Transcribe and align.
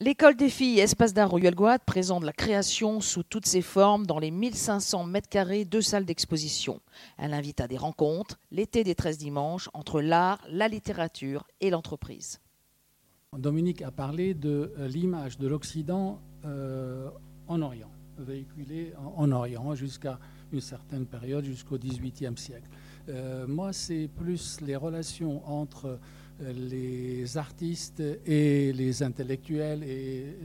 L'école 0.00 0.36
des 0.36 0.48
filles 0.48 0.78
Espace 0.78 1.12
d'art 1.12 1.28
Royal 1.28 1.56
Guad 1.56 1.80
présente 1.84 2.22
la 2.22 2.32
création 2.32 3.00
sous 3.00 3.24
toutes 3.24 3.46
ses 3.46 3.62
formes 3.62 4.06
dans 4.06 4.20
les 4.20 4.30
1500 4.30 5.02
mètres 5.02 5.28
carrés 5.28 5.64
de 5.64 5.80
salles 5.80 6.04
d'exposition. 6.04 6.80
Elle 7.16 7.34
invite 7.34 7.60
à 7.60 7.66
des 7.66 7.76
rencontres, 7.76 8.38
l'été 8.52 8.84
des 8.84 8.94
13 8.94 9.18
dimanches, 9.18 9.68
entre 9.74 10.00
l'art, 10.00 10.40
la 10.48 10.68
littérature 10.68 11.48
et 11.60 11.70
l'entreprise. 11.70 12.38
Dominique 13.36 13.82
a 13.82 13.90
parlé 13.90 14.34
de 14.34 14.72
euh, 14.78 14.86
l'image 14.86 15.36
de 15.36 15.48
l'Occident 15.48 16.20
euh, 16.44 17.10
en 17.48 17.60
Orient, 17.60 17.90
véhiculée 18.18 18.92
en, 19.16 19.32
Orient 19.32 19.74
jusqu'à 19.74 20.20
une 20.52 20.60
certaine 20.60 21.06
période, 21.06 21.44
jusqu'au 21.44 21.76
XVIIIe 21.76 22.38
siècle. 22.38 22.70
Euh, 23.08 23.48
moi, 23.48 23.72
c'est 23.72 24.08
plus 24.16 24.60
les 24.60 24.76
relations 24.76 25.42
entre 25.48 25.98
les 26.40 27.36
artistes 27.36 28.02
et 28.26 28.72
les 28.72 29.02
intellectuels 29.02 29.82
et 29.82 30.36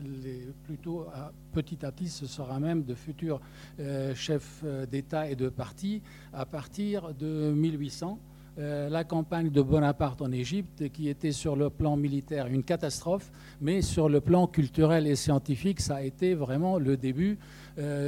plutôt 0.63 1.05
petit 1.51 1.85
à 1.85 1.91
petit 1.91 2.09
ce 2.09 2.25
sera 2.25 2.59
même 2.59 2.83
de 2.83 2.95
futurs 2.95 3.39
euh, 3.79 4.15
chefs 4.15 4.61
euh, 4.63 4.85
d'État 4.85 5.29
et 5.29 5.35
de 5.35 5.49
parti 5.49 6.01
à 6.33 6.45
partir 6.45 7.13
de 7.13 7.51
1800. 7.53 8.19
Euh, 8.59 8.87
la 8.87 9.03
campagne 9.03 9.49
de 9.49 9.61
Bonaparte 9.63 10.21
en 10.21 10.31
Égypte, 10.31 10.89
qui 10.89 11.09
était 11.09 11.31
sur 11.31 11.55
le 11.55 11.69
plan 11.71 11.95
militaire 11.95 12.47
une 12.47 12.63
catastrophe, 12.63 13.31
mais 13.61 13.81
sur 13.81 14.09
le 14.09 14.21
plan 14.21 14.45
culturel 14.47 15.07
et 15.07 15.15
scientifique, 15.15 15.79
ça 15.79 15.95
a 15.95 16.01
été 16.03 16.35
vraiment 16.35 16.77
le 16.77 16.97
début 16.97 17.39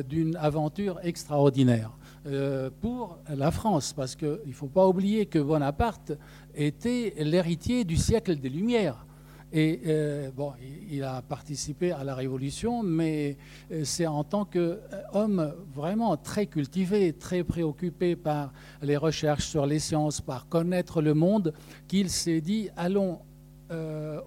d'une 0.08 0.36
aventure 0.36 1.00
extraordinaire. 1.02 1.98
Euh, 2.28 2.72
pour 2.82 3.20
la 3.30 3.52
France, 3.52 3.94
parce 3.94 4.16
qu'il 4.16 4.40
ne 4.48 4.52
faut 4.52 4.66
pas 4.66 4.88
oublier 4.88 5.28
que 5.28 5.38
Bonaparte 5.38 6.14
était 6.56 7.14
l'héritier 7.20 7.84
du 7.84 7.98
siècle 7.98 8.38
des 8.38 8.50
Lumières. 8.50 9.06
Et 9.54 9.82
euh, 9.86 10.32
bon, 10.36 10.54
il 10.90 11.04
a 11.04 11.22
participé 11.22 11.92
à 11.92 12.04
la 12.04 12.16
Révolution, 12.16 12.82
mais 12.82 13.38
euh, 13.72 13.84
c'est 13.84 14.08
en 14.08 14.24
tant 14.24 14.44
qu'homme 14.44 15.54
vraiment 15.72 16.18
très 16.18 16.48
cultivé, 16.48 17.14
très 17.14 17.44
préoccupé 17.44 18.16
par 18.16 18.52
les 18.82 18.98
recherches 18.98 19.46
sur 19.46 19.68
les 19.68 19.78
sciences, 19.78 20.20
par 20.20 20.50
connaître 20.50 21.04
le 21.04 21.14
monde, 21.14 21.54
qu'il 21.88 22.10
s'est 22.10 22.42
dit 22.42 22.70
allons 22.76 23.20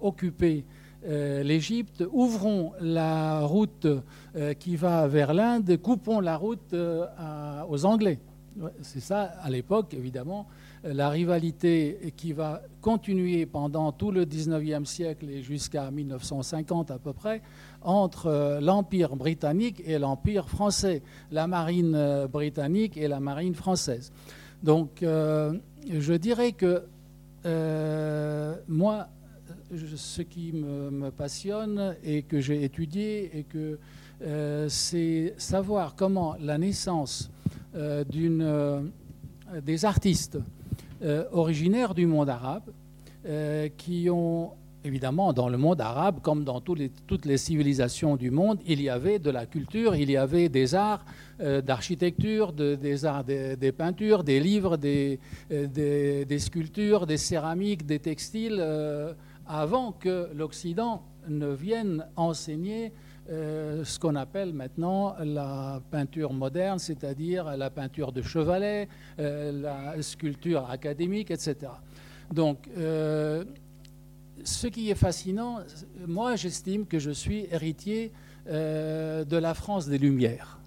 occuper 0.01 0.65
l'Égypte, 1.05 2.03
ouvrons 2.11 2.73
la 2.81 3.39
route 3.39 3.87
qui 4.59 4.75
va 4.75 5.07
vers 5.07 5.33
l'Inde, 5.33 5.77
coupons 5.77 6.19
la 6.19 6.37
route 6.37 6.73
euh, 6.73 7.05
aux 7.67 7.85
Anglais. 7.85 8.19
C'est 8.81 8.99
ça, 8.99 9.23
à 9.41 9.49
l'époque, 9.49 9.93
évidemment, 9.93 10.47
la 10.83 11.09
rivalité 11.09 12.13
qui 12.17 12.33
va 12.33 12.61
continuer 12.81 13.45
pendant 13.45 13.91
tout 13.91 14.11
le 14.11 14.25
19e 14.25 14.85
siècle 14.85 15.29
et 15.29 15.41
jusqu'à 15.41 15.89
1950 15.91 16.91
à 16.91 16.99
peu 16.99 17.13
près, 17.13 17.41
entre 17.81 18.59
l'Empire 18.61 19.15
britannique 19.15 19.81
et 19.85 19.97
l'Empire 19.97 20.49
français, 20.49 21.01
la 21.31 21.47
marine 21.47 22.27
britannique 22.31 22.97
et 22.97 23.07
la 23.07 23.19
marine 23.19 23.55
française. 23.55 24.11
Donc, 24.61 24.99
je 25.01 26.13
dirais 26.13 26.51
que 26.51 26.83
moi, 28.67 29.07
ce 29.75 30.21
qui 30.21 30.51
me, 30.53 31.09
passionne 31.11 31.95
et 32.03 32.23
que 32.23 32.39
j'ai 32.39 32.63
étudié 32.63 33.37
et 33.37 33.43
que 33.43 33.57
euh, 33.57 33.77
c'est 34.67 35.33
savoir 35.37 35.95
comment 35.95 36.35
la 36.39 36.57
naissance 36.57 37.29
euh, 37.75 38.03
euh, 38.15 38.81
des 39.61 39.85
artistes 39.85 40.39
originaires 41.31 41.93
du 41.93 42.05
monde 42.07 42.29
arabe 42.29 42.63
qui 43.77 44.09
ont 44.09 44.51
évidemment, 44.83 45.33
dans 45.33 45.49
le 45.49 45.57
monde 45.57 45.79
arabe, 45.81 46.19
comme 46.21 46.43
dans 46.43 46.61
toutes 46.61 47.25
les 47.25 47.37
civilisations 47.37 48.15
du 48.15 48.31
monde, 48.31 48.59
il 48.65 48.81
y 48.81 48.89
avait 48.89 49.19
de 49.19 49.29
la 49.29 49.45
culture, 49.45 49.95
il 49.95 50.09
y 50.09 50.17
avait 50.17 50.49
des 50.49 50.73
arts 50.75 51.05
d'architecture, 51.39 52.53
des 52.53 53.05
arts 53.05 53.23
des, 53.23 53.71
peintures, 53.71 54.23
des 54.23 54.39
livres, 54.39 54.77
des, 54.77 55.19
sculptures, 56.39 57.05
des 57.07 57.17
céramiques, 57.17 57.85
des 57.85 57.99
textiles 57.99 58.63
avant 59.45 59.91
que 59.91 60.29
l'Occident 60.33 61.03
ne 61.27 61.47
vienne 61.47 62.05
enseigner 62.15 62.91
euh, 63.29 63.83
ce 63.83 63.99
qu'on 63.99 64.15
appelle 64.15 64.53
maintenant 64.53 65.15
la 65.23 65.81
peinture 65.91 66.33
moderne, 66.33 66.79
c'est-à-dire 66.79 67.55
la 67.57 67.69
peinture 67.69 68.11
de 68.11 68.23
chevalet, 68.23 68.87
euh, 69.19 69.51
la 69.51 70.01
sculpture 70.01 70.67
académique, 70.67 71.29
etc. 71.29 71.57
Donc, 72.33 72.67
euh, 72.75 73.43
ce 74.43 74.65
qui 74.65 74.89
est 74.89 74.95
fascinant, 74.95 75.59
moi 76.07 76.37
j'estime 76.37 76.87
que 76.87 76.97
je 76.97 77.11
suis 77.11 77.45
héritier 77.51 78.11
de 78.47 79.37
la 79.37 79.53
France 79.53 79.87
des 79.87 79.99
Lumières. 79.99 80.59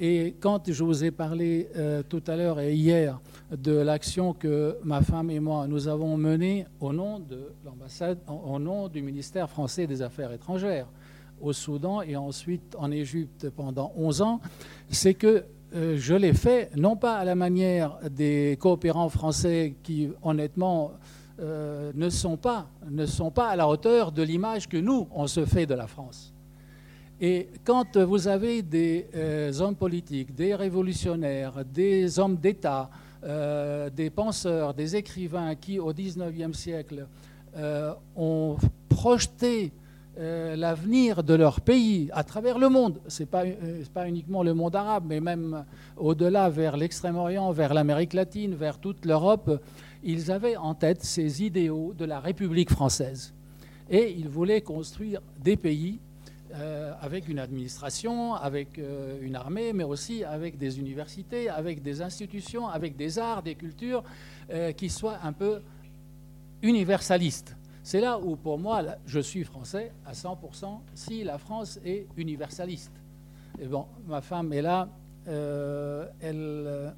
Et 0.00 0.36
quand 0.40 0.72
je 0.72 0.82
vous 0.84 1.04
ai 1.04 1.10
parlé 1.10 1.68
tout 2.08 2.22
à 2.26 2.36
l'heure 2.36 2.60
et 2.60 2.72
hier 2.72 3.20
de 3.50 3.72
l'action 3.72 4.32
que 4.32 4.78
ma 4.84 5.02
femme 5.02 5.30
et 5.30 5.40
moi 5.40 5.66
nous 5.66 5.88
avons 5.88 6.16
menée 6.16 6.66
au 6.80 6.94
nom 6.94 7.18
de 7.18 7.52
l'ambassade, 7.64 8.20
au 8.26 8.58
nom 8.58 8.88
du 8.88 9.02
ministère 9.02 9.50
français 9.50 9.86
des 9.86 10.00
Affaires 10.00 10.32
étrangères 10.32 10.86
au 11.44 11.52
Soudan 11.52 12.02
et 12.02 12.16
ensuite 12.16 12.74
en 12.78 12.90
Égypte 12.90 13.50
pendant 13.50 13.92
11 13.96 14.22
ans, 14.22 14.40
c'est 14.88 15.14
que 15.14 15.44
euh, 15.74 15.96
je 15.98 16.14
l'ai 16.14 16.32
fait 16.32 16.70
non 16.76 16.96
pas 16.96 17.16
à 17.16 17.24
la 17.24 17.34
manière 17.34 17.98
des 18.10 18.56
coopérants 18.60 19.08
français 19.08 19.74
qui 19.82 20.08
honnêtement 20.22 20.92
euh, 21.40 21.90
ne, 21.94 22.08
sont 22.10 22.36
pas, 22.36 22.68
ne 22.88 23.06
sont 23.06 23.30
pas 23.30 23.48
à 23.48 23.56
la 23.56 23.68
hauteur 23.68 24.12
de 24.12 24.22
l'image 24.22 24.68
que 24.68 24.76
nous, 24.76 25.08
on 25.12 25.26
se 25.26 25.44
fait 25.44 25.66
de 25.66 25.74
la 25.74 25.88
France. 25.88 26.32
Et 27.20 27.48
quand 27.64 27.96
vous 27.96 28.28
avez 28.28 28.62
des 28.62 29.08
euh, 29.14 29.52
hommes 29.60 29.76
politiques, 29.76 30.34
des 30.34 30.54
révolutionnaires, 30.54 31.64
des 31.64 32.18
hommes 32.18 32.36
d'État, 32.36 32.90
des 33.96 34.10
penseurs, 34.10 34.74
des 34.74 34.96
écrivains 34.96 35.54
qui, 35.54 35.78
au 35.78 35.94
XIXe 35.94 36.54
siècle, 36.54 37.06
ont 38.14 38.58
projeté 38.90 39.72
l'avenir 40.16 41.22
de 41.22 41.34
leur 41.34 41.60
pays 41.60 42.08
à 42.12 42.22
travers 42.22 42.58
le 42.58 42.68
monde, 42.68 43.00
ce 43.08 43.22
n'est 43.22 43.26
pas, 43.26 43.44
pas, 43.92 44.08
uniquement 44.08 44.42
le 44.42 44.54
monde 44.54 44.76
arabe, 44.76 45.04
mais 45.06 45.20
même 45.20 45.64
au-delà, 45.96 46.48
vers 46.50 46.76
l'Extrême-Orient, 46.76 47.50
vers 47.50 47.74
l'Amérique 47.74 48.12
latine, 48.12 48.54
vers 48.54 48.78
toute 48.78 49.04
l'Europe, 49.06 49.60
ils 50.04 50.30
avaient 50.30 50.56
en 50.56 50.74
tête 50.74 51.02
ces 51.02 51.42
idéaux 51.42 51.94
de 51.96 52.04
la 52.04 52.20
République 52.20 52.70
française. 52.70 53.32
Et 53.90 54.12
ils 54.12 54.28
voulaient 54.28 54.60
construire 54.60 55.20
des 55.42 55.56
pays 55.56 55.98
euh, 56.54 56.92
avec 57.00 57.28
une 57.28 57.38
administration, 57.38 58.34
avec 58.34 58.78
euh, 58.78 59.18
une 59.22 59.34
armée, 59.34 59.72
mais 59.72 59.82
aussi 59.82 60.22
avec 60.22 60.56
des 60.56 60.78
universités, 60.78 61.48
avec 61.48 61.82
des 61.82 62.00
institutions, 62.00 62.68
avec 62.68 62.96
des 62.96 63.18
arts, 63.18 63.42
des 63.42 63.56
cultures 63.56 64.04
euh, 64.50 64.72
qui 64.72 64.88
soient 64.88 65.18
un 65.24 65.32
peu 65.32 65.60
universalistes. 66.62 67.56
C'est 67.84 68.00
là 68.00 68.18
où, 68.18 68.34
pour 68.34 68.58
moi, 68.58 68.82
je 69.06 69.20
suis 69.20 69.44
français 69.44 69.92
à 70.06 70.12
100% 70.12 70.80
si 70.94 71.22
la 71.22 71.38
France 71.38 71.78
est 71.84 72.06
universaliste. 72.16 72.90
Et 73.60 73.66
bon, 73.66 73.84
ma 74.06 74.22
femme 74.22 74.52
est 74.54 74.62
là, 74.62 74.88
elle, 75.26 76.94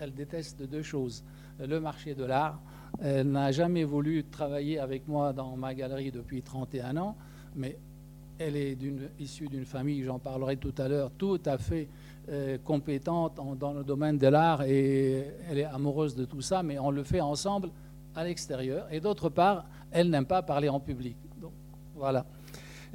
elle 0.00 0.12
déteste 0.12 0.62
deux 0.64 0.82
choses. 0.82 1.22
Le 1.60 1.78
marché 1.80 2.14
de 2.14 2.24
l'art. 2.24 2.60
Elle 3.00 3.30
n'a 3.30 3.52
jamais 3.52 3.84
voulu 3.84 4.24
travailler 4.24 4.80
avec 4.80 5.06
moi 5.06 5.32
dans 5.32 5.56
ma 5.56 5.72
galerie 5.72 6.10
depuis 6.10 6.42
31 6.42 6.96
ans, 6.96 7.16
mais 7.54 7.78
elle 8.40 8.56
est 8.56 8.76
issue 9.20 9.46
d'une 9.46 9.64
famille, 9.64 10.02
j'en 10.02 10.18
parlerai 10.18 10.56
tout 10.56 10.74
à 10.78 10.88
l'heure, 10.88 11.10
tout 11.16 11.40
à 11.44 11.58
fait 11.58 11.88
euh, 12.28 12.58
compétente 12.64 13.40
dans 13.58 13.72
le 13.72 13.84
domaine 13.84 14.18
de 14.18 14.26
l'art 14.26 14.62
et 14.62 15.32
elle 15.48 15.58
est 15.58 15.64
amoureuse 15.64 16.14
de 16.16 16.24
tout 16.24 16.40
ça, 16.40 16.62
mais 16.62 16.78
on 16.78 16.90
le 16.90 17.02
fait 17.02 17.20
ensemble 17.20 17.70
à 18.14 18.24
l'extérieur. 18.24 18.86
Et 18.90 19.00
d'autre 19.00 19.28
part, 19.28 19.64
elle 19.90 20.10
n'aime 20.10 20.26
pas 20.26 20.42
parler 20.42 20.68
en 20.68 20.80
public. 20.80 21.16
Donc, 21.40 21.52
voilà. 21.94 22.24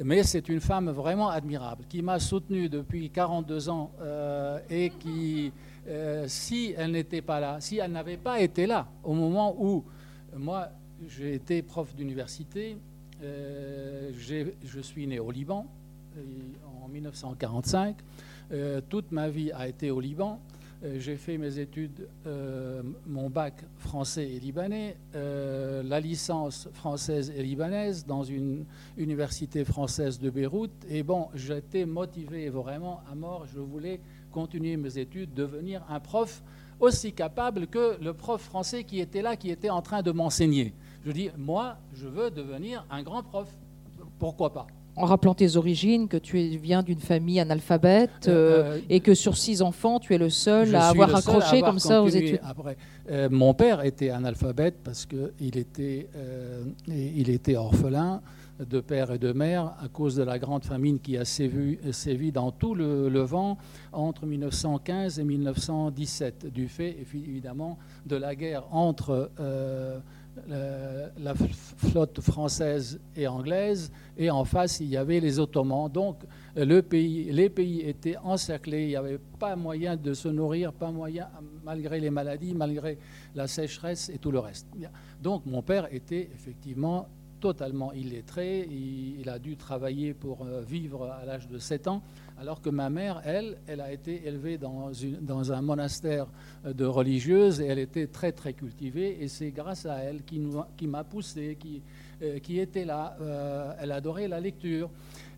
Mais 0.04 0.24
c'est 0.24 0.50
une 0.50 0.60
femme 0.60 0.90
vraiment 0.90 1.30
admirable 1.30 1.86
qui 1.88 2.02
m'a 2.02 2.20
soutenu 2.20 2.68
depuis 2.68 3.10
42 3.12 3.70
ans 3.70 3.92
euh, 4.02 4.60
et 4.70 4.90
qui, 4.90 5.52
euh, 5.88 6.26
si 6.28 6.74
elle 6.76 6.92
n'était 6.92 7.22
pas 7.22 7.40
là, 7.40 7.58
si 7.60 7.78
elle 7.78 7.92
n'avait 7.92 8.18
pas 8.18 8.40
été 8.40 8.66
là 8.66 8.88
au 9.04 9.14
moment 9.14 9.56
où 9.60 9.84
moi 10.36 10.70
j'ai 11.08 11.36
été 11.36 11.62
prof 11.62 11.94
d'université, 11.96 12.78
euh, 13.22 14.12
je 14.16 14.80
suis 14.80 15.06
né 15.06 15.20
au 15.20 15.30
Liban 15.30 15.68
en 16.84 16.88
1945. 16.88 17.98
Euh, 18.52 18.82
toute 18.88 19.12
ma 19.12 19.30
vie 19.30 19.52
a 19.52 19.68
été 19.68 19.90
au 19.92 20.00
Liban. 20.00 20.40
J'ai 20.98 21.16
fait 21.16 21.38
mes 21.38 21.60
études, 21.60 22.10
mon 23.08 23.30
bac 23.30 23.64
français 23.78 24.30
et 24.30 24.40
libanais, 24.40 24.98
la 25.14 26.00
licence 26.02 26.68
française 26.74 27.32
et 27.34 27.42
libanaise 27.42 28.06
dans 28.06 28.24
une 28.24 28.66
université 28.98 29.64
française 29.64 30.20
de 30.20 30.30
Beyrouth. 30.30 30.72
Et 30.90 31.02
bon, 31.02 31.30
j'étais 31.36 31.86
motivé 31.86 32.50
vraiment 32.50 33.00
à 33.10 33.16
mort. 33.16 33.46
Je 33.46 33.60
voulais 33.60 34.02
continuer 34.32 34.76
mes 34.76 34.98
études, 34.98 35.34
devenir 35.34 35.86
un 35.90 36.02
prof 36.02 36.44
aussi 36.82 37.14
capable 37.14 37.68
que 37.68 37.98
le 38.04 38.14
prof 38.14 38.42
français 38.42 38.84
qui 38.84 39.00
était 39.00 39.22
là, 39.22 39.38
qui 39.38 39.52
était 39.52 39.70
en 39.70 39.82
train 39.82 40.02
de 40.02 40.12
m'enseigner. 40.12 40.74
Je 41.06 41.14
dis, 41.14 41.30
moi, 41.38 41.78
je 41.94 42.10
veux 42.10 42.30
devenir 42.30 42.86
un 42.90 43.04
grand 43.04 43.24
prof. 43.24 43.48
Pourquoi 44.20 44.52
pas? 44.52 44.68
En 44.96 45.06
rappelant 45.06 45.34
tes 45.34 45.56
origines, 45.56 46.08
que 46.08 46.18
tu 46.18 46.38
viens 46.58 46.84
d'une 46.84 47.00
famille 47.00 47.40
analphabète 47.40 48.28
euh, 48.28 48.76
euh, 48.76 48.80
et 48.90 49.00
que 49.00 49.14
sur 49.14 49.38
six 49.38 49.62
enfants, 49.62 50.00
tu 50.00 50.14
es 50.14 50.18
le 50.18 50.30
seul 50.30 50.76
à 50.76 50.90
avoir 50.90 51.16
accroché 51.16 51.62
comme 51.62 51.80
ça 51.80 52.04
aux 52.04 52.10
études. 52.10 52.40
Après. 52.44 52.78
Euh, 53.10 53.28
mon 53.32 53.54
père 53.54 53.84
était 53.84 54.10
analphabète 54.10 54.76
parce 54.84 55.06
qu'il 55.06 55.58
était, 55.58 56.08
il 56.88 57.30
était 57.30 57.56
orphelin 57.56 58.22
de 58.60 58.80
père 58.80 59.12
et 59.12 59.18
de 59.18 59.34
mère 59.34 59.74
à 59.84 59.88
cause 59.88 60.16
de 60.16 60.24
la 60.24 60.38
grande 60.38 60.64
famine 60.64 61.00
qui 61.00 61.18
a 61.18 61.26
sévi, 61.26 61.80
sévi 61.92 62.32
dans 62.32 62.52
tout 62.52 62.76
le 62.76 63.10
Levant 63.10 63.58
entre 63.92 64.28
1915 64.28 65.20
et 65.20 65.24
1917, 65.24 66.54
du 66.54 66.68
fait 66.68 66.96
évidemment 67.02 67.80
de 68.06 68.16
la 68.16 68.36
guerre 68.36 68.64
entre 68.72 69.32
la 70.48 71.34
flotte 71.36 72.22
française 72.22 73.00
et 73.16 73.28
anglaise, 73.28 73.92
et 74.18 74.30
en 74.30 74.46
face, 74.46 74.80
il 74.80 74.88
y 74.88 74.98
avait 74.98 75.20
les 75.20 75.40
Ottomans. 75.40 75.90
Donc, 75.92 76.24
le 76.56 76.82
pays, 76.82 77.32
les 77.32 77.50
pays 77.50 77.82
étaient 77.82 78.18
encerclés, 78.18 78.84
il 78.84 78.90
n'y 78.90 78.96
avait 78.96 79.20
pas 79.40 79.56
moyen 79.56 79.96
de 79.96 80.14
se 80.14 80.28
nourrir, 80.28 80.74
pas 80.74 80.92
moyen, 80.92 81.28
malgré 81.64 82.00
les 82.00 82.10
maladies, 82.10 82.54
malgré 82.54 82.98
la 83.36 83.48
sécheresse 83.48 84.10
et 84.10 84.18
tout 84.18 84.32
le 84.32 84.40
reste. 84.40 84.68
Donc, 85.22 85.46
mon 85.46 85.62
père 85.62 85.88
était 85.94 86.30
effectivement 86.34 87.08
totalement 87.44 87.92
illettré, 87.92 88.70
il, 88.72 89.28
a 89.28 89.38
dû 89.38 89.58
travailler 89.58 90.14
pour 90.14 90.46
euh, 90.46 90.62
vivre 90.62 91.12
à 91.12 91.26
l'âge 91.26 91.50
de 91.50 91.58
7 91.58 91.90
ans, 91.90 92.02
alors 92.44 92.60
que 92.60 92.70
ma 92.70 92.90
mère, 92.90 93.22
elle, 93.24 93.58
elle 93.68 93.80
a 93.80 93.94
été 93.94 94.28
élevée 94.28 94.58
dans, 94.58 94.92
un 95.54 95.62
monastère 95.62 96.28
de 96.66 96.84
religieuse 96.84 97.62
et 97.62 97.68
elle 97.68 97.80
était 97.80 98.08
très 98.08 98.34
très 98.34 98.52
cultivée 98.52 99.24
et 99.24 99.30
c'est 99.30 99.52
grâce 99.52 99.86
à 99.86 100.00
elle 100.00 100.24
qui, 100.26 100.88
m'a 100.88 101.04
poussé, 101.06 101.58
qui, 101.58 101.82
euh, 102.22 102.38
était 102.50 102.84
là. 102.84 103.16
Euh, 103.22 103.72
elle 103.80 103.94
adorait 103.94 104.28
la 104.28 104.42
lecture. 104.42 104.90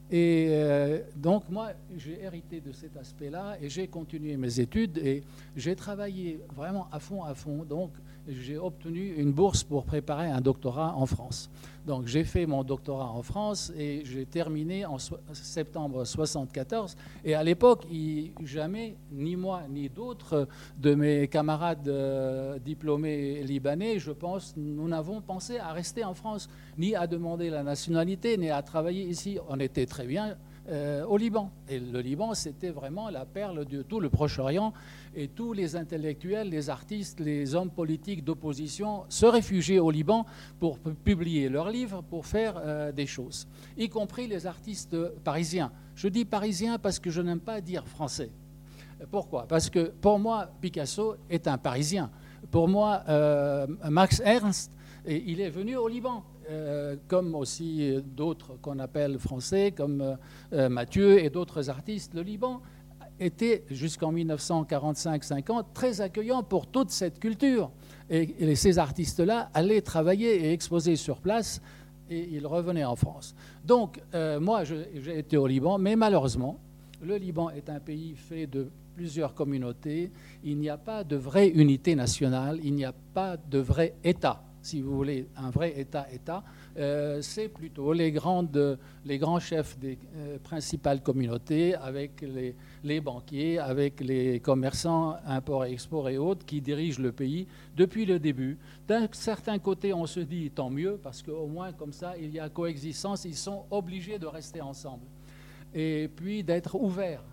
Et 0.09 0.47
euh, 0.49 0.99
donc 1.15 1.47
moi, 1.47 1.73
j'ai 1.95 2.23
hérité 2.23 2.59
de 2.59 2.71
cet 2.71 2.97
aspect-là 2.97 3.57
et 3.61 3.69
j'ai 3.69 3.87
continué 3.87 4.35
mes 4.35 4.59
études 4.59 4.97
et 4.97 5.21
j'ai 5.55 5.75
travaillé 5.75 6.39
vraiment 6.55 6.87
à 6.91 6.99
fond, 6.99 7.23
à 7.23 7.35
fond. 7.35 7.65
Donc 7.65 7.91
j'ai 8.27 8.57
obtenu 8.57 9.13
une 9.15 9.31
bourse 9.31 9.63
pour 9.63 9.85
préparer 9.85 10.31
un 10.31 10.41
doctorat 10.41 10.95
en 10.95 11.05
France. 11.05 11.51
Donc 11.85 12.07
j'ai 12.07 12.23
fait 12.23 12.45
mon 12.47 12.63
doctorat 12.63 13.09
en 13.11 13.21
France 13.21 13.71
et 13.77 14.03
j'ai 14.05 14.25
terminé 14.25 14.85
en 14.85 14.97
septembre 15.33 16.03
74. 16.03 16.95
Et 17.23 17.35
à 17.35 17.43
l'époque, 17.43 17.85
jamais, 18.43 18.97
ni 19.11 19.35
moi 19.35 19.63
ni 19.69 19.89
d'autres 19.89 20.47
de 20.77 20.95
mes 20.95 21.27
camarades 21.27 21.87
euh, 21.87 22.57
diplômés 22.59 23.43
libanais, 23.43 23.99
je 23.99 24.11
pense, 24.11 24.55
nous 24.57 24.87
n'avons 24.87 25.21
pensé 25.21 25.59
à 25.59 25.73
rester 25.73 26.03
en 26.03 26.15
France, 26.15 26.49
ni 26.77 26.95
à 26.95 27.05
demander 27.05 27.49
la 27.49 27.61
nationalité, 27.61 28.38
ni 28.38 28.49
à 28.49 28.61
travailler 28.63 29.03
ici. 29.03 29.38
On 29.47 29.59
était 29.59 29.85
très 29.85 30.07
bien 30.07 30.35
euh, 30.67 31.06
au 31.06 31.17
Liban. 31.17 31.51
Et 31.69 31.79
le 31.79 32.00
Liban, 32.00 32.33
c'était 32.33 32.71
vraiment 32.71 33.09
la 33.09 33.25
perle 33.25 33.65
de 33.65 33.83
tout 33.83 34.00
le 34.00 34.09
Proche-Orient. 34.09 34.73
Et 35.15 35.27
tous 35.27 35.53
les 35.53 35.75
intellectuels, 35.75 36.50
les 36.50 36.69
artistes, 36.69 37.19
les 37.19 37.53
hommes 37.53 37.69
politiques 37.69 38.23
d'opposition 38.23 39.03
se 39.07 39.25
réfugiaient 39.25 39.79
au 39.79 39.91
Liban 39.91 40.25
pour 40.59 40.79
publier 40.79 41.50
leurs 41.50 41.69
livres, 41.69 42.01
pour 42.01 42.25
faire 42.25 42.56
euh, 42.57 42.91
des 42.91 43.06
choses, 43.06 43.47
y 43.77 43.89
compris 43.89 44.27
les 44.27 44.47
artistes 44.47 44.97
parisiens. 45.23 45.71
Je 45.95 46.07
dis 46.07 46.25
parisiens 46.25 46.79
parce 46.79 47.00
que 47.00 47.09
je 47.12 47.21
n'aime 47.21 47.39
pas 47.39 47.62
dire 47.62 47.85
français. 47.88 48.31
Pourquoi? 49.12 49.45
Parce 49.47 49.69
que 49.69 49.91
pour 50.01 50.19
moi, 50.19 50.50
Picasso 50.62 51.15
est 51.29 51.47
un 51.47 51.57
Parisien. 51.57 52.09
Pour 52.50 52.67
moi, 52.67 53.03
euh, 53.07 53.67
Max 53.89 54.21
Ernst, 54.25 54.71
il 55.07 55.39
est 55.41 55.50
venu 55.50 55.75
au 55.75 55.88
Liban. 55.88 56.23
Euh, 56.50 56.95
comme 57.07 57.33
aussi 57.33 57.97
d'autres 58.15 58.57
qu'on 58.62 58.77
appelle 58.77 59.18
français, 59.18 59.74
comme 59.75 60.18
euh, 60.53 60.69
Mathieu 60.69 61.24
et 61.24 61.31
d'autres 61.31 61.69
artistes, 61.71 62.13
le 62.13 62.21
Liban 62.21 62.62
était 63.19 63.63
jusqu'en 63.71 64.13
1945-50 64.13 65.65
très 65.74 66.01
accueillant 66.01 66.44
pour 66.44 66.68
toute 66.68 66.92
cette 66.92 67.19
culture. 67.19 67.71
Et, 68.09 68.56
ces 68.56 68.77
artistes-là 68.77 69.50
allaient 69.53 69.81
travailler 69.81 70.45
et 70.45 70.53
exposer 70.53 70.95
sur 70.95 71.18
place 71.19 71.62
et 72.09 72.30
ils 72.31 72.45
revenaient 72.45 72.86
en 72.86 72.95
France. 72.95 73.33
Donc, 73.63 74.00
euh, 74.13 74.39
moi, 74.39 74.63
j'ai 74.63 75.18
été 75.18 75.38
au 75.38 75.48
Liban, 75.48 75.80
mais 75.80 75.95
malheureusement, 75.95 76.59
le 77.01 77.15
Liban 77.18 77.50
est 77.50 77.69
un 77.69 77.80
pays 77.80 78.13
fait 78.15 78.45
de 78.45 78.69
plusieurs 78.95 79.33
communautés. 79.33 80.12
Il 80.44 80.57
n'y 80.57 80.69
a 80.69 80.77
pas 80.77 81.03
de 81.03 81.15
vraie 81.15 81.48
unité 81.48 81.95
nationale, 81.95 82.59
il 82.63 82.75
n'y 82.75 82.86
a 82.86 82.94
pas 83.13 83.38
de 83.38 83.57
vrai 83.57 83.95
État 84.03 84.44
si 84.65 84.81
vous 84.81 84.95
voulez, 84.95 85.27
un 85.38 85.51
vrai 85.51 85.79
État-État, 85.79 86.44
euh, 86.77 87.21
c'est 87.21 87.50
plutôt 87.50 87.94
les, 87.94 88.12
grandes, 88.12 88.79
les 89.06 89.19
grands 89.19 89.39
chefs 89.39 89.77
des 89.77 90.00
euh, 90.15 90.39
principales 90.39 91.03
communautés, 91.03 91.75
avec 91.75 92.21
les, 92.21 92.56
les, 92.83 93.00
banquiers, 93.00 93.59
avec 93.59 94.01
les 94.01 94.39
commerçants, 94.39 95.17
import 95.27 95.65
et 95.65 95.71
export 95.71 96.09
et 96.09 96.17
autres, 96.17 96.45
qui 96.45 96.62
dirigent 96.62 97.01
le 97.01 97.12
pays 97.12 97.47
depuis 97.77 98.06
le 98.06 98.17
début. 98.17 98.57
D'un 98.88 99.07
certain 99.12 99.59
côté, 99.59 99.94
on 99.94 100.07
se 100.07 100.19
dit 100.19 100.50
tant 100.50 100.71
mieux, 100.71 101.00
parce 101.01 101.21
qu'au 101.21 101.45
moins 101.45 101.71
comme 101.71 101.94
ça, 101.94 102.17
il 102.17 102.31
y 102.31 102.39
a 102.39 102.50
coexistence, 102.50 103.25
ils 103.25 103.35
sont 103.35 103.65
obligés 103.69 104.17
de 104.17 104.25
rester 104.25 104.62
ensemble. 104.62 105.06
Et 105.75 106.09
puis 106.15 106.44
d'être 106.44 106.73
ouverts 106.75 107.23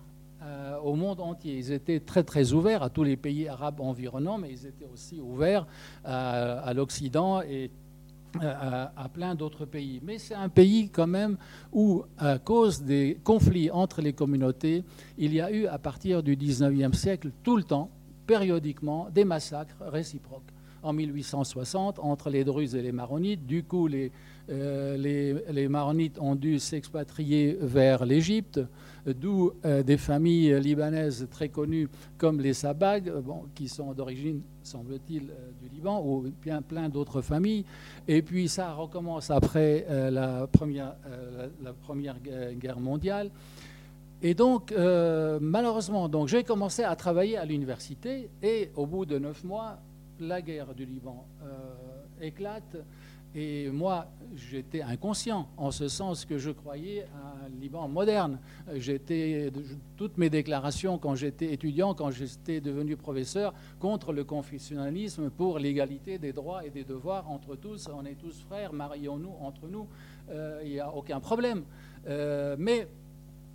euh, 0.44 0.76
au 0.78 0.96
monde 0.96 1.20
entier. 1.20 1.56
Ils 1.56 1.70
étaient 1.70 2.00
très 2.00 2.24
très 2.24 2.52
ouverts 2.52 2.82
à 2.82 2.90
tous 2.90 3.04
les 3.04 3.16
pays 3.16 3.46
arabes 3.46 3.80
environnants, 3.80 4.38
mais 4.38 4.50
ils 4.50 4.66
étaient 4.66 4.88
aussi 4.92 5.20
ouverts 5.20 5.66
euh, 6.04 6.60
à, 6.64 6.74
l'Occident 6.74 7.42
et 7.42 7.70
euh, 8.42 8.86
à, 8.96 9.08
plein 9.08 9.36
d'autres 9.36 9.66
pays. 9.66 10.00
Mais 10.02 10.18
c'est 10.18 10.34
un 10.34 10.48
pays 10.48 10.88
quand 10.88 11.06
même 11.06 11.36
où, 11.72 12.02
à 12.18 12.38
cause 12.38 12.82
des 12.82 13.18
conflits 13.22 13.70
entre 13.70 14.00
les 14.02 14.12
communautés, 14.12 14.82
il 15.16 15.32
y 15.32 15.40
a 15.40 15.52
eu 15.52 15.66
à 15.66 15.78
partir 15.78 16.24
du 16.24 16.36
19e 16.36 16.92
siècle 16.92 17.30
tout 17.44 17.56
le 17.56 17.62
temps, 17.62 17.88
périodiquement, 18.26 19.08
des 19.14 19.24
massacres 19.24 19.76
réciproques. 19.80 20.50
En 20.82 20.92
1860, 20.92 22.00
entre 22.00 22.30
les 22.30 22.42
Druzes 22.42 22.74
et 22.74 22.82
les 22.82 22.90
Maronites, 22.90 23.46
du 23.46 23.62
coup 23.62 23.86
les, 23.86 24.10
les, 24.48 25.34
les 25.50 25.68
Maronites 25.68 26.18
ont 26.18 26.34
dû 26.34 26.58
s'expatrier 26.58 27.56
vers 27.60 28.04
l'Égypte 28.04 28.60
d'où 29.06 29.52
euh, 29.64 29.82
des 29.82 29.96
familles 29.96 30.60
libanaises 30.60 31.26
très 31.30 31.48
connues 31.48 31.88
comme 32.18 32.40
les 32.40 32.54
Sabag, 32.54 33.08
euh, 33.08 33.20
qui 33.54 33.68
sont 33.68 33.92
d'origine, 33.92 34.42
semble-t-il, 34.62 35.30
euh, 35.30 35.50
du 35.60 35.68
Liban, 35.74 36.02
ou 36.04 36.24
bien 36.42 36.62
plein 36.62 36.88
d'autres 36.88 37.20
familles. 37.22 37.64
Et 38.06 38.22
puis 38.22 38.48
ça 38.48 38.72
recommence 38.72 39.30
après 39.30 39.86
la, 40.10 40.46
première, 40.46 40.94
la, 41.62 41.72
première 41.72 42.16
guerre 42.20 42.80
mondiale. 42.80 43.30
Et 44.22 44.34
donc, 44.34 44.72
malheureusement, 45.40 46.08
donc, 46.08 46.28
j'ai 46.28 46.44
commencé 46.44 46.84
à 46.84 46.94
travailler 46.94 47.36
à 47.36 47.44
l'université 47.44 48.30
et 48.42 48.70
au 48.76 48.86
bout 48.86 49.04
de 49.04 49.18
neuf 49.18 49.42
mois, 49.42 49.78
la 50.20 50.40
guerre 50.42 50.74
du 50.74 50.84
Liban 50.84 51.26
éclate. 52.20 52.76
Et 53.34 53.70
moi, 53.70 54.08
j'étais 54.34 54.82
inconscient, 54.82 55.48
en 55.56 55.70
ce 55.70 55.88
sens 55.88 56.24
que 56.24 56.36
je 56.36 56.50
croyais 56.50 57.06
à 57.14 57.46
un 57.46 57.48
Liban 57.60 57.88
moderne. 57.88 58.38
J'étais, 58.74 59.50
toutes 59.96 60.18
mes 60.18 60.28
déclarations 60.28 60.98
quand 60.98 61.14
j'étais 61.14 61.52
étudiant, 61.52 61.94
quand 61.94 62.10
j'étais 62.10 62.60
devenu 62.60 62.96
professeur, 62.96 63.54
contre 63.80 64.12
le 64.12 64.24
confessionnalisme, 64.24 65.30
pour 65.30 65.58
l'égalité 65.58 66.18
des 66.18 66.32
droits 66.32 66.66
et 66.66 66.70
des 66.70 66.84
devoirs 66.84 67.30
entre 67.30 67.56
tous. 67.56 67.88
On 67.94 68.04
est 68.04 68.16
tous 68.16 68.42
frères, 68.42 68.72
marions-nous 68.72 69.32
entre 69.40 69.66
nous, 69.66 69.86
euh, 70.30 70.60
il 70.64 70.72
n'y 70.72 70.80
a 70.80 70.92
aucun 70.92 71.20
problème. 71.20 71.64
Euh, 72.06 72.56
mais 72.58 72.86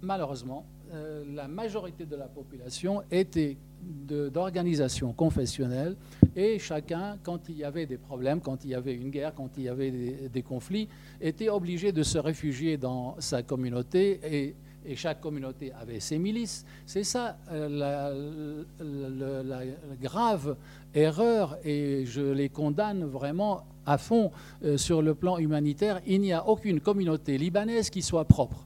malheureusement, 0.01 0.65
euh, 0.94 1.24
la 1.34 1.48
majorité 1.48 2.06
de 2.06 2.15
la 2.15 2.27
population 2.27 3.01
était 3.12 3.58
d'organisations 3.82 5.13
confessionnelles 5.13 5.96
et 6.36 6.60
chacun, 6.60 7.17
quand 7.24 7.50
il 7.50 7.58
y 7.58 7.63
avait 7.63 7.86
des 7.86 7.98
problèmes, 7.98 8.41
quand 8.41 8.63
il 8.63 8.72
y 8.72 8.75
avait 8.75 8.94
une 8.94 9.10
guerre, 9.10 9.34
quand 9.36 9.50
il 9.58 9.63
y 9.63 9.70
avait 9.70 9.91
des, 10.32 10.41
conflits, 10.41 10.88
était 11.22 11.50
obligé 11.50 11.91
de 11.91 12.03
se 12.03 12.17
réfugier 12.17 12.77
dans 12.77 13.15
sa 13.20 13.44
communauté 13.44 14.20
et, 14.24 14.56
chaque 14.96 15.20
communauté 15.20 15.74
avait 15.74 16.00
ses 16.00 16.17
milices. 16.17 16.65
C'est 16.86 17.03
ça 17.03 17.38
euh, 17.51 18.63
la, 18.79 19.60
grave 20.01 20.56
erreur 20.96 21.58
et 21.65 22.06
je 22.06 22.22
les 22.22 22.48
condamne 22.48 23.03
vraiment 23.03 23.65
à 23.86 23.98
fond 23.98 24.32
euh, 24.63 24.77
sur 24.77 25.01
le 25.01 25.13
plan 25.13 25.39
humanitaire. 25.39 26.00
Il 26.08 26.22
n'y 26.22 26.32
a 26.32 26.48
aucune 26.48 26.79
communauté 26.79 27.38
libanaise 27.38 27.89
qui 27.89 28.01
soit 28.01 28.24
propre 28.24 28.65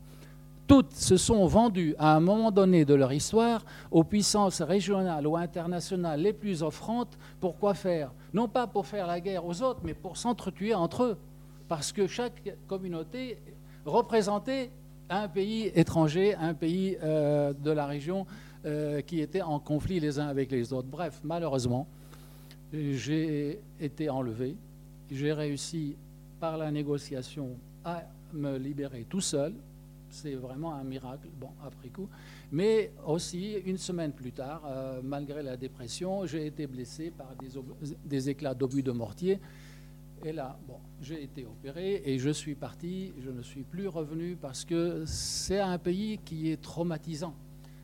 toutes 0.72 0.94
se 0.94 1.18
sont 1.18 1.46
vendues 1.48 1.96
à 2.00 2.16
un 2.16 2.22
moment 2.22 2.50
donné 2.50 2.86
de 2.86 2.94
leur 2.94 3.12
histoire 3.12 3.66
aux 3.92 4.06
puissances 4.06 4.62
régionales 4.62 5.28
ou 5.28 5.36
internationales 5.36 6.22
les 6.22 6.32
plus 6.32 6.64
offrantes. 6.64 7.18
Pour 7.42 7.58
quoi 7.58 7.74
faire 7.74 8.14
Non 8.34 8.48
pas 8.48 8.68
pour 8.68 8.88
faire 8.88 9.06
la 9.06 9.20
guerre 9.20 9.46
aux 9.46 9.62
autres, 9.62 9.82
mais 9.84 9.94
pour 9.94 10.16
s'entretuer 10.16 10.74
entre 10.74 11.04
eux. 11.04 11.18
Parce 11.68 11.92
que 11.92 12.08
chaque 12.08 12.56
communauté 12.70 13.38
représentait 13.86 14.72
un 15.10 15.28
pays 15.28 15.74
étranger, 15.76 16.36
un 16.36 16.54
pays 16.54 16.96
euh, 17.04 17.52
de 17.52 17.72
la 17.72 17.86
région 17.86 18.26
euh, 18.66 19.02
qui 19.02 19.20
était 19.20 19.42
en 19.42 19.60
conflit 19.60 20.00
les 20.00 20.20
uns 20.20 20.28
avec 20.28 20.52
les 20.52 20.72
autres. 20.72 20.88
Bref, 20.88 21.20
malheureusement, 21.22 21.86
j'ai 22.72 23.60
été 23.78 24.10
enlevé. 24.10 24.56
J'ai 25.12 25.34
réussi 25.34 25.98
par 26.40 26.58
la 26.58 26.72
négociation 26.72 27.58
à 27.84 28.04
me 28.32 28.58
libérer 28.58 29.06
tout 29.10 29.20
seul 29.20 29.54
c'est 30.12 30.36
vraiment 30.36 30.74
un 30.74 30.84
miracle, 30.84 31.28
bon, 31.40 31.50
après 31.64 31.90
coup. 31.90 32.10
Mais 32.52 32.92
aussi, 33.06 33.54
une 33.66 33.78
semaine 33.78 34.12
plus 34.12 34.32
tard, 34.32 34.64
euh, 34.66 35.02
malgré 35.04 35.42
la 35.42 35.58
dépression, 35.58 36.26
j'ai 36.26 36.46
été 36.46 36.68
blessé 36.68 37.12
par 37.12 37.34
des, 38.06 38.30
éclats 38.30 38.54
d'obus 38.54 38.84
de 38.84 38.92
mortier. 38.92 39.40
Et 40.24 40.32
là, 40.32 40.60
bon, 40.68 40.78
j'ai 41.02 41.24
été 41.24 41.46
opéré 41.46 42.04
et 42.06 42.20
je 42.20 42.30
suis 42.30 42.54
parti, 42.54 43.14
je 43.24 43.32
ne 43.32 43.42
suis 43.42 43.64
plus 43.64 43.88
revenu 43.88 44.38
parce 44.40 44.66
que 44.66 45.04
c'est 45.08 45.60
un 45.60 45.80
pays 45.80 46.20
qui 46.24 46.52
est 46.52 46.62
traumatisant. 46.62 47.34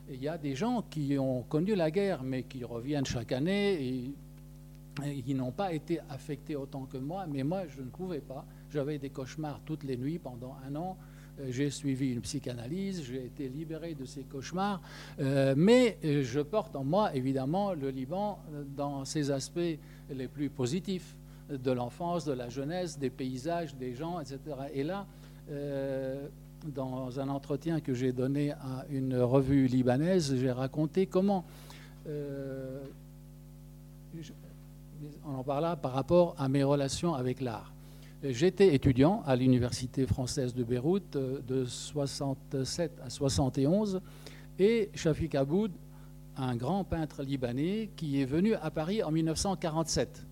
il 0.08 0.22
y 0.22 0.28
a 0.28 0.38
des 0.38 0.54
gens 0.54 0.82
qui 0.82 1.18
ont 1.18 1.42
connu 1.42 1.74
la 1.74 1.90
guerre, 1.90 2.22
mais 2.22 2.44
qui 2.44 2.62
reviennent 2.62 3.06
chaque 3.06 3.32
année 3.32 3.82
et, 3.82 4.14
et 5.04 5.22
qui 5.22 5.34
n'ont 5.34 5.50
pas 5.50 5.72
été 5.72 5.98
affectés 6.08 6.54
autant 6.54 6.84
que 6.84 6.96
moi. 6.96 7.26
Mais 7.26 7.42
moi, 7.42 7.66
je 7.66 7.82
ne 7.82 7.90
pouvais 7.90 8.20
pas. 8.20 8.46
J'avais 8.70 8.98
des 8.98 9.10
cauchemars 9.10 9.60
toutes 9.64 9.82
les 9.82 9.96
nuits 9.96 10.20
pendant 10.20 10.56
un 10.64 10.76
an. 10.76 10.96
Euh, 11.40 11.46
j'ai 11.50 11.70
suivi 11.70 12.12
une 12.12 12.20
psychanalyse, 12.20 13.02
j'ai 13.02 13.24
été 13.24 13.48
libéré 13.48 13.94
de 13.94 14.04
ces 14.04 14.22
cauchemars, 14.22 14.80
euh, 15.20 15.54
mais 15.56 15.98
euh, 16.04 16.22
je 16.22 16.40
porte 16.40 16.76
en 16.76 16.84
moi 16.84 17.14
évidemment 17.14 17.72
le 17.72 17.90
Liban 17.90 18.38
dans 18.76 19.04
ses 19.04 19.30
aspects 19.30 19.78
les 20.10 20.28
plus 20.28 20.50
positifs 20.50 21.16
de 21.50 21.70
l'enfance, 21.70 22.24
de 22.24 22.32
la 22.32 22.48
jeunesse, 22.48 22.98
des 22.98 23.10
paysages, 23.10 23.74
des 23.76 23.94
gens, 23.94 24.20
etc. 24.20 24.38
Et 24.74 24.84
là, 24.84 25.06
dans 26.74 27.18
un 27.18 27.28
entretien 27.30 27.80
que 27.80 27.94
j'ai 27.94 28.12
donné 28.12 28.52
à 28.52 28.84
une 28.90 29.16
revue 29.16 29.66
libanaise, 29.66 30.36
j'ai 30.36 30.52
raconté 30.52 31.06
comment 31.06 31.46
on 35.26 35.34
en 35.38 35.42
parla 35.42 35.76
par 35.76 35.92
rapport 35.92 36.34
à 36.38 36.50
mes 36.50 36.62
relations 36.62 37.14
avec 37.14 37.40
l'art. 37.40 37.72
J'étais 38.24 38.74
étudiant 38.74 39.22
à 39.26 39.36
l'Université 39.36 40.04
française 40.04 40.52
de 40.52 40.64
Beyrouth 40.64 41.14
euh, 41.14 41.38
de 41.46 41.64
67 41.64 42.98
à 43.04 43.10
71 43.10 44.00
et 44.58 44.90
Shafik 44.92 45.36
Aboud, 45.36 45.70
un 46.36 46.56
grand 46.56 46.82
peintre 46.82 47.22
libanais 47.22 47.90
qui 47.94 48.20
est 48.20 48.24
venu 48.24 48.54
à 48.54 48.72
Paris 48.72 49.04
en 49.04 49.12
1947 49.12 50.26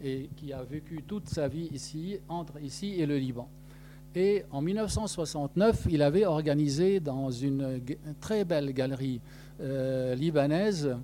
et 0.00 0.30
qui 0.36 0.52
a 0.52 0.62
vécu 0.62 1.02
toute 1.04 1.28
sa 1.28 1.48
vie 1.48 1.68
ici, 1.72 2.20
entre 2.28 2.62
ici 2.62 3.00
et 3.00 3.06
le 3.06 3.18
Liban. 3.18 3.48
Et 4.14 4.44
en 4.52 4.62
1969, 4.62 5.88
il 5.90 6.02
avait 6.02 6.24
organisé 6.24 7.00
dans 7.00 7.32
une 7.32 7.80
très 8.20 8.44
belle 8.44 8.72
galerie 8.72 9.20
euh, 9.60 10.14
libanaise, 10.14 10.96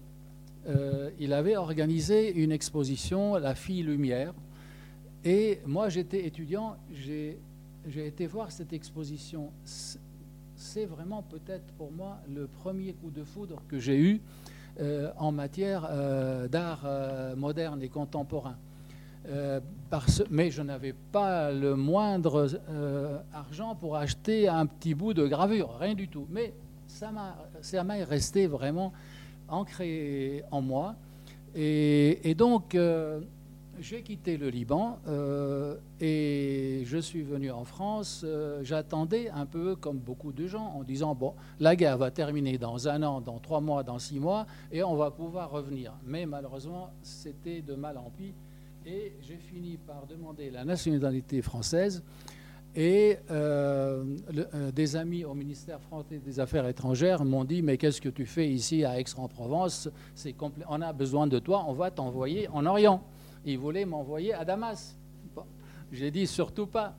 euh, 0.68 1.10
il 1.18 1.32
avait 1.32 1.56
organisé 1.56 2.32
une 2.32 2.52
exposition 2.52 3.34
La 3.34 3.56
fille 3.56 3.82
lumière, 3.82 4.32
et 5.24 5.60
moi, 5.64 5.88
j'étais 5.88 6.26
étudiant, 6.26 6.76
j'ai 6.92 7.38
été 7.96 8.26
voir 8.26 8.52
cette 8.52 8.74
exposition. 8.74 9.50
C'est 9.64 10.84
vraiment 10.84 11.22
peut-être 11.22 11.72
pour 11.78 11.90
moi 11.90 12.18
le 12.28 12.46
premier 12.46 12.92
coup 12.92 13.10
de 13.10 13.24
foudre 13.24 13.62
que 13.66 13.78
j'ai 13.78 13.98
eu 13.98 14.20
euh, 14.80 15.10
en 15.16 15.32
matière 15.32 15.88
euh, 15.90 16.46
d'art 16.46 16.82
euh, 16.84 17.34
moderne 17.36 17.82
et 17.82 17.88
contemporain. 17.88 18.56
Mais 20.30 20.50
je 20.50 20.60
n'avais 20.60 20.92
pas 20.92 21.50
le 21.50 21.76
moindre 21.76 22.46
argent 23.32 23.74
pour 23.74 23.96
acheter 23.96 24.48
un 24.48 24.66
petit 24.66 24.94
bout 24.94 25.14
de 25.14 25.26
gravure, 25.26 25.78
rien 25.78 25.94
du 25.94 26.08
tout. 26.08 26.26
Mais 26.28 26.52
ça 26.86 27.10
m'a 27.10 27.94
resté 28.04 28.46
vraiment 28.46 28.92
ancré 29.48 30.44
en 30.50 30.60
moi. 30.60 30.96
Et 31.54 32.34
donc, 32.36 32.76
j'ai 33.80 34.02
quitté 34.02 34.36
le 34.36 34.48
Liban 34.48 34.98
euh, 35.06 35.76
et 36.00 36.82
je 36.84 36.98
suis 36.98 37.22
venu 37.22 37.50
en 37.50 37.64
France. 37.64 38.22
Euh, 38.24 38.60
j'attendais 38.62 39.30
un 39.30 39.46
peu 39.46 39.76
comme 39.76 39.98
beaucoup 39.98 40.32
de 40.32 40.46
gens 40.46 40.72
en 40.76 40.82
disant, 40.82 41.14
bon, 41.14 41.34
la 41.60 41.76
guerre 41.76 41.98
va 41.98 42.10
terminer 42.10 42.58
dans 42.58 42.88
un 42.88 43.02
an, 43.02 43.20
dans 43.20 43.38
trois 43.38 43.60
mois, 43.60 43.82
dans 43.82 43.98
six 43.98 44.20
mois, 44.20 44.46
et 44.72 44.82
on 44.82 44.96
va 44.96 45.10
pouvoir 45.10 45.50
revenir. 45.50 45.92
Mais 46.06 46.26
malheureusement, 46.26 46.90
c'était 47.02 47.62
de 47.62 47.74
mal 47.74 47.98
en 47.98 48.10
pis. 48.10 48.34
Et 48.86 49.14
j'ai 49.22 49.36
fini 49.36 49.78
par 49.78 50.06
demander 50.06 50.50
la 50.50 50.64
nationalité 50.64 51.40
française. 51.40 52.02
Et 52.76 53.18
euh, 53.30 54.04
des 54.74 54.96
amis 54.96 55.24
au 55.24 55.32
ministère 55.32 55.80
français 55.80 56.18
des 56.18 56.40
Affaires 56.40 56.66
étrangères 56.66 57.24
m'ont 57.24 57.44
dit 57.44 57.62
Mais 57.62 57.76
qu'est-ce 57.78 58.00
que 58.00 58.08
tu 58.08 58.26
fais 58.26 58.48
ici 58.48 58.84
à 58.84 58.98
Aix-en-Provence? 58.98 59.88
On 60.68 60.82
a 60.82 60.92
besoin 60.92 61.28
de 61.28 61.38
toi, 61.38 61.64
on 61.68 61.72
va 61.72 61.90
t'envoyer 61.90 62.48
en 62.48 62.66
Orient. 62.66 63.02
Il 63.44 63.58
voulait 63.58 63.84
m'envoyer 63.84 64.32
à 64.34 64.44
Damas. 64.44 64.96
J'ai 65.92 66.10
dit 66.10 66.26
surtout 66.26 66.66
pas. 66.66 66.96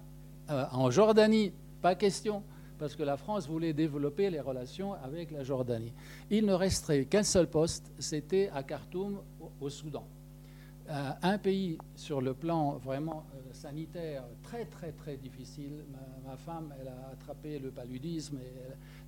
Euh, 0.49 0.65
en 0.71 0.91
Jordanie, 0.91 1.51
pas 1.81 1.95
question, 1.95 2.43
parce 2.77 2.95
que 2.95 3.03
la 3.03 3.17
France 3.17 3.47
voulait 3.47 3.73
développer 3.73 4.29
les 4.29 4.39
relations 4.39 4.93
avec 4.93 5.31
la 5.31 5.43
Jordanie. 5.43 5.93
Il 6.29 6.45
ne 6.45 6.53
resterait 6.53 7.05
qu'un 7.05 7.23
seul 7.23 7.47
poste, 7.49 7.91
c'était 7.97 8.49
à 8.53 8.61
Khartoum, 8.61 9.21
au, 9.59 9.69
Soudan. 9.69 10.07
Euh, 10.87 11.09
un 11.23 11.37
pays 11.39 11.79
sur 11.95 12.21
le 12.21 12.35
plan 12.35 12.77
vraiment 12.77 13.25
euh, 13.33 13.53
sanitaire 13.53 14.23
très 14.43 14.65
très 14.65 14.91
très 14.91 15.17
difficile. 15.17 15.83
Ma, 16.23 16.37
femme, 16.37 16.71
elle 16.79 16.89
a 16.89 17.09
attrapé 17.11 17.57
le 17.57 17.71
paludisme, 17.71 18.37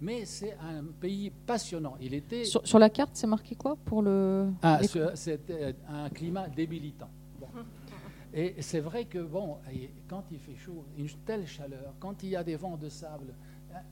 mais 0.01 0.25
c'est 0.25 0.53
un 0.53 0.83
pays 0.99 1.29
passionnant. 1.29 1.95
Il 2.01 2.15
était 2.15 2.45
sur, 2.45 2.79
la 2.79 2.89
carte, 2.89 3.11
c'est 3.13 3.27
marqué 3.27 3.53
quoi 3.53 3.77
pour 3.85 4.01
le 4.01 4.49
ah, 4.63 4.79
C'était 5.13 5.75
un 5.87 6.09
climat 6.09 6.47
débilitant. 6.47 7.09
Et 8.33 8.55
c'est 8.59 8.79
vrai 8.79 9.05
que, 9.05 9.19
bon, 9.19 9.57
quand 10.07 10.23
il 10.31 10.39
fait 10.39 10.55
chaud, 10.55 10.85
une 10.97 11.07
telle 11.25 11.47
chaleur, 11.47 11.93
quand 11.99 12.23
il 12.23 12.29
y 12.29 12.35
a 12.35 12.43
des 12.43 12.55
vents 12.55 12.77
de 12.77 12.89
sable 12.89 13.33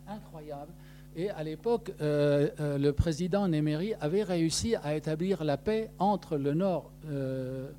incroyables, 0.08 0.74
et 1.16 1.30
à 1.30 1.44
l'époque, 1.44 1.94
euh, 2.02 2.50
euh, 2.60 2.78
le 2.78 2.92
président 2.92 3.48
Néméry 3.48 3.94
avait 4.02 4.24
réussi 4.24 4.76
à 4.76 4.96
établir 4.96 5.46
la 5.46 5.56
paix 5.56 5.90
entre 5.98 6.38
le 6.38 6.54
nord 6.54 6.92
euh, 7.10 7.70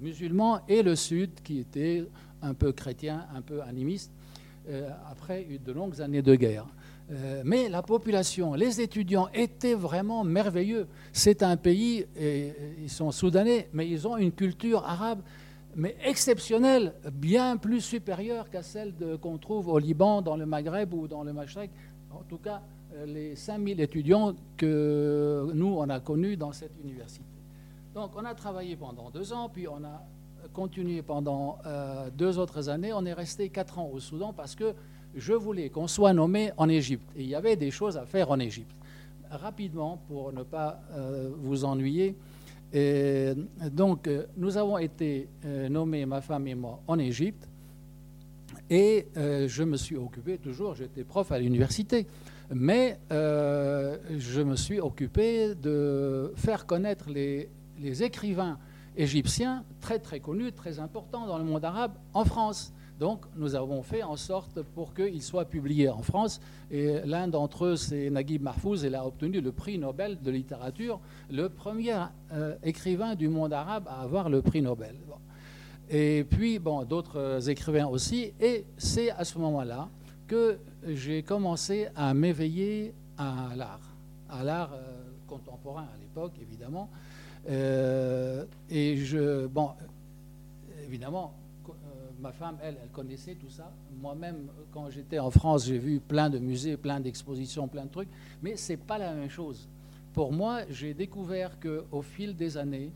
musulman 0.00 0.60
et 0.68 0.82
le 0.82 0.94
sud, 0.94 1.30
qui 1.42 1.58
était 1.58 2.04
un 2.42 2.52
peu 2.52 2.72
chrétien, 2.72 3.26
un 3.34 3.40
peu 3.40 3.62
animiste, 3.62 4.12
après 5.08 5.46
de 5.64 5.72
longues 5.72 6.02
années 6.02 6.22
de 6.22 6.34
guerre. 6.34 6.66
Euh, 7.10 7.42
mais 7.44 7.68
la 7.68 7.82
population, 7.82 8.54
les 8.54 8.80
étudiants 8.80 9.28
étaient 9.32 9.74
vraiment 9.74 10.24
merveilleux. 10.24 10.88
C'est 11.12 11.42
un 11.42 11.56
pays, 11.56 12.06
ils 12.18 12.90
sont 12.90 13.12
soudanais, 13.12 13.68
mais 13.72 13.88
ils 13.88 14.08
ont 14.08 14.16
une 14.16 14.32
culture 14.32 14.84
arabe 14.84 15.20
mais 15.76 15.94
exceptionnelle, 16.02 16.94
bien 17.12 17.58
plus 17.58 17.82
supérieure 17.82 18.48
qu'à 18.48 18.62
celle 18.62 18.94
qu'on 19.20 19.36
trouve 19.36 19.68
au 19.68 19.78
Liban, 19.78 20.22
dans 20.22 20.36
le 20.36 20.46
Maghreb 20.46 20.94
ou 20.94 21.06
dans 21.06 21.22
le 21.22 21.34
Mashrek. 21.34 21.70
En 22.10 22.22
tout 22.22 22.38
cas, 22.38 22.62
euh, 22.94 23.04
les 23.04 23.36
5000 23.36 23.80
étudiants 23.80 24.34
que 24.56 25.50
nous, 25.52 25.76
on 25.76 25.88
a 25.90 26.00
connus 26.00 26.38
dans 26.38 26.52
cette 26.52 26.72
université. 26.82 27.24
Donc, 27.94 28.12
on 28.16 28.24
a 28.24 28.34
travaillé 28.34 28.74
pendant 28.74 29.10
deux 29.10 29.34
ans, 29.34 29.50
puis 29.50 29.68
on 29.68 29.84
a 29.84 30.02
continué 30.54 31.02
pendant 31.02 31.58
euh, 31.66 32.08
deux 32.10 32.38
autres 32.38 32.70
années. 32.70 32.94
On 32.94 33.04
est 33.04 33.12
resté 33.12 33.50
quatre 33.50 33.78
ans 33.78 33.90
au 33.92 34.00
Soudan 34.00 34.32
parce 34.32 34.54
que 34.54 34.74
je 35.16 35.32
voulais 35.32 35.70
qu'on 35.70 35.88
soit 35.88 36.12
nommé 36.12 36.52
en 36.56 36.68
Égypte. 36.68 37.08
Et 37.16 37.22
il 37.22 37.28
y 37.28 37.34
avait 37.34 37.56
des 37.56 37.70
choses 37.70 37.96
à 37.96 38.04
faire 38.04 38.30
en 38.30 38.38
Égypte. 38.38 38.76
Rapidement, 39.30 39.98
pour 40.08 40.32
ne 40.32 40.42
pas 40.42 40.80
euh, 40.92 41.30
vous 41.38 41.64
ennuyer, 41.64 42.14
donc 43.72 44.06
euh, 44.06 44.26
nous 44.36 44.56
avons 44.56 44.76
été 44.76 45.28
euh, 45.44 45.68
nommés, 45.68 46.04
ma 46.04 46.20
femme 46.20 46.46
et 46.46 46.54
moi, 46.54 46.80
en 46.86 46.98
Égypte. 46.98 47.48
Et 48.68 49.06
je 49.14 49.62
me 49.62 49.76
suis 49.76 49.96
occupé, 49.96 50.38
toujours, 50.38 50.74
j'étais 50.74 51.04
prof 51.04 51.30
à 51.30 51.38
l'université, 51.38 52.04
mais 52.50 52.98
je 53.10 54.40
me 54.40 54.56
suis 54.56 54.80
occupé 54.80 55.54
de 55.54 56.32
faire 56.34 56.66
connaître 56.66 57.08
les 57.08 58.02
écrivains 58.02 58.58
égyptiens 58.96 59.64
très 59.80 59.98
très 59.98 60.20
connus, 60.20 60.52
très 60.52 60.80
importants 60.80 61.26
dans 61.26 61.38
le 61.38 61.44
monde 61.44 61.64
arabe 61.64 61.92
en 62.12 62.24
France. 62.24 62.72
Donc 62.98 63.20
nous 63.36 63.54
avons 63.54 63.82
fait 63.82 64.02
en 64.02 64.16
sorte 64.16 64.62
pour 64.74 64.94
qu'il 64.94 65.22
soit 65.22 65.44
publié 65.44 65.88
en 65.88 66.02
France. 66.02 66.40
Et 66.70 67.00
l'un 67.04 67.28
d'entre 67.28 67.66
eux, 67.66 67.76
c'est 67.76 68.10
Naguib 68.10 68.42
Mahfouz. 68.42 68.84
Il 68.84 68.94
a 68.94 69.06
obtenu 69.06 69.40
le 69.40 69.52
prix 69.52 69.78
Nobel 69.78 70.18
de 70.22 70.30
littérature, 70.30 71.00
le 71.30 71.48
premier 71.48 71.96
euh, 72.32 72.56
écrivain 72.62 73.14
du 73.14 73.28
monde 73.28 73.52
arabe 73.52 73.86
à 73.88 74.02
avoir 74.02 74.28
le 74.28 74.42
prix 74.42 74.62
Nobel. 74.62 74.96
Et 75.88 76.26
puis, 76.28 76.58
bon, 76.58 76.82
d'autres 76.84 77.48
écrivains 77.48 77.86
aussi. 77.86 78.32
Et 78.40 78.64
c'est 78.76 79.10
à 79.10 79.24
ce 79.24 79.38
moment-là 79.38 79.88
que 80.26 80.58
j'ai 80.86 81.22
commencé 81.22 81.88
à 81.94 82.12
m'éveiller 82.12 82.92
à 83.16 83.50
l'art, 83.56 83.94
à 84.28 84.42
l'art 84.42 84.72
euh, 84.74 85.04
contemporain 85.26 85.86
à 85.94 85.98
l'époque, 86.00 86.32
évidemment. 86.40 86.90
Euh, 87.48 88.44
et 88.68 88.96
je, 88.96 89.46
bon, 89.46 89.70
évidemment, 90.84 91.32
ma 92.26 92.32
femme, 92.32 92.58
elle, 92.60 92.76
elle 92.82 92.90
connaissait 92.90 93.36
tout 93.36 93.48
ça. 93.48 93.72
Moi-même, 94.00 94.48
quand 94.72 94.90
j'étais 94.90 95.20
en 95.20 95.30
France, 95.30 95.66
j'ai 95.66 95.78
vu 95.78 96.00
plein 96.00 96.28
de 96.28 96.40
musées, 96.40 96.76
plein 96.76 96.98
d'expositions, 96.98 97.68
plein 97.68 97.84
de 97.84 97.90
trucs, 97.90 98.08
mais 98.42 98.56
ce 98.56 98.72
n'est 98.72 98.78
pas 98.78 98.98
la 98.98 99.14
même 99.14 99.30
chose. 99.30 99.68
Pour 100.12 100.32
moi, 100.32 100.62
j'ai 100.68 100.92
découvert 100.92 101.52
qu'au 101.60 102.02
fil 102.02 102.34
des 102.34 102.56
années, 102.56 102.90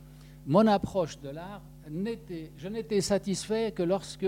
mon 0.47 0.67
approche 0.67 1.21
de 1.21 1.29
l'art, 1.29 1.63
n'était, 1.89 2.51
je 2.57 2.67
n'étais 2.67 3.01
satisfait 3.01 3.71
que 3.71 3.85
lorsque 3.85 4.27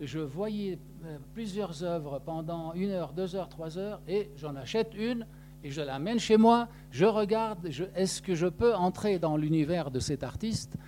je 0.00 0.18
voyais 0.18 0.78
euh, 1.04 1.18
plusieurs 1.34 1.82
œuvres 1.84 2.18
pendant 2.24 2.72
une 2.72 2.90
heure, 2.90 3.12
deux 3.12 3.36
heures, 3.36 3.50
trois 3.50 3.76
heures, 3.76 4.00
et 4.08 4.30
j'en 4.36 4.56
achète 4.56 4.94
une 4.96 5.26
et 5.62 5.70
je 5.70 5.82
l'amène 5.82 6.18
chez 6.18 6.38
moi, 6.38 6.68
je 6.90 7.04
regarde, 7.04 7.68
est-ce 7.94 8.22
que 8.22 8.34
je 8.34 8.46
peux 8.46 8.74
entrer 8.74 9.18
dans 9.18 9.36
l'univers 9.36 9.90
de 9.90 10.00
cet 10.00 10.22
artiste? 10.22 10.78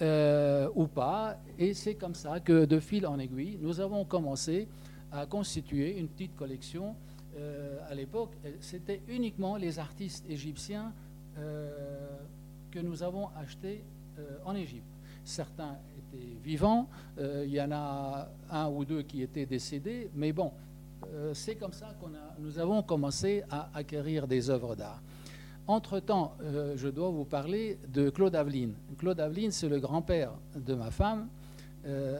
Euh, 0.00 0.68
ou 0.74 0.86
pas 0.86 1.36
Et 1.58 1.74
c'est 1.74 1.94
comme 1.94 2.14
ça 2.14 2.40
que 2.40 2.64
de 2.64 2.80
fil 2.80 3.06
en 3.06 3.18
aiguille, 3.18 3.58
nous 3.60 3.80
avons 3.80 4.04
commencé 4.04 4.68
à 5.12 5.26
constituer 5.26 5.98
une 5.98 6.08
petite 6.08 6.36
collection. 6.36 6.96
Euh, 7.36 7.78
à 7.88 7.94
l'époque, 7.94 8.36
c'était 8.60 9.02
uniquement 9.08 9.56
les 9.56 9.78
artistes 9.78 10.24
égyptiens 10.28 10.92
que 12.70 12.80
nous 12.80 13.02
avons 13.02 13.28
achetés 13.34 13.82
en 14.44 14.54
Égypte. 14.54 14.84
Certains 15.24 15.78
vivants. 16.42 16.88
Euh, 17.18 17.44
il 17.46 17.52
y 17.52 17.60
en 17.60 17.72
a 17.72 18.28
un 18.50 18.68
ou 18.68 18.84
deux 18.84 19.02
qui 19.02 19.22
étaient 19.22 19.46
décédés, 19.46 20.10
mais 20.14 20.32
bon, 20.32 20.52
euh, 21.12 21.32
c'est 21.34 21.56
comme 21.56 21.72
ça 21.72 21.94
que 22.00 22.06
nous 22.40 22.58
avons 22.58 22.82
commencé 22.82 23.42
à 23.50 23.70
acquérir 23.74 24.26
des 24.26 24.50
œuvres 24.50 24.74
d'art. 24.74 25.02
Entre-temps, 25.70 26.34
euh, 26.42 26.74
je 26.76 26.88
dois 26.88 27.10
vous 27.10 27.24
parler 27.24 27.78
de 27.92 28.10
Claude 28.10 28.34
Aveline. 28.34 28.74
Claude 28.98 29.20
Aveline, 29.20 29.52
c'est 29.52 29.68
le 29.68 29.78
grand-père 29.78 30.32
de 30.56 30.74
ma 30.74 30.90
femme, 30.90 31.28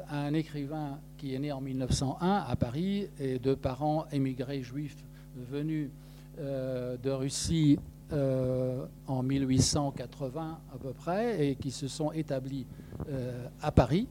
un 0.08 0.32
écrivain 0.32 0.98
qui 1.18 1.34
est 1.34 1.38
né 1.38 1.52
en 1.52 1.60
1901 1.60 2.44
à 2.48 2.56
Paris 2.56 3.08
et 3.18 3.38
de 3.38 3.54
parents 3.54 4.06
émigrés 4.10 4.62
juifs 4.62 4.96
venus 5.36 5.90
de 6.38 7.10
Russie 7.10 7.78
en 8.10 9.22
1880 9.22 10.58
à 10.72 10.78
peu 10.78 10.94
près 10.94 11.46
et 11.46 11.56
qui 11.56 11.70
se 11.70 11.88
sont 11.88 12.10
établis 12.12 12.64
euh, 13.08 13.46
à 13.60 13.70
Paris 13.70 14.06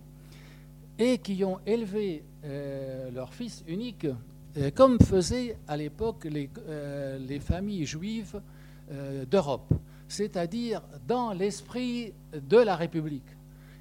et 0.97 1.17
qui 1.19 1.43
ont 1.43 1.59
élevé 1.65 2.23
euh, 2.43 3.09
leur 3.11 3.33
fils 3.33 3.63
unique, 3.67 4.05
euh, 4.57 4.71
comme 4.71 4.99
faisaient 4.99 5.55
à 5.67 5.77
l'époque 5.77 6.25
les, 6.25 7.39
familles 7.39 7.85
juives 7.85 8.41
d'Europe, 9.29 9.71
c'est-à-dire 10.07 10.81
dans 11.07 11.33
l'esprit 11.33 12.13
de 12.33 12.57
la 12.57 12.75
République. 12.75 13.27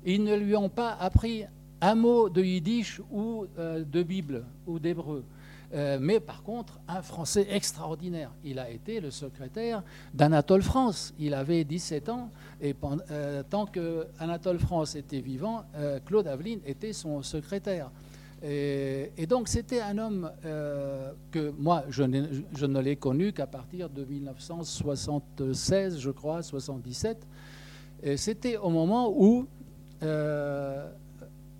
Ils 0.04 0.22
ne 0.22 0.36
lui 0.36 0.54
ont 0.56 0.68
pas 0.68 0.90
appris 0.90 1.44
un 1.80 1.94
mot 1.94 2.28
de 2.28 2.42
yiddish 2.42 3.00
ou 3.10 3.46
de 3.56 4.02
Bible 4.02 4.44
ou 4.66 4.78
d'hébreu. 4.78 5.24
Euh, 5.74 5.98
mais 6.00 6.18
par 6.18 6.42
contre, 6.42 6.80
un 6.88 7.02
Français 7.02 7.46
extraordinaire. 7.50 8.30
Il 8.44 8.58
a 8.58 8.70
été 8.70 9.00
le 9.00 9.10
secrétaire 9.10 9.82
d'Anatole 10.14 10.62
France. 10.62 11.12
Il 11.18 11.34
avait 11.34 11.64
17 11.64 12.08
ans 12.08 12.30
et 12.60 12.74
euh, 13.10 13.42
tant 13.48 13.66
que 13.66 14.06
Anatole 14.18 14.58
France 14.58 14.94
était 14.94 15.20
vivant, 15.20 15.64
euh, 15.76 16.00
Claude 16.04 16.26
Aveline 16.26 16.60
était 16.64 16.92
son 16.92 17.22
secrétaire. 17.22 17.90
Et, 18.42 19.26
donc 19.28 19.48
c'était 19.48 19.80
un 19.80 19.98
homme 19.98 20.30
que 21.30 21.52
moi, 21.58 21.84
je, 21.88 22.04
ne 22.04 22.80
l'ai 22.80 22.96
connu 22.96 23.32
qu'à 23.32 23.46
partir 23.46 23.90
de 23.90 24.04
1976, 24.04 25.98
je 25.98 26.10
crois, 26.10 26.42
77. 26.42 27.26
C'était 28.16 28.56
au 28.56 28.70
moment 28.70 29.12
où 29.14 29.46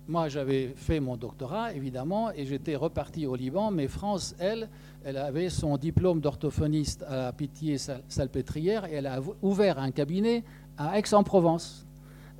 moi, 0.09 0.27
j'avais 0.27 0.73
fait 0.75 0.99
mon 0.99 1.17
doctorat, 1.17 1.71
évidemment, 1.73 2.31
et 2.31 2.43
j'étais 2.43 2.75
reparti 2.75 3.27
au 3.27 3.35
Liban, 3.35 3.69
mais 3.69 3.87
France, 3.87 4.35
elle, 4.39 4.67
elle 5.03 5.17
avait 5.17 5.49
son 5.49 5.77
diplôme 5.77 6.19
d'orthophoniste 6.19 7.05
à 7.07 7.31
Pitié-Salpêtrière 7.31 8.85
et 8.85 8.93
elle 8.93 9.05
a 9.05 9.19
ouvert 9.43 9.77
un 9.77 9.91
cabinet 9.91 10.43
à 10.79 10.97
Aix-en-Provence. 10.97 11.85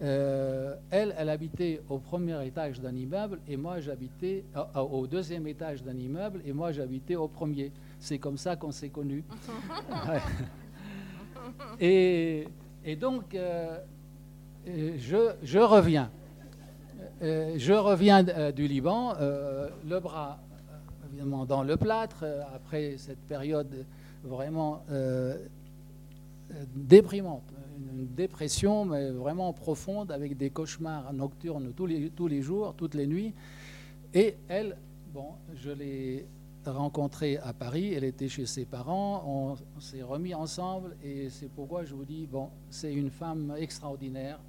Euh, 0.02 0.76
elle, 0.92 1.14
elle 1.18 1.30
habitait 1.30 1.82
au 1.90 1.98
premier 1.98 2.46
étage 2.46 2.80
d'un 2.80 2.96
immeuble 2.96 3.40
et 3.50 3.58
moi 3.58 3.82
j'habitais 3.82 4.46
au 4.76 5.08
deuxième 5.08 5.46
étage 5.46 5.84
d'un 5.84 5.98
immeuble 5.98 6.42
et 6.46 6.54
moi 6.54 6.72
j'habitais 6.72 7.16
au 7.16 7.28
premier. 7.28 7.72
C'est 8.00 8.18
comme 8.18 8.38
ça 8.38 8.56
qu'on 8.56 8.72
s'est 8.72 8.90
connus. 8.90 9.26
et, 11.82 12.48
donc, 13.00 13.36
euh, 13.36 13.78
je, 14.66 15.34
je 15.44 15.60
reviens. 15.60 16.10
Euh, 17.22 17.56
je 17.58 17.74
reviens 17.74 18.26
euh, 18.28 18.52
du 18.54 18.66
Liban, 18.68 19.14
euh, 19.20 19.68
le 19.88 20.00
bras 20.00 20.40
évidemment 21.10 21.46
dans 21.46 21.64
le 21.64 21.76
plâtre, 21.76 22.24
après 22.54 22.96
cette 22.98 23.20
période 23.20 23.86
vraiment 24.24 24.84
déprimante, 26.76 27.52
une 27.80 28.08
dépression 28.08 28.86
mais 28.86 29.10
vraiment 29.10 29.54
profonde, 29.54 30.12
avec 30.12 30.38
des 30.38 30.50
cauchemars 30.50 31.14
nocturnes 31.14 31.74
tous 31.76 31.86
les, 31.86 32.10
tous 32.10 32.28
les 32.28 32.42
jours, 32.42 32.74
toutes 32.76 32.96
les 32.96 33.08
nuits. 33.08 33.34
Et 34.14 34.36
elle, 34.48 34.78
bon, 35.14 35.34
je 35.56 35.72
l'ai 35.72 36.28
rencontrée 36.66 37.38
à 37.38 37.54
Paris, 37.54 37.94
elle 37.94 38.04
était 38.04 38.28
chez 38.28 38.46
ses 38.46 38.66
parents, 38.66 39.56
on 39.76 39.80
s'est 39.80 40.04
remis 40.04 40.34
ensemble 40.34 40.96
et 41.04 41.30
c'est 41.30 41.50
pourquoi 41.50 41.86
je 41.86 41.96
vous 41.96 42.06
dis, 42.06 42.28
bon, 42.28 42.50
c'est 42.70 42.94
une 42.94 43.10
femme 43.10 43.56
extraordinaire 43.58 44.40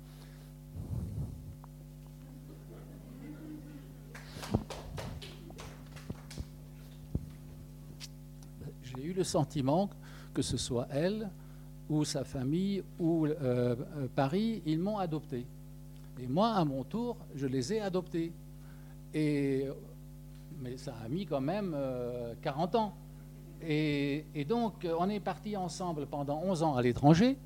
j'ai 8.82 9.02
eu 9.04 9.12
le 9.12 9.24
sentiment 9.24 9.88
que 10.34 10.42
ce 10.42 10.56
soit 10.56 10.88
elle 10.90 11.30
ou 11.90 12.04
sa 12.04 12.22
famille 12.24 12.82
ou 12.98 13.26
euh, 13.26 13.34
euh, 13.42 14.06
Paris, 14.14 14.62
ils 14.64 14.78
m'ont 14.78 14.98
adopté. 14.98 15.44
Et 16.20 16.28
moi, 16.28 16.52
à 16.52 16.64
mon 16.64 16.84
tour, 16.84 17.16
je 17.34 17.46
les 17.46 17.74
ai 17.74 17.80
adoptés. 17.80 18.32
Et, 19.12 19.66
mais 20.60 20.76
ça 20.76 20.94
a 21.04 21.08
mis 21.08 21.26
quand 21.26 21.40
même 21.40 21.76
40 22.42 22.74
euh, 22.74 22.78
ans. 22.78 22.94
Et, 23.62 24.24
donc, 24.48 24.86
on 24.98 25.10
est 25.10 25.20
partis 25.20 25.56
ensemble 25.56 26.06
pendant 26.06 26.40
11 26.44 26.62
ans 26.62 26.76
à 26.76 26.82
l'étranger. 26.82 27.36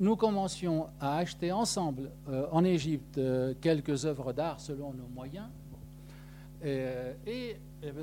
nous 0.00 0.16
commencions 0.16 0.86
à 1.00 1.16
acheter 1.18 1.52
ensemble 1.52 2.10
en 2.52 2.64
Égypte 2.64 3.20
quelques 3.60 4.06
œuvres 4.06 4.32
d'art 4.32 4.60
selon 4.60 4.94
nos 4.94 5.08
moyens. 5.14 5.48
et 6.64 7.56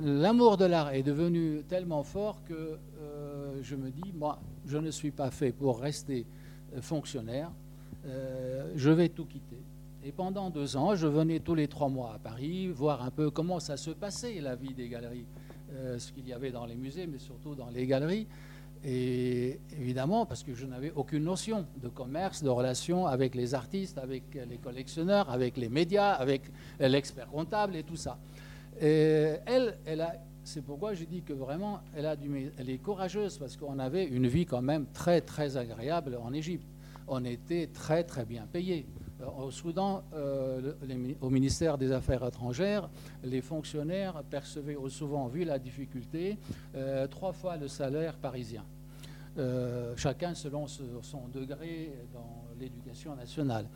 l'amour 0.04 0.58
de 0.58 0.66
l'art 0.66 0.94
est 0.94 1.02
devenu 1.02 1.64
tellement 1.68 2.04
fort 2.04 2.44
que 2.44 2.78
je 3.62 3.76
me 3.76 3.90
dis, 3.92 4.12
moi, 4.14 4.40
je 4.66 4.78
ne 4.78 4.92
suis 4.92 5.12
pas 5.12 5.32
fait 5.32 5.52
pour 5.52 5.80
rester 5.80 6.26
euh, 6.76 6.82
fonctionnaire, 6.82 7.52
euh, 8.06 8.72
je 8.76 8.90
vais 8.90 9.10
tout 9.10 9.26
quitter. 9.26 9.62
Et 10.04 10.12
pendant 10.12 10.50
deux 10.50 10.78
ans, 10.78 10.96
je 10.96 11.08
venais 11.08 11.40
tous 11.40 11.56
les 11.56 11.68
trois 11.68 11.90
mois 11.90 12.14
à 12.16 12.20
Paris 12.20 12.68
voir 12.68 13.04
un 13.04 13.12
peu 13.12 13.30
comment 13.30 13.60
ça 13.60 13.76
se 13.76 13.92
passait, 13.92 14.40
la 14.40 14.56
vie 14.56 14.74
des 14.74 14.88
galeries, 14.88 15.26
ce 15.98 16.12
qu'il 16.14 16.26
y 16.26 16.32
avait 16.32 16.52
dans 16.52 16.66
les 16.66 16.76
musées, 16.76 17.06
mais 17.06 17.20
surtout 17.20 17.54
dans 17.54 17.70
les 17.70 17.86
galeries. 17.86 18.26
Et 18.86 19.60
évidemment, 19.78 20.26
parce 20.26 20.42
que 20.42 20.56
je 20.56 20.66
n'avais 20.66 20.92
aucune 20.96 21.26
notion 21.26 21.66
de 21.84 21.90
commerce, 21.90 22.42
de 22.42 22.50
relation 22.50 23.08
avec 23.08 23.36
les 23.36 23.54
artistes, 23.54 23.98
avec 23.98 24.24
les 24.50 24.58
collectionneurs, 24.58 25.30
avec 25.30 25.58
les 25.58 25.68
médias, 25.68 26.14
avec 26.14 26.44
l'expert 26.80 27.28
comptable 27.28 27.76
et 27.76 27.84
tout 27.84 27.98
ça. 27.98 28.18
Elle, 28.80 29.78
elle 29.86 30.00
a, 30.00 30.14
c'est 30.50 30.64
pourquoi 30.64 30.96
je 30.96 31.04
dis 31.06 31.22
que 31.22 31.32
vraiment, 31.32 31.80
elle, 31.96 32.08
a 32.08 32.16
du, 32.16 32.52
elle 32.58 32.70
est 32.72 32.80
courageuse 32.80 33.38
parce 33.38 33.56
qu'on 33.56 33.78
avait 33.78 34.06
une 34.06 34.28
vie 34.28 34.48
quand 34.48 34.64
même 34.64 34.88
très, 34.88 35.22
très 35.22 35.58
agréable 35.58 36.18
en 36.20 36.34
Égypte. 36.34 36.68
On 37.08 37.24
était 37.24 37.68
très, 37.68 38.04
très 38.04 38.26
bien 38.26 38.48
payés. 38.52 38.88
Euh, 39.22 39.26
au 39.46 39.52
Soudan, 39.52 40.04
euh, 40.14 40.74
au 41.22 41.30
ministère 41.30 41.78
des 41.78 41.92
Affaires 41.92 42.26
étrangères, 42.26 42.90
les 43.24 43.42
fonctionnaires 43.42 44.24
percevaient 44.28 44.78
souvent, 44.88 45.28
vu 45.28 45.44
la 45.44 45.60
difficulté, 45.60 46.40
euh, 46.76 47.06
trois 47.08 47.32
fois 47.32 47.56
le 47.56 47.68
salaire 47.68 48.18
parisien. 48.18 48.66
chacun 49.96 50.34
selon 50.34 50.68
son 50.68 51.28
degré 51.32 51.94
dans 52.12 52.44
l'éducation 52.60 53.16
nationale. 53.16 53.68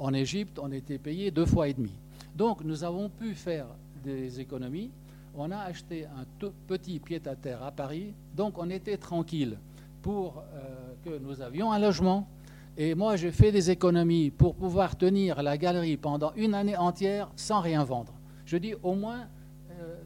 en 0.00 0.12
Égypte, 0.12 0.58
on 0.58 0.72
était 0.72 0.98
payé 0.98 1.30
deux 1.30 1.46
fois 1.46 1.68
et 1.68 1.74
demi. 1.74 1.92
Donc 2.34 2.64
nous 2.64 2.82
avons 2.82 3.08
pu 3.08 3.34
faire 3.34 3.66
des 4.02 4.40
économies, 4.40 4.90
on 5.34 5.50
a 5.50 5.58
acheté 5.58 6.06
un 6.06 6.24
tout 6.38 6.52
petit 6.66 6.98
pied-à-terre 7.00 7.62
à 7.62 7.70
Paris, 7.70 8.14
donc 8.34 8.58
on 8.58 8.70
était 8.70 8.96
tranquille 8.96 9.58
pour 10.02 10.42
euh, 10.54 10.94
que 11.04 11.18
nous 11.18 11.40
avions 11.40 11.72
un 11.72 11.78
logement. 11.78 12.28
Et 12.76 12.94
moi, 12.94 13.16
j'ai 13.16 13.32
fait 13.32 13.50
des 13.50 13.70
économies 13.70 14.30
pour 14.30 14.54
pouvoir 14.54 14.96
tenir 14.96 15.42
la 15.42 15.58
galerie 15.58 15.96
pendant 15.96 16.32
une 16.36 16.54
année 16.54 16.76
entière 16.76 17.28
sans 17.34 17.60
rien 17.60 17.82
vendre. 17.82 18.12
Je 18.46 18.56
dis 18.56 18.74
au 18.82 18.94
moins, 18.94 19.26
euh, 19.72 19.96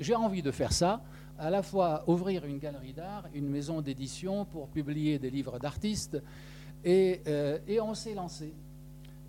j'ai 0.00 0.14
envie 0.14 0.42
de 0.42 0.50
faire 0.50 0.72
ça, 0.72 1.02
à 1.38 1.50
la 1.50 1.62
fois 1.62 2.04
ouvrir 2.06 2.44
une 2.44 2.58
galerie 2.58 2.92
d'art, 2.92 3.24
une 3.34 3.48
maison 3.48 3.80
d'édition 3.80 4.44
pour 4.44 4.68
publier 4.68 5.18
des 5.18 5.30
livres 5.30 5.58
d'artistes, 5.58 6.22
et, 6.84 7.20
euh, 7.26 7.58
et 7.66 7.80
on 7.80 7.94
s'est 7.94 8.14
lancé. 8.14 8.54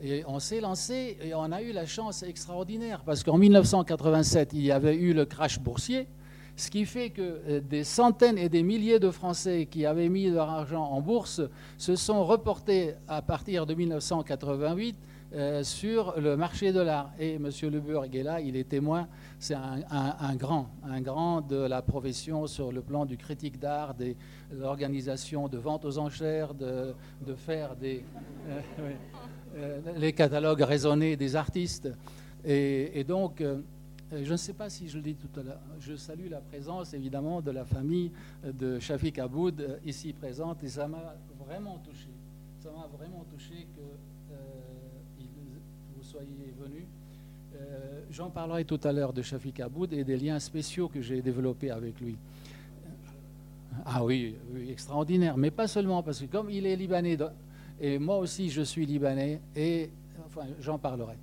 Et 0.02 0.24
on 0.28 0.40
s'est 0.40 0.62
lancé 0.62 1.18
et 1.22 1.34
on 1.34 1.52
a 1.52 1.62
eu 1.62 1.72
la 1.72 1.86
chance 1.86 2.22
extraordinaire 2.24 3.02
parce 3.06 3.24
qu'en 3.24 3.38
1987, 3.38 4.52
il 4.54 4.62
y 4.62 4.72
avait 4.72 4.96
eu 4.96 5.14
le 5.14 5.26
crash 5.26 5.60
boursier, 5.60 6.08
ce 6.56 6.70
qui 6.70 6.86
fait 6.86 7.10
que 7.10 7.22
euh, 7.22 7.62
des 7.62 7.84
centaines 7.84 8.38
et 8.38 8.50
des 8.50 8.64
milliers 8.64 9.00
de 9.00 9.12
Français 9.12 9.68
qui 9.70 9.86
avaient 9.86 10.10
mis 10.10 10.30
leur 10.30 10.50
argent 10.50 10.84
en 10.84 11.02
bourse 11.02 11.42
se 11.78 11.96
sont 11.96 12.26
reportés 12.26 12.96
à 13.08 13.22
partir 13.22 13.66
de 13.66 13.74
1988 13.74 14.98
euh, 15.34 15.62
sur 15.62 16.20
le 16.20 16.38
marché 16.38 16.72
de 16.72 16.80
l'art. 16.80 17.12
Et 17.20 17.36
M. 17.36 17.50
Leburg 17.64 18.16
est 18.16 18.24
là, 18.24 18.40
il 18.40 18.56
est 18.56 18.70
témoin. 18.70 19.08
C'est 19.40 19.56
un, 19.56 20.36
grand, 20.36 20.70
un 20.84 21.02
grand 21.02 21.42
de 21.42 21.58
la 21.58 21.82
profession 21.82 22.48
sur 22.48 22.72
le 22.72 22.82
plan 22.82 23.06
du 23.06 23.18
critique 23.18 23.60
d'art, 23.60 23.94
de 23.94 24.16
l'organisation 24.54 25.50
de 25.50 25.58
vente 25.58 25.84
aux 25.86 25.98
enchères, 25.98 26.54
de, 26.54 26.96
faire 27.36 27.76
des, 27.76 28.04
euh, 28.48 28.62
les 29.98 30.14
catalogues 30.14 30.62
raisonnés 30.62 31.16
des 31.16 31.36
artistes. 31.36 31.90
Et, 32.46 33.04
donc, 33.04 33.44
je 34.12 34.32
ne 34.32 34.38
sais 34.38 34.54
pas 34.54 34.70
si 34.70 34.88
je 34.88 34.98
le 34.98 35.04
dis 35.04 35.16
tout 35.16 35.40
à 35.40 35.44
l'heure, 35.44 35.60
je 35.80 35.96
salue 35.96 36.30
la 36.30 36.40
présence 36.40 36.94
évidemment 36.94 37.42
de 37.42 37.52
la 37.52 37.66
famille 37.66 38.12
de 38.44 38.80
Shafik 38.80 39.20
Aboud 39.20 39.80
ici 39.86 40.14
présente 40.14 40.64
et 40.64 40.70
ça 40.70 40.88
m'a 40.88 41.16
vraiment 41.46 41.78
touché. 41.84 42.10
Ça 42.60 42.70
m'a 42.72 42.88
vraiment 42.98 43.26
touché 43.30 43.68
que 43.76 43.82
soyez 46.08 46.54
venus. 46.58 46.86
Euh, 47.56 48.02
j'en 48.12 48.30
parlerai 48.30 48.64
tout 48.66 48.80
à 48.84 48.92
l'heure 48.92 49.14
de 49.14 49.22
Shafik 49.22 49.60
Aboud 49.60 49.92
et 49.94 50.04
des 50.04 50.18
liens 50.18 50.40
spéciaux 50.40 50.88
que 50.88 51.02
j'ai 51.02 51.22
développés 51.22 51.72
avec 51.72 52.00
lui. 52.00 52.16
Ah 53.86 54.04
oui, 54.04 54.36
extraordinaire. 54.70 55.38
Mais 55.38 55.52
pas 55.52 55.68
seulement, 55.68 56.02
parce 56.02 56.22
que 56.22 56.26
comme 56.26 56.50
il 56.50 56.66
est 56.66 56.76
libanais, 56.76 57.18
et 57.80 58.00
moi 58.00 58.18
aussi 58.18 58.50
je 58.50 58.62
suis 58.62 58.86
libanais, 58.86 59.42
et 59.56 59.90
j'en 60.60 60.78
parlerai. 60.78 61.16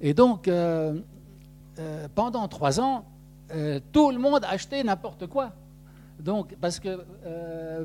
Et 0.00 0.14
donc, 0.14 0.46
euh, 0.48 1.00
euh, 1.78 2.08
pendant 2.14 2.46
trois 2.48 2.80
ans, 2.80 3.04
tout 3.92 4.10
le 4.10 4.18
monde 4.18 4.44
achetait 4.44 4.84
n'importe 4.84 5.26
quoi. 5.26 5.52
Donc, 6.20 6.54
parce 6.60 6.78
que 6.78 6.98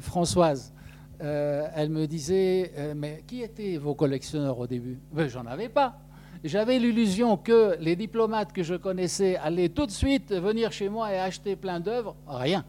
Françoise, 0.01 0.73
elle 1.19 1.89
me 1.89 2.05
disait, 2.05 2.93
mais 2.97 3.23
qui 3.25 3.41
étaient 3.41 3.77
vos 3.77 3.95
collectionneurs 3.95 4.59
au 4.59 4.67
début? 4.67 4.99
Ben, 5.13 5.29
J'en 5.29 5.45
avais 5.45 5.69
pas. 5.69 5.99
J'avais 6.43 6.79
l'illusion 6.79 7.37
que 7.37 7.77
les 7.79 7.95
diplomates 7.95 8.51
que 8.51 8.63
je 8.63 8.75
connaissais 8.75 9.37
allaient 9.37 9.69
tout 9.69 9.85
de 9.85 9.91
suite 9.91 10.33
venir 10.33 10.73
chez 10.73 10.89
moi 10.89 11.13
et 11.13 11.17
acheter 11.17 11.55
plein 11.55 11.79
d'œuvres. 11.79 12.17
Rien. 12.27 12.65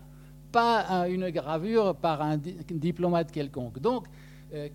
Pas 0.53 1.09
une 1.09 1.31
gravure 1.31 1.97
par 1.97 2.23
un 2.23 2.37
diplomate 2.37 3.33
quelconque. 3.33 3.81
Donc, 3.81 4.05
euh, 4.07 4.11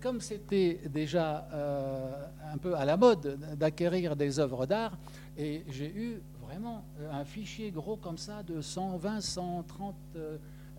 comme 0.00 0.20
c'était 0.20 0.80
déjà 0.88 1.48
euh, 1.52 2.26
un 2.52 2.58
peu 2.58 2.74
à 2.74 2.84
la 2.84 2.96
mode 2.96 3.38
d'acquérir 3.56 4.16
des 4.16 4.38
œuvres 4.38 4.66
d'art, 4.66 4.98
et 5.36 5.64
j'ai 5.68 5.92
eu 5.94 6.22
vraiment 6.42 6.84
un 7.12 7.24
fichier 7.24 7.70
gros 7.70 7.96
comme 7.96 8.18
ça 8.18 8.42
de 8.42 8.60
120, 8.60 9.20
130 9.20 9.94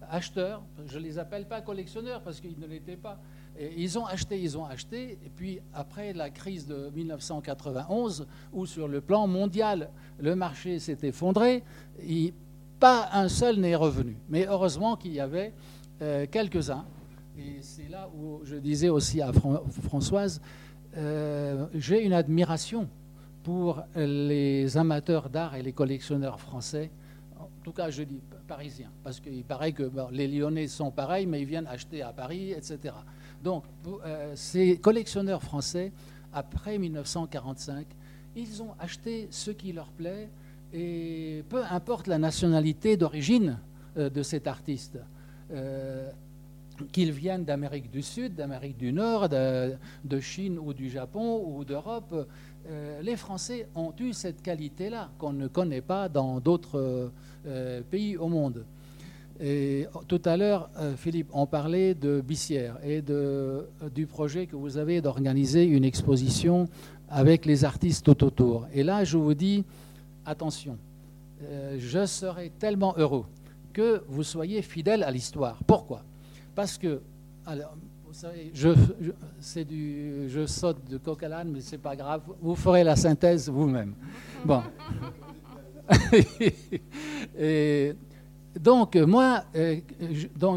acheteurs. 0.10 0.62
Je 0.88 0.98
ne 1.00 1.04
les 1.04 1.18
appelle 1.18 1.48
pas 1.48 1.62
collectionneurs 1.62 2.22
parce 2.22 2.40
qu'ils 2.42 2.60
ne 2.60 2.68
l'étaient 2.68 2.98
pas 2.98 3.20
ils 3.78 4.00
ont 4.00 4.06
acheté, 4.06 4.42
ils 4.42 4.58
ont 4.58 4.66
acheté, 4.66 5.20
et 5.24 5.30
puis 5.36 5.60
après 5.74 6.14
la 6.14 6.30
crise 6.30 6.68
de 6.68 6.90
1991, 6.96 8.28
où 8.54 8.66
sur 8.66 8.88
le 8.88 9.02
plan 9.02 9.28
mondial, 9.28 9.90
le 10.20 10.36
marché 10.36 10.80
s'est 10.80 10.98
effondré, 11.04 11.64
pas 12.80 13.10
un 13.14 13.30
seul 13.30 13.58
n'est 13.58 13.76
revenu. 13.76 14.18
Mais 14.30 14.48
heureusement 14.48 14.96
qu'il 14.96 15.14
y 15.14 15.20
avait 15.20 15.54
euh, 16.02 16.26
quelques-uns. 16.30 16.86
Et 17.42 17.62
c'est 17.62 17.90
là 17.90 18.08
où 18.16 18.42
je 18.44 18.56
disais 18.56 18.90
aussi 18.90 19.22
à 19.22 19.32
Françoise, 19.34 20.42
euh, 20.96 21.66
j'ai 21.74 22.04
une 22.04 22.14
admiration 22.14 22.88
pour 23.44 23.82
les 23.96 24.78
amateurs 24.78 25.30
d'art 25.30 25.56
et 25.56 25.64
les 25.64 25.72
collectionneurs 25.72 26.40
français. 26.40 26.92
En 27.40 27.50
tout 27.64 27.72
cas, 27.72 27.90
je 27.90 28.04
dis 28.04 28.22
parisiens, 28.48 28.92
parce 29.04 29.20
qu'il 29.20 29.44
paraît 29.44 29.72
que 29.72 29.90
les 30.12 30.28
Lyonnais 30.28 30.68
sont 30.68 30.92
pareils, 30.92 31.26
mais 31.26 31.42
ils 31.42 31.48
viennent 31.48 31.68
acheter 31.68 32.02
à 32.02 32.12
Paris, 32.12 32.52
etc. 32.52 32.94
Donc, 33.44 33.64
euh, 34.06 34.34
ces 34.36 34.78
collectionneurs 34.78 35.42
français, 35.42 35.92
après 36.34 36.78
1945, 36.78 37.88
ils 38.36 38.62
ont 38.62 38.76
acheté 38.78 39.28
ce 39.32 39.52
qui 39.52 39.72
leur 39.72 39.88
plaît, 39.88 40.30
et 40.74 41.44
peu 41.50 41.64
importe 41.72 42.08
la 42.08 42.18
nationalité 42.18 42.98
d'origine 42.98 43.58
euh, 43.98 44.10
de 44.10 44.22
cet 44.22 44.48
artiste, 44.48 45.00
qu'ils 46.88 47.12
viennent 47.12 47.46
d'Amérique 47.46 47.92
du 47.92 48.02
Sud, 48.02 48.36
d'Amérique 48.36 48.78
du 48.78 48.94
Nord, 48.94 49.30
de, 49.30 50.20
Chine 50.20 50.60
ou 50.60 50.74
du 50.74 50.90
Japon 50.90 51.44
ou 51.46 51.64
d'Europe, 51.66 52.28
les 53.02 53.16
Français 53.16 53.68
ont 53.76 53.94
eu 54.00 54.14
cette 54.14 54.42
qualité-là 54.42 55.10
qu'on 55.18 55.34
ne 55.34 55.48
connaît 55.48 55.82
pas 55.82 56.10
dans 56.10 56.40
d'autres 56.40 57.12
pays 57.90 58.18
au 58.18 58.28
monde. 58.28 58.64
Et 59.44 59.88
tout 60.08 60.22
à 60.26 60.38
l'heure, 60.38 60.70
euh, 60.78 60.96
Philippe, 60.96 61.30
on 61.34 61.48
parlait 61.48 61.96
de 61.96 62.22
Bissière 62.22 62.78
et 62.86 63.04
euh, 63.10 63.64
du 63.94 64.06
projet 64.06 64.46
que 64.46 64.56
vous 64.56 64.78
avez 64.78 65.02
d'organiser 65.02 65.64
une 65.64 65.84
exposition 65.84 66.70
avec 67.10 67.48
les 67.48 67.66
artistes 67.66 68.06
tout 68.06 68.24
autour. 68.24 68.68
Et 68.72 68.84
là, 68.84 69.04
je 69.04 69.18
vous 69.18 69.34
dis, 69.34 69.64
attention, 70.28 70.78
euh, 71.44 71.78
je 71.80 72.06
serais 72.06 72.52
tellement 72.60 72.94
heureux 72.98 73.26
que 73.74 74.04
vous 74.10 74.22
soyez 74.22 74.62
fidèle 74.62 75.02
à 75.02 75.10
l'histoire. 75.10 75.58
Pourquoi? 75.66 76.04
Parce 76.62 76.78
que, 76.78 77.02
alors, 77.44 77.76
vous 78.06 78.14
savez, 78.14 78.52
je, 78.54 78.70
du, 79.64 80.30
je 80.30 80.46
saute 80.46 80.88
de 80.88 81.00
coq 81.00 81.24
à 81.24 81.28
l'âne, 81.28 81.50
mais 81.50 81.60
c'est 81.60 81.80
pas 81.80 81.96
grave. 81.96 82.22
Vous 82.40 82.56
ferez 82.56 82.84
la 82.84 82.96
synthèse 82.96 83.50
vous-même. 83.50 83.96
Bon. 84.46 84.62
donc, 88.60 88.96
moi, 88.96 89.44
euh, 89.56 89.80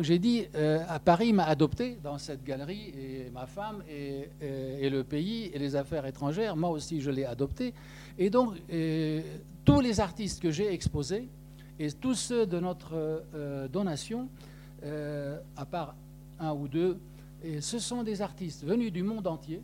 j'ai 0.02 0.18
dit, 0.18 0.44
euh, 0.54 0.84
à 0.86 0.98
Paris 0.98 1.32
m'a 1.32 1.44
adopté 1.44 1.96
dans 2.04 2.18
cette 2.18 2.44
galerie, 2.44 2.92
et 2.94 3.30
ma 3.32 3.46
femme, 3.46 3.82
et, 3.88 4.28
et, 4.42 4.90
le 4.90 5.04
pays, 5.04 5.50
et 5.54 5.58
les 5.58 5.74
affaires 5.74 6.04
étrangères, 6.04 6.54
moi 6.54 6.68
aussi 6.68 7.00
je 7.00 7.10
l'ai 7.10 7.24
adopté. 7.24 7.72
Et 8.18 8.28
donc, 8.28 8.52
euh, 8.70 9.22
tous 9.64 9.80
les 9.80 10.00
artistes 10.00 10.42
que 10.42 10.50
j'ai 10.50 10.70
exposés, 10.70 11.30
et 11.78 11.90
tous 11.92 12.14
ceux 12.14 12.44
de 12.44 12.60
notre 12.60 13.22
donation, 13.72 14.28
à 14.84 15.64
part 15.64 15.94
un 16.38 16.52
ou 16.52 16.68
deux, 16.68 16.98
et 17.42 17.60
ce 17.60 17.78
sont 17.78 18.02
des 18.02 18.22
artistes 18.22 18.64
venus 18.64 18.92
du 18.92 19.02
monde 19.02 19.26
entier, 19.26 19.60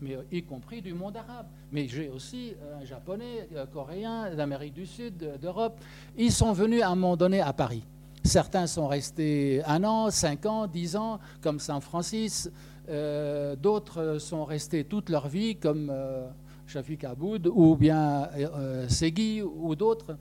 mais 0.00 0.14
euh, 0.14 0.22
y 0.30 0.42
compris 0.42 0.80
du 0.80 0.94
monde 0.94 1.16
arabe. 1.16 1.46
Mais 1.72 1.88
j'ai 1.88 2.08
aussi 2.08 2.54
un 2.80 2.84
japonais, 2.84 3.48
un 3.56 3.66
coréen, 3.66 4.34
d'Amérique 4.34 4.74
du 4.74 4.86
Sud, 4.86 5.38
d'Europe. 5.40 5.80
Ils 6.16 6.32
sont 6.32 6.52
venus 6.52 6.82
à 6.82 6.90
un 6.90 6.94
moment 6.94 7.16
donné 7.16 7.40
à 7.40 7.52
Paris. 7.52 7.82
Certains 8.24 8.66
sont 8.66 8.86
restés 8.86 9.62
un 9.66 9.82
an, 9.84 10.10
cinq 10.10 10.46
ans, 10.46 10.66
dix 10.66 10.96
ans, 10.96 11.18
comme 11.40 11.58
Saint 11.58 11.80
Francis. 11.80 12.50
Euh, 12.88 13.54
d'autres 13.56 14.18
sont 14.18 14.44
restés 14.44 14.84
toute 14.84 15.10
leur 15.10 15.28
vie, 15.28 15.56
comme 15.56 15.90
euh, 15.92 16.28
Aboud 17.04 17.50
ou 17.52 17.76
bien 17.76 18.28
euh, 18.36 18.86
ou 19.44 19.74
d'autres. 19.74 20.16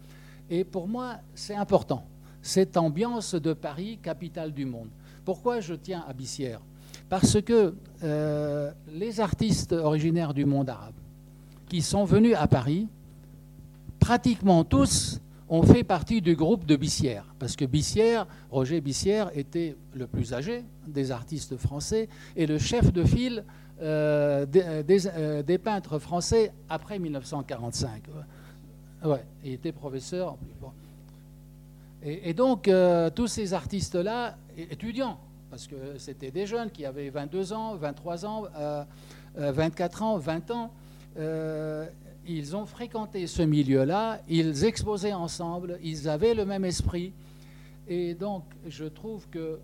Et 0.49 0.63
pour 0.63 0.88
moi, 0.88 1.17
c'est 1.36 1.55
important, 1.55 2.05
cette 2.47 2.77
ambiance 2.77 3.36
de 3.36 3.51
Paris, 3.51 3.99
capitale 4.01 4.53
du 4.53 4.65
monde. 4.65 4.88
Pourquoi 5.25 5.60
je 5.60 5.73
tiens 5.73 6.05
à 6.07 6.13
Bissière? 6.13 6.62
Parce 7.10 7.41
que 7.41 7.75
euh, 8.03 8.71
les 8.93 9.19
artistes 9.19 9.73
originaires 9.73 10.33
du 10.33 10.45
monde 10.45 10.69
arabe 10.69 10.93
qui 11.67 11.81
sont 11.81 12.05
venus 12.05 12.36
à 12.38 12.47
Paris, 12.47 12.88
pratiquement 13.99 14.63
tous 14.63 15.19
ont 15.49 15.63
fait 15.63 15.83
partie 15.83 16.21
du 16.21 16.38
groupe 16.38 16.65
de 16.65 16.77
Bissière. 16.77 17.25
Parce 17.38 17.57
que 17.57 17.65
Bissière, 17.65 18.25
Roger 18.49 18.79
Bissière, 18.79 19.29
était 19.38 19.75
le 19.93 20.07
plus 20.07 20.33
âgé 20.33 20.63
des 20.88 21.12
artistes 21.12 21.57
français 21.57 22.07
et 22.38 22.45
le 22.45 22.57
chef 22.57 22.93
de 22.93 23.03
file 23.03 23.43
euh, 23.81 24.45
euh, 24.55 25.43
des, 25.43 25.57
peintres 25.57 25.99
français 25.99 26.53
après 26.69 26.97
1945. 26.97 28.03
Ouais, 29.03 29.23
il 29.43 29.53
était 29.53 29.73
professeur. 29.73 30.38
Et, 32.03 32.33
donc, 32.33 32.69
tous 33.15 33.27
ces 33.27 33.53
artistes-là, 33.53 34.38
étudiants, 34.57 35.19
parce 35.49 35.67
que 35.67 35.97
c'était 35.97 36.31
des 36.31 36.45
jeunes 36.45 36.69
qui 36.69 36.86
avaient 36.86 37.10
22 37.10 37.53
ans, 37.53 37.75
23 37.75 38.25
ans, 38.25 38.41
24 39.36 40.01
euh, 40.01 40.05
euh, 40.05 40.05
ans, 40.05 40.17
20 40.17 40.51
ans. 40.51 40.71
Euh, 41.17 41.86
ils 42.27 42.55
ont 42.55 42.65
fréquenté 42.65 43.25
ce 43.25 43.41
milieu-là, 43.41 44.19
ils 44.27 44.65
exposaient 44.65 45.13
ensemble, 45.13 45.79
ils 45.81 46.10
avaient 46.10 46.33
le 46.33 46.45
même 46.45 46.65
esprit. 46.65 47.13
Et 47.88 48.13
donc, 48.13 48.43
je 48.67 48.83
trouve 48.83 49.29
que, 49.29 49.60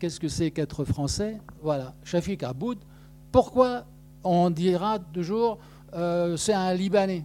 qu'est-ce 0.00 0.18
que 0.18 0.26
c'est 0.26 0.50
qu'être 0.50 0.84
français? 0.84 1.38
Voilà, 1.62 1.94
Shafik 2.02 2.42
Aboud, 2.42 2.78
pourquoi 3.30 3.84
on 4.24 4.50
dira 4.50 4.98
toujours 4.98 5.58
c'est 6.36 6.52
un 6.52 6.74
Libanais? 6.74 7.24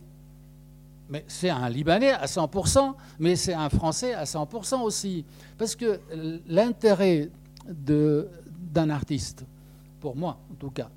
Mais 1.13 1.23
c'est 1.27 1.51
un 1.51 1.69
Libanais 1.69 2.09
à 2.09 2.25
100%, 2.25 2.95
mais 3.19 3.35
c'est 3.35 3.53
un 3.53 3.69
Français 3.69 4.15
à 4.15 4.23
100% 4.23 4.81
aussi. 4.81 5.23
Parce 5.59 5.75
que 5.75 5.99
l'intérêt 6.47 7.29
d'un 7.67 8.89
artiste, 8.89 9.45
pour 10.01 10.15
moi 10.15 10.39
en 10.51 10.55
tout 10.55 10.71
cas, 10.71 10.89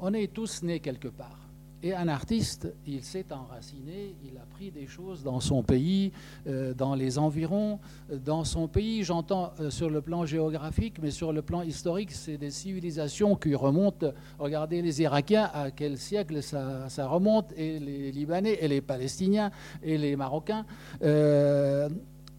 on 0.00 0.12
est 0.12 0.30
tous 0.34 0.62
nés 0.62 0.80
quelque 0.80 1.08
part. 1.08 1.37
Et 1.80 1.94
un 1.94 2.08
artiste, 2.08 2.74
il 2.88 3.04
s'est 3.04 3.32
enraciné, 3.32 4.16
il 4.24 4.36
a 4.36 4.44
pris 4.50 4.72
des 4.72 4.88
choses 4.88 5.22
dans 5.22 5.38
son 5.38 5.62
pays, 5.62 6.10
euh, 6.48 6.74
dans 6.74 6.96
les 6.96 7.18
environs. 7.18 7.78
Dans 8.24 8.42
son 8.42 8.66
pays, 8.66 9.04
j'entends 9.04 9.52
euh, 9.60 9.70
sur 9.70 9.88
le 9.88 10.00
plan 10.00 10.26
géographique, 10.26 10.96
mais 11.00 11.12
sur 11.12 11.32
le 11.32 11.40
plan 11.40 11.62
historique, 11.62 12.10
c'est 12.10 12.36
des 12.36 12.50
civilisations 12.50 13.36
qui 13.36 13.54
remontent. 13.54 14.12
Regardez 14.40 14.82
les 14.82 15.02
Irakiens, 15.02 15.50
à 15.54 15.70
quel 15.70 15.98
siècle 15.98 16.42
ça, 16.42 16.88
remonte, 17.06 17.52
et 17.56 17.78
les 17.78 18.10
Libanais, 18.10 18.58
et 18.60 18.66
les 18.66 18.80
Palestiniens, 18.80 19.52
et 19.80 19.96
les 19.98 20.16
Marocains. 20.16 20.66
Euh, 21.02 21.88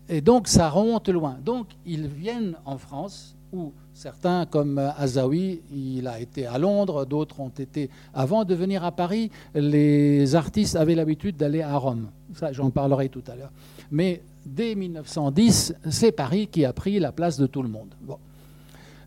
et 0.10 0.19
donc 0.19 0.49
ça 0.49 0.69
remonte 0.69 1.08
loin. 1.08 1.38
Donc 1.41 1.67
ils 1.86 2.08
viennent 2.08 2.58
en 2.65 2.78
France, 2.78 3.38
où 3.54 3.71
Certains, 4.00 4.46
comme 4.46 4.78
Azawi, 4.78 5.60
il 5.74 6.08
a 6.08 6.22
été 6.22 6.46
à 6.46 6.58
Londres, 6.58 7.04
d'autres 7.04 7.42
ont 7.42 7.50
été. 7.50 7.90
Avant 8.14 8.46
de 8.46 8.56
venir 8.56 8.86
à 8.86 8.94
Paris, 8.94 9.30
les 9.54 10.36
artistes 10.36 10.78
avaient 10.78 10.96
l'habitude 10.96 11.36
d'aller 11.36 11.62
à 11.62 11.76
Rome. 11.76 12.08
Ça, 12.34 12.54
j'en 12.54 12.70
parlerai 12.70 13.10
tout 13.10 13.24
à 13.28 13.36
l'heure. 13.36 13.52
Mais 13.92 14.22
dès 14.46 14.74
1910, 14.74 15.76
c'est 15.90 16.14
Paris 16.14 16.48
qui 16.48 16.64
a 16.64 16.72
pris 16.72 16.98
la 16.98 17.12
place 17.12 17.38
de 17.38 17.46
tout 17.46 17.62
le 17.62 17.68
monde. 17.68 17.90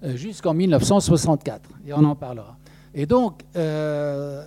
Euh, 0.05 0.15
jusqu'en 0.15 0.53
1964, 0.53 1.71
et 1.87 1.95
on 1.95 2.05
en 2.05 2.15
parlera. 2.15 2.59
Et 2.95 3.07
donc, 3.07 3.45
euh, 3.57 4.45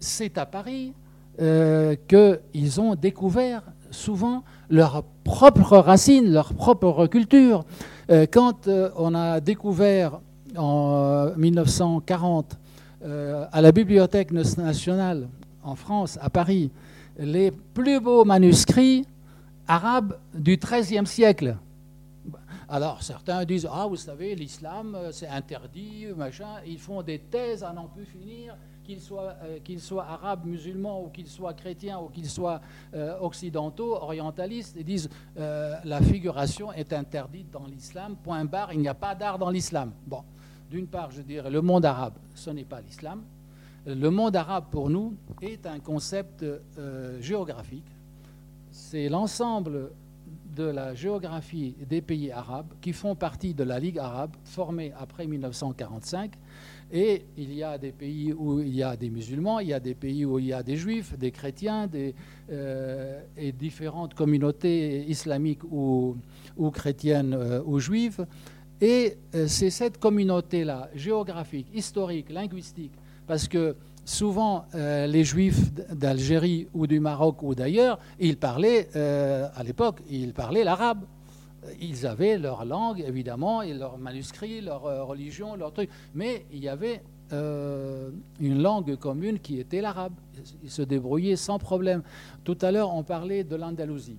c'est 0.00 0.38
à 0.38 0.44
Paris 0.44 0.92
euh, 1.40 1.94
qu'ils 2.08 2.80
ont 2.80 2.96
découvert 2.96 3.62
souvent 3.92 4.42
leurs 4.70 5.04
propres 5.22 5.78
racines, 5.78 6.32
leur 6.32 6.52
propre 6.52 7.06
culture. 7.06 7.64
Euh, 8.10 8.26
quand 8.30 8.68
euh, 8.68 8.90
on 8.96 9.14
a 9.14 9.40
découvert 9.40 10.20
en 10.56 11.30
1940 11.36 12.56
euh, 13.02 13.46
à 13.50 13.60
la 13.60 13.72
Bibliothèque 13.72 14.30
nationale 14.30 15.28
en 15.62 15.74
France, 15.74 16.18
à 16.20 16.28
Paris, 16.28 16.70
les 17.18 17.50
plus 17.50 18.00
beaux 18.00 18.24
manuscrits 18.24 19.06
arabes 19.66 20.18
du 20.34 20.58
XIIIe 20.58 21.06
siècle. 21.06 21.56
Alors 22.68 23.02
certains 23.02 23.44
disent 23.44 23.68
Ah, 23.70 23.86
vous 23.88 23.96
savez, 23.96 24.34
l'islam, 24.34 24.98
c'est 25.12 25.28
interdit, 25.28 26.06
machin. 26.16 26.60
Ils 26.66 26.78
font 26.78 27.02
des 27.02 27.18
thèses 27.18 27.62
à 27.62 27.72
n'en 27.72 27.86
plus 27.86 28.04
finir 28.04 28.56
qu'ils 28.84 29.00
soient, 29.00 29.34
euh, 29.42 29.98
arabes, 29.98 30.44
musulmans, 30.44 31.02
ou 31.02 31.08
qu'ils 31.08 31.26
soient 31.26 31.54
chrétiens, 31.54 31.98
ou 31.98 32.08
qu'ils 32.08 32.28
soient 32.28 32.60
euh, 32.94 33.18
occidentaux, 33.20 33.94
orientalistes, 33.94 34.76
ils 34.78 34.84
disent 34.84 35.08
euh, 35.38 35.74
la 35.84 36.00
figuration 36.00 36.72
est 36.72 36.92
interdite 36.92 37.50
dans 37.50 37.66
l'islam, 37.66 38.16
point 38.22 38.44
barre, 38.44 38.72
il 38.72 38.80
n'y 38.80 38.88
a 38.88 38.94
pas 38.94 39.14
d'art 39.14 39.38
dans 39.38 39.50
l'islam. 39.50 39.92
Bon, 40.06 40.22
d'une 40.70 40.86
part, 40.86 41.10
je 41.10 41.22
dirais, 41.22 41.50
le 41.50 41.62
monde 41.62 41.84
arabe, 41.84 42.14
ce 42.34 42.50
n'est 42.50 42.64
pas 42.64 42.80
l'islam. 42.80 43.22
Le 43.86 44.08
monde 44.08 44.36
arabe, 44.36 44.66
pour 44.70 44.88
nous, 44.88 45.14
est 45.42 45.66
un 45.66 45.78
concept 45.78 46.42
géographique. 47.20 47.84
C'est 48.70 49.10
l'ensemble 49.10 49.90
de 50.56 50.64
la 50.64 50.94
géographie 50.94 51.74
des 51.88 52.00
pays 52.00 52.30
arabes 52.32 52.72
qui 52.80 52.92
font 52.92 53.14
partie 53.14 53.52
de 53.52 53.64
la 53.64 53.78
Ligue 53.78 53.98
arabe 53.98 54.34
formée 54.44 54.92
après 54.98 55.26
1945 55.26 56.32
et 56.94 57.24
il 57.36 57.52
y 57.52 57.64
a 57.64 57.76
des 57.76 57.90
pays 57.90 58.32
où 58.32 58.60
il 58.60 58.72
y 58.72 58.84
a 58.84 58.96
des 58.96 59.10
musulmans, 59.10 59.58
il 59.58 59.68
y 59.68 59.72
a 59.72 59.80
des 59.80 59.96
pays 59.96 60.24
où 60.24 60.38
il 60.38 60.46
y 60.46 60.52
a 60.52 60.62
des 60.62 60.76
juifs, 60.76 61.18
des 61.18 61.32
chrétiens, 61.32 61.88
des, 61.88 62.14
euh, 62.52 63.20
et 63.36 63.50
différentes 63.50 64.14
communautés 64.14 65.04
islamiques 65.08 65.64
ou, 65.64 66.16
chrétiennes 66.72 67.34
euh, 67.34 67.60
ou 67.66 67.80
juives. 67.80 68.24
Et 68.80 69.16
euh, 69.34 69.48
c'est 69.48 69.70
cette 69.70 69.98
communauté-là, 69.98 70.88
géographique, 70.94 71.66
historique, 71.74 72.30
linguistique, 72.30 72.92
parce 73.26 73.48
que 73.48 73.74
souvent 74.04 74.66
les 74.74 75.24
juifs 75.24 75.72
d'Algérie 75.90 76.68
ou 76.74 76.86
du 76.86 77.00
Maroc 77.00 77.42
ou 77.42 77.54
d'ailleurs, 77.54 77.98
ils 78.20 78.36
parlaient, 78.36 78.94
à 78.94 79.62
l'époque, 79.62 80.02
ils 80.10 80.34
parlaient 80.34 80.62
l'arabe 80.62 80.98
ils 81.80 82.06
avaient 82.06 82.38
leur 82.38 82.64
langue, 82.64 83.04
évidemment, 83.06 83.62
et 83.62 83.74
leurs 83.74 83.98
manuscrits, 83.98 84.60
leur 84.60 84.86
euh, 84.86 85.04
religion, 85.04 85.56
leur 85.56 85.72
truc. 85.72 85.90
Mais 86.14 86.44
il 86.52 86.62
y 86.62 86.68
avait 86.68 87.02
euh, 87.32 88.10
une 88.40 88.62
langue 88.62 88.96
commune 88.96 89.38
qui 89.38 89.58
était 89.58 89.80
l'arabe. 89.80 90.14
Ils 90.62 90.70
se 90.70 90.82
débrouillaient 90.82 91.36
sans 91.36 91.58
problème. 91.58 92.02
Tout 92.44 92.58
à 92.60 92.70
l'heure, 92.70 92.94
on 92.94 93.02
parlait 93.02 93.44
de 93.44 93.56
l'Andalousie. 93.56 94.18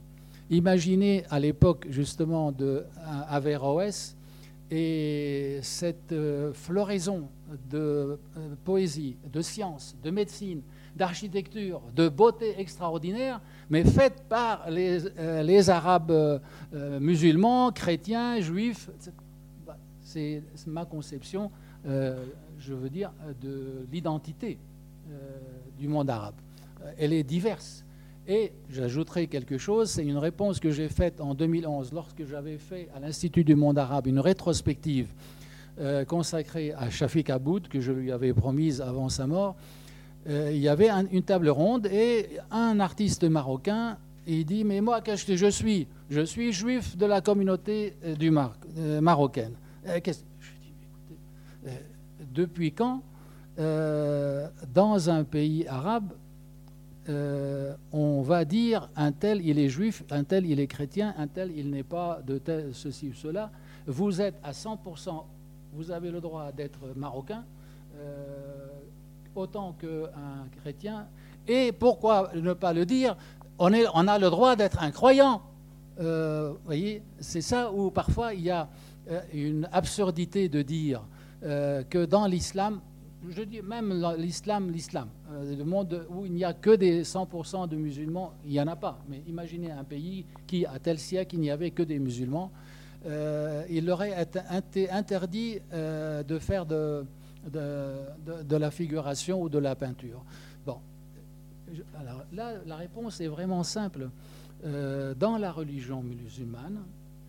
Imaginez 0.50 1.24
à 1.30 1.40
l'époque, 1.40 1.88
justement, 1.90 2.52
de 2.52 2.86
Averroès 3.30 4.16
et 4.72 5.60
cette 5.62 6.12
euh, 6.12 6.54
floraison 6.54 7.30
de 7.70 8.20
poésie, 8.64 9.18
de 9.32 9.42
science, 9.42 9.96
de 10.04 10.10
médecine, 10.10 10.62
d'architecture, 10.96 11.82
de 11.96 12.08
beauté 12.08 12.60
extraordinaire, 12.60 13.42
mais 13.70 13.84
faite 13.84 14.24
par 14.30 14.70
les, 14.70 15.06
euh, 15.20 15.68
Arabes 15.68 16.12
euh, 16.12 16.40
euh, 16.74 17.00
musulmans, 17.00 17.72
chrétiens, 17.72 18.40
juifs. 18.40 18.90
Bah, 19.66 19.78
c'est 20.02 20.42
ma 20.68 20.86
conception, 20.86 21.52
je 21.86 22.74
veux 22.74 22.90
dire, 22.90 23.12
de 23.42 23.86
l'identité 23.92 24.58
du 25.78 25.88
monde 25.88 26.10
arabe. 26.10 26.36
Elle 26.98 27.14
est 27.14 27.24
diverse. 27.24 27.84
Et 28.28 28.54
j'ajouterai 28.72 29.28
quelque 29.28 29.60
chose, 29.60 29.92
c'est 29.92 30.06
une 30.06 30.18
réponse 30.18 30.60
que 30.60 30.72
j'ai 30.72 30.90
faite 30.90 31.22
en 31.22 31.36
2011 31.36 31.94
lorsque 31.94 32.26
j'avais 32.26 32.58
fait 32.58 32.90
à 32.96 33.00
l'Institut 33.00 33.44
du 33.44 33.56
monde 33.56 33.78
arabe 33.78 34.08
une 34.08 34.20
rétrospective 34.20 35.10
consacrée 36.08 36.74
à 36.74 36.90
Shafiq 36.90 37.30
Aboud, 37.30 37.68
que 37.68 37.82
je 37.82 37.92
lui 37.92 38.12
avais 38.12 38.34
promise 38.34 38.82
avant 38.82 39.10
sa 39.10 39.28
mort. 39.28 39.56
Euh, 40.28 40.52
il 40.52 40.58
y 40.58 40.68
avait 40.68 40.90
une 41.12 41.22
table 41.22 41.50
ronde 41.50 41.86
et 41.86 42.40
un 42.50 42.80
artiste 42.80 43.24
marocain, 43.24 43.98
il 44.26 44.46
dit, 44.46 44.64
mais 44.64 44.82
moi, 44.82 45.02
qu'est-ce 45.02 45.26
que 45.26 45.36
je 45.36 45.48
suis? 45.48 45.88
Je 46.10 46.22
suis 46.22 46.52
juif 46.52 46.98
de 46.98 47.06
la 47.06 47.22
communauté 47.22 47.94
euh, 48.04 48.16
du 48.16 48.32
Mar 48.32 48.56
euh, 48.78 49.02
marocaine. 49.02 49.54
je 49.86 49.92
dis, 50.00 50.14
écoutez, 50.82 51.84
depuis 52.34 52.72
quand, 52.72 53.04
dans 53.58 55.10
un 55.10 55.24
pays 55.24 55.66
arabe, 55.68 56.12
on 57.08 58.22
va 58.22 58.44
dire 58.44 58.90
un 58.98 59.14
tel 59.14 59.46
il 59.46 59.60
est 59.60 59.70
juif, 59.70 60.04
un 60.10 60.26
tel 60.26 60.46
il 60.46 60.60
est 60.60 60.68
chrétien, 60.68 61.14
un 61.18 61.28
tel 61.28 61.52
il 61.56 61.70
n'est 61.70 61.84
pas 61.84 62.20
de 62.26 62.38
tel, 62.38 62.72
ceci 62.74 63.10
ou 63.10 63.14
cela. 63.14 63.52
Vous 63.88 64.20
êtes 64.20 64.36
à 64.44 64.52
100%, 64.52 65.24
vous 65.74 65.92
avez 65.92 66.12
le 66.12 66.20
droit 66.20 66.52
d'être 66.52 66.80
marocain 66.98 67.46
autant 69.36 69.76
qu'un 69.80 70.48
chrétien. 70.62 71.08
Et 71.48 71.72
pourquoi 71.72 72.32
ne 72.36 72.54
pas 72.54 72.74
le 72.74 72.86
dire? 72.86 73.16
On, 73.60 73.72
est, 73.72 73.86
a 73.86 74.20
le 74.20 74.30
droit 74.30 74.56
d'être 74.56 74.82
un 74.82 74.92
croyant. 74.92 75.42
Euh, 76.00 76.54
voyez, 76.66 77.02
c'est 77.20 77.42
ça 77.42 77.72
où 77.72 77.90
parfois 77.90 78.34
il 78.34 78.42
y 78.42 78.50
a 78.50 78.68
euh, 79.10 79.22
une 79.34 79.70
absurdité 79.72 80.50
de 80.50 80.62
dire 80.62 81.04
euh, 81.44 81.84
que 81.84 82.06
dans 82.06 82.26
l'islam, 82.26 82.82
je 83.30 83.44
dis 83.44 83.62
même 83.62 83.94
l'islam, 84.18 84.70
l'islam, 84.70 85.08
le 85.32 85.64
monde 85.64 86.06
où 86.10 86.26
il 86.26 86.34
n'y 86.34 86.44
a 86.44 86.54
que 86.54 86.76
des 86.76 87.04
100% 87.04 87.68
de 87.68 87.76
musulmans, 87.76 88.34
il 88.46 88.52
n'y 88.52 88.62
en 88.62 88.68
a 88.68 88.76
pas. 88.76 89.00
Mais 89.10 89.24
imaginez 89.28 89.72
un 89.72 89.84
pays 89.84 90.26
qui, 90.46 90.66
à 90.66 90.78
tel 90.78 91.00
siècle, 91.00 91.36
il 91.36 91.42
n'y 91.42 91.50
avait 91.50 91.72
que 91.72 91.82
des 91.82 91.98
musulmans. 91.98 92.52
il 93.04 93.84
leur 93.84 94.04
été 94.04 94.92
interdit 94.92 95.60
de 95.74 96.38
faire 96.38 96.68
de, 96.68 97.04
de, 97.52 98.56
la 98.56 98.72
figuration 98.72 99.42
ou 99.42 99.50
de 99.50 99.60
la 99.60 99.76
peinture. 99.76 100.24
Bon, 100.66 100.80
alors 102.00 102.24
là, 102.34 102.54
la 102.66 102.76
réponse 102.76 103.22
est 103.22 103.28
vraiment 103.28 103.64
simple. 103.64 104.10
Euh, 104.66 105.14
dans 105.14 105.38
la 105.38 105.52
religion 105.52 106.02
musulmane, 106.02 106.80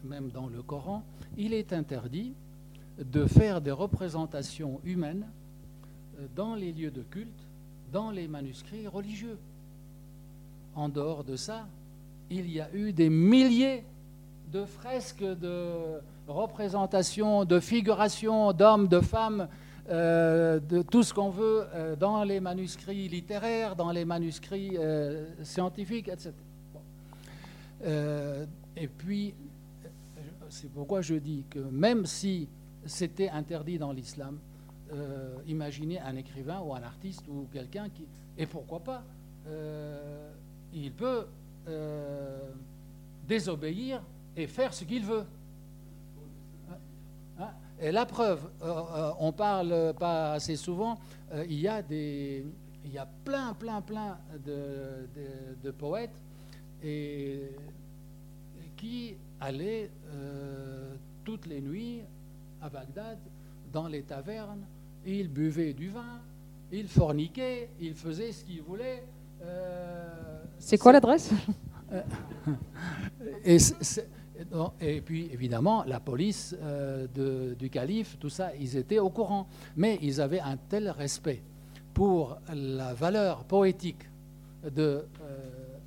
même 0.05 0.31
dans 0.31 0.47
le 0.47 0.63
Coran, 0.63 1.03
il 1.37 1.53
est 1.53 1.73
interdit 1.73 2.33
de 2.99 3.27
faire 3.27 3.61
des 3.61 3.73
représentations 3.73 4.81
humaines 4.85 5.27
euh, 6.19 6.27
dans 6.35 6.55
les 6.55 6.73
lieux 6.73 6.91
de 6.91 7.03
culte, 7.03 7.47
dans 7.93 8.11
les 8.11 8.29
manuscrits 8.29 8.87
religieux. 8.87 9.39
En 10.75 10.89
dehors 10.89 11.25
de 11.25 11.37
ça, 11.37 11.67
il 12.31 12.51
y 12.51 12.61
a 12.61 12.73
eu 12.75 12.93
des 12.93 13.09
milliers 13.09 13.85
de 14.53 14.65
fresques 14.65 15.25
de 15.25 16.01
représentations, 16.29 17.45
de 17.45 17.61
figurations 17.61 18.53
d'hommes, 18.53 18.89
de 18.89 19.01
femmes 19.01 19.49
euh, 19.89 20.59
de 20.59 20.83
tout 20.83 21.05
ce 21.05 21.15
qu'on 21.15 21.31
veut 21.31 21.65
euh, 21.73 21.95
dans 21.95 22.25
les 22.25 22.41
manuscrits 22.41 23.09
littéraires, 23.09 23.77
dans 23.77 23.93
les 23.93 24.05
manuscrits 24.05 24.77
euh, 24.77 25.27
scientifiques, 25.45 26.09
etc. 26.09 26.33
et 28.77 28.89
puis, 28.89 29.35
c'est 30.49 30.69
pourquoi 30.73 31.03
je 31.03 31.15
dis 31.15 31.45
que 31.49 31.61
même 31.61 32.05
si 32.05 32.49
c'était 32.85 33.29
interdit 33.29 33.79
dans 33.79 33.93
l'islam, 33.93 34.39
imaginez 35.47 36.01
un 36.01 36.17
écrivain 36.17 36.61
ou 36.61 36.75
un 36.75 36.83
artiste 36.83 37.23
ou 37.29 37.47
quelqu'un 37.53 37.89
qui, 37.91 38.07
et 38.39 38.47
pourquoi 38.47 38.81
pas, 38.81 39.05
il 40.73 40.91
peut 40.91 41.27
désobéir 43.29 44.03
et 44.37 44.47
faire 44.47 44.73
ce 44.73 44.85
qu'il 44.85 45.05
veut. 45.05 45.27
Et 47.81 47.93
la 47.93 48.07
preuve, 48.07 48.41
euh, 48.63 48.67
euh, 48.67 49.11
on 49.21 49.33
parle 49.33 49.93
pas 49.99 50.33
assez 50.33 50.57
souvent, 50.57 50.99
euh, 51.33 51.45
il, 51.49 51.61
y 51.61 51.69
a 51.69 51.83
des, 51.83 52.45
il 52.85 52.93
y 52.93 52.99
a 52.99 53.07
plein, 53.25 53.53
plein, 53.53 53.83
plein 53.83 54.17
de, 54.45 55.71
poètes 55.73 56.19
et, 56.83 57.51
qui 58.77 59.15
allaient 59.41 59.91
euh, 60.15 60.95
toutes 61.25 61.47
les 61.47 61.61
nuits 61.61 62.01
à 62.63 62.71
Bagdad 62.71 63.19
dans 63.73 63.89
les 63.89 64.03
tavernes. 64.03 64.65
Ils 65.05 65.29
buvaient 65.29 65.75
du 65.75 65.91
vin, 65.91 66.21
ils 66.73 66.89
forniquaient, 66.89 67.69
ils 67.79 67.95
faisaient 67.95 68.33
ce 68.33 68.45
qu'ils 68.45 68.63
voulaient. 68.63 69.05
C'est 70.59 70.79
quoi 70.79 70.93
l'adresse? 70.93 71.31
Et, 73.45 73.59
et, 74.81 75.01
puis, 75.01 75.31
évidemment, 75.33 75.85
la 75.85 76.01
police 76.01 76.57
euh, 76.61 77.55
du 77.55 77.71
calife, 77.71 78.19
tout 78.19 78.29
ça, 78.29 78.55
ils 78.57 78.77
étaient 78.77 78.99
au 78.99 79.11
courant. 79.11 79.47
Mais 79.77 79.99
ils 80.03 80.21
avaient 80.21 80.41
un 80.41 80.57
tel 80.57 80.91
respect 80.91 81.43
pour 81.95 82.39
la 82.53 82.93
valeur 82.95 83.45
poétique 83.45 84.09
de 84.63 85.07
euh, 85.23 85.39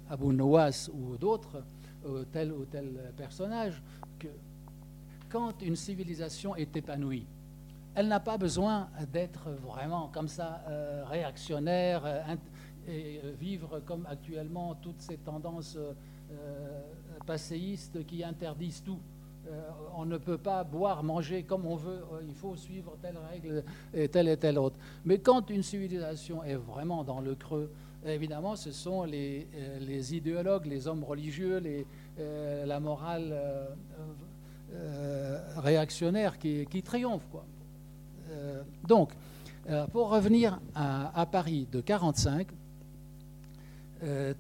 Abu 0.09 0.27
Nawas 0.27 0.89
ou 0.93 1.17
d'autres, 1.17 1.63
euh, 2.05 2.25
tel 2.31 2.51
ou 2.51 2.65
tel 2.65 3.13
personnage, 3.15 3.81
que 4.17 4.27
quand 5.29 5.61
une 5.61 5.75
civilisation 5.75 6.55
est 6.55 6.75
épanouie, 6.75 7.27
elle 7.93 8.07
n'a 8.07 8.19
pas 8.19 8.37
besoin 8.37 8.89
d'être 9.11 9.49
vraiment 9.49 10.09
comme 10.13 10.27
ça 10.27 10.61
réactionnaire 11.09 12.03
et 12.87 13.19
vivre 13.39 13.81
comme 13.85 14.05
actuellement 14.09 14.75
toutes 14.75 15.01
ces 15.01 15.17
tendances 15.17 15.77
qui 18.07 18.23
interdisent 18.23 18.83
tout. 18.83 18.99
Euh, 19.47 19.69
on 19.95 20.05
ne 20.05 20.17
peut 20.17 20.37
pas 20.37 20.63
boire, 20.63 21.03
manger 21.03 21.43
comme 21.43 21.65
on 21.65 21.75
veut, 21.75 22.03
euh, 22.13 22.21
il 22.27 22.35
faut 22.35 22.55
suivre 22.55 22.95
telle 23.01 23.17
règle 23.31 23.63
et 23.93 24.07
telle 24.07 24.27
et 24.27 24.37
telle 24.37 24.59
autre. 24.59 24.75
Mais 25.05 25.19
quand 25.19 25.49
une 25.49 25.63
civilisation 25.63 26.43
est 26.43 26.55
vraiment 26.55 27.03
dans 27.03 27.19
le 27.19 27.35
creux, 27.35 27.71
évidemment, 28.05 28.55
ce 28.55 28.71
sont 28.71 29.03
les, 29.03 29.47
euh, 29.55 29.79
les 29.79 30.15
idéologues, 30.15 30.65
les 30.65 30.87
hommes 30.87 31.03
religieux, 31.03 31.61
la 32.65 32.79
morale 32.79 33.33
réactionnaire 35.57 36.37
qui, 36.37 36.65
qui 36.65 36.83
triomphe. 36.83 37.23
Donc, 38.85 39.11
pour 39.93 40.09
revenir 40.09 40.59
à, 40.75 41.25
Paris 41.31 41.65
de 41.71 41.79
45, 41.79 42.47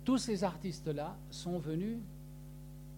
tous 0.03 0.17
ces 0.17 0.43
artistes-là 0.43 1.15
sont 1.31 1.57
venus 1.57 1.99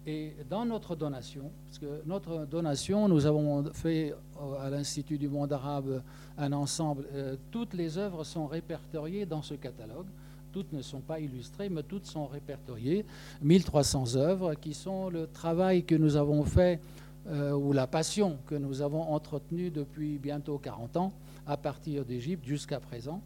et 0.06 0.34
dans 0.50 0.64
notre 0.64 0.96
donation, 0.96 1.50
parce 1.66 1.78
que 1.78 2.02
notre 2.06 2.44
donation, 2.46 3.08
nous 3.08 3.26
avons 3.26 3.64
fait 3.72 4.14
à 4.60 4.68
l'Institut 4.68 5.16
du 5.16 5.28
monde 5.28 5.52
arabe 5.52 6.02
un 6.36 6.52
ensemble, 6.52 7.06
euh, 7.12 7.36
toutes 7.52 7.74
les 7.74 7.98
œuvres 7.98 8.24
sont 8.24 8.46
répertoriées 8.46 9.26
dans 9.26 9.42
ce 9.42 9.54
catalogue. 9.54 10.06
Toutes 10.52 10.72
ne 10.72 10.82
sont 10.82 11.00
pas 11.00 11.20
illustrées, 11.20 11.68
mais 11.68 11.82
toutes 11.82 12.06
sont 12.06 12.26
répertoriées. 12.26 13.06
1300 13.42 14.16
œuvres 14.16 14.54
qui 14.54 14.74
sont 14.74 15.08
le 15.08 15.26
travail 15.26 15.84
que 15.84 15.94
nous 15.94 16.16
avons 16.16 16.44
fait, 16.44 16.80
euh, 17.28 17.52
ou 17.52 17.72
la 17.72 17.86
passion 17.86 18.38
que 18.46 18.56
nous 18.56 18.82
avons 18.82 19.02
entretenue 19.02 19.70
depuis 19.70 20.18
bientôt 20.18 20.58
40 20.58 20.96
ans, 20.96 21.12
à 21.46 21.56
partir 21.56 22.04
d'Égypte 22.04 22.44
jusqu'à 22.44 22.80
présent. 22.80 23.22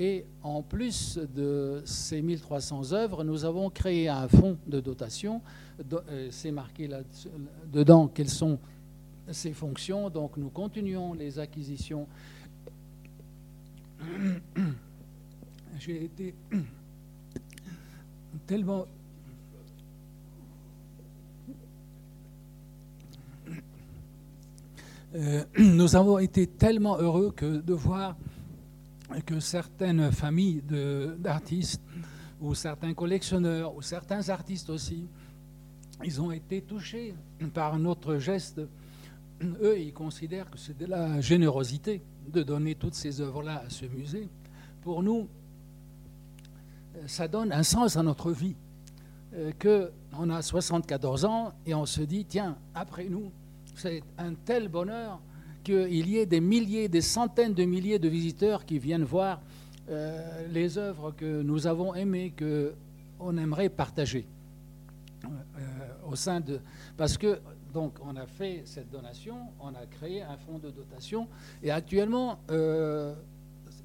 Et 0.00 0.24
en 0.42 0.62
plus 0.62 1.18
de 1.18 1.82
ces 1.84 2.20
1300 2.20 2.92
œuvres, 2.92 3.22
nous 3.22 3.44
avons 3.44 3.70
créé 3.70 4.08
un 4.08 4.26
fonds 4.26 4.58
de 4.66 4.80
dotation. 4.80 5.40
Euh, 5.92 6.28
c'est 6.32 6.50
marqué 6.50 6.88
là 6.88 7.02
dedans 7.72 8.08
quelles 8.08 8.28
sont 8.28 8.58
ses 9.30 9.52
fonctions. 9.52 10.10
Donc 10.10 10.36
nous 10.36 10.50
continuons 10.50 11.14
les 11.14 11.38
acquisitions. 11.38 12.08
J'ai 15.78 16.04
été 16.04 16.34
tellement 18.46 18.86
euh, 25.14 25.44
nous 25.56 25.94
avons 25.94 26.18
été 26.18 26.48
tellement 26.48 26.98
heureux 26.98 27.30
que 27.30 27.60
de 27.60 27.74
voir 27.74 28.16
que 29.26 29.40
certaines 29.40 30.10
familles 30.12 30.62
d'artistes 31.18 31.82
ou 32.40 32.54
certains 32.54 32.94
collectionneurs 32.94 33.74
ou 33.74 33.82
certains 33.82 34.28
artistes 34.28 34.70
aussi, 34.70 35.06
ils 36.02 36.20
ont 36.20 36.32
été 36.32 36.62
touchés 36.62 37.14
par 37.52 37.78
notre 37.78 38.18
geste. 38.18 38.60
Eux, 39.62 39.78
ils 39.78 39.92
considèrent 39.92 40.50
que 40.50 40.58
c'est 40.58 40.76
de 40.76 40.86
la 40.86 41.20
générosité 41.20 42.02
de 42.28 42.42
donner 42.42 42.74
toutes 42.74 42.94
ces 42.94 43.20
œuvres-là 43.20 43.64
à 43.66 43.70
ce 43.70 43.86
musée. 43.86 44.28
Pour 44.82 45.02
nous, 45.02 45.28
ça 47.06 47.28
donne 47.28 47.52
un 47.52 47.62
sens 47.62 47.96
à 47.96 48.02
notre 48.02 48.32
vie. 48.32 48.56
Euh, 49.34 49.50
que 49.58 49.90
on 50.16 50.30
a 50.30 50.42
74 50.42 51.24
ans 51.24 51.52
et 51.66 51.74
on 51.74 51.86
se 51.86 52.02
dit, 52.02 52.24
tiens, 52.24 52.56
après 52.72 53.08
nous, 53.08 53.32
c'est 53.74 54.02
un 54.16 54.34
tel 54.34 54.68
bonheur 54.68 55.20
qu'il 55.64 56.08
y 56.08 56.18
ait 56.18 56.26
des 56.26 56.40
milliers, 56.40 56.88
des 56.88 57.00
centaines 57.00 57.54
de 57.54 57.64
milliers 57.64 57.98
de 57.98 58.08
visiteurs 58.08 58.64
qui 58.64 58.78
viennent 58.78 59.02
voir 59.02 59.40
euh, 59.90 60.46
les 60.50 60.78
œuvres 60.78 61.12
que 61.12 61.42
nous 61.42 61.66
avons 61.66 61.94
aimées, 61.94 62.32
qu'on 62.38 63.36
aimerait 63.36 63.68
partager 63.68 64.26
euh, 65.24 65.28
au 66.08 66.16
sein 66.16 66.40
de... 66.40 66.60
Parce 66.96 67.18
que, 67.18 67.40
donc, 67.72 67.94
on 68.02 68.14
a 68.16 68.26
fait 68.26 68.62
cette 68.64 68.90
donation, 68.90 69.34
on 69.60 69.68
a 69.68 69.84
créé 69.90 70.22
un 70.22 70.36
fonds 70.36 70.58
de 70.58 70.70
dotation, 70.70 71.26
et 71.62 71.70
actuellement, 71.70 72.38
euh, 72.50 73.14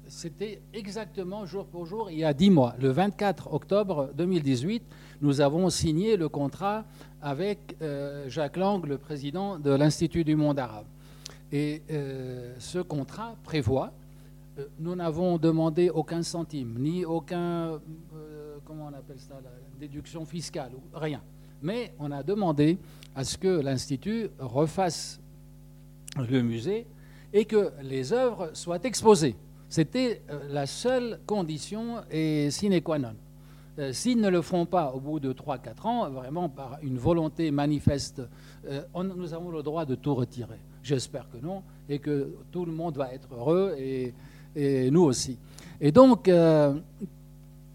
c'était 0.06 0.60
exactement 0.72 1.44
jour 1.44 1.66
pour 1.66 1.86
jour, 1.86 2.10
il 2.10 2.18
y 2.18 2.24
a 2.24 2.32
dix 2.32 2.50
mois, 2.50 2.74
le 2.78 2.90
24 2.90 3.52
octobre 3.52 4.10
2018, 4.14 4.82
nous 5.22 5.40
avons 5.40 5.68
signé 5.70 6.16
le 6.16 6.28
contrat 6.28 6.84
avec 7.20 7.76
Jacques 8.26 8.56
Lang, 8.56 8.84
le 8.86 8.96
président 8.96 9.58
de 9.58 9.70
l'Institut 9.70 10.24
du 10.24 10.34
monde 10.34 10.58
arabe. 10.58 10.86
Et 11.52 11.82
euh, 11.90 12.54
ce 12.58 12.78
contrat 12.78 13.34
prévoit, 13.42 13.92
euh, 14.58 14.66
nous 14.78 14.94
n'avons 14.94 15.36
demandé 15.36 15.90
aucun 15.90 16.22
centime, 16.22 16.76
ni 16.78 17.04
aucun, 17.04 17.80
euh, 18.14 18.58
comment 18.64 18.88
on 18.90 18.96
appelle 18.96 19.18
ça, 19.18 19.34
déduction 19.78 20.24
fiscale, 20.24 20.70
rien. 20.94 21.20
Mais 21.62 21.92
on 21.98 22.12
a 22.12 22.22
demandé 22.22 22.78
à 23.16 23.24
ce 23.24 23.36
que 23.36 23.60
l'Institut 23.60 24.28
refasse 24.38 25.20
le 26.16 26.42
musée 26.42 26.86
et 27.32 27.44
que 27.44 27.72
les 27.82 28.12
œuvres 28.12 28.50
soient 28.54 28.82
exposées. 28.84 29.36
C'était 29.68 30.22
la 30.48 30.66
seule 30.66 31.20
condition 31.26 32.02
et 32.10 32.50
sine 32.50 32.80
qua 32.80 32.98
non. 32.98 33.14
S'ils 33.92 34.20
ne 34.20 34.28
le 34.28 34.42
font 34.42 34.66
pas 34.66 34.92
au 34.92 35.00
bout 35.00 35.20
de 35.20 35.32
3-4 35.32 35.86
ans, 35.86 36.10
vraiment 36.10 36.48
par 36.48 36.78
une 36.82 36.98
volonté 36.98 37.50
manifeste, 37.50 38.22
nous 38.94 39.34
avons 39.34 39.50
le 39.50 39.62
droit 39.62 39.84
de 39.84 39.94
tout 39.94 40.14
retirer. 40.14 40.58
J'espère 40.82 41.28
que 41.30 41.36
non, 41.36 41.62
et 41.88 41.98
que 41.98 42.34
tout 42.50 42.64
le 42.64 42.72
monde 42.72 42.96
va 42.96 43.12
être 43.12 43.28
heureux, 43.34 43.74
et, 43.78 44.14
nous 44.90 45.02
aussi. 45.02 45.38
Et 45.80 45.92
donc, 45.92 46.26
euh, 46.26 46.74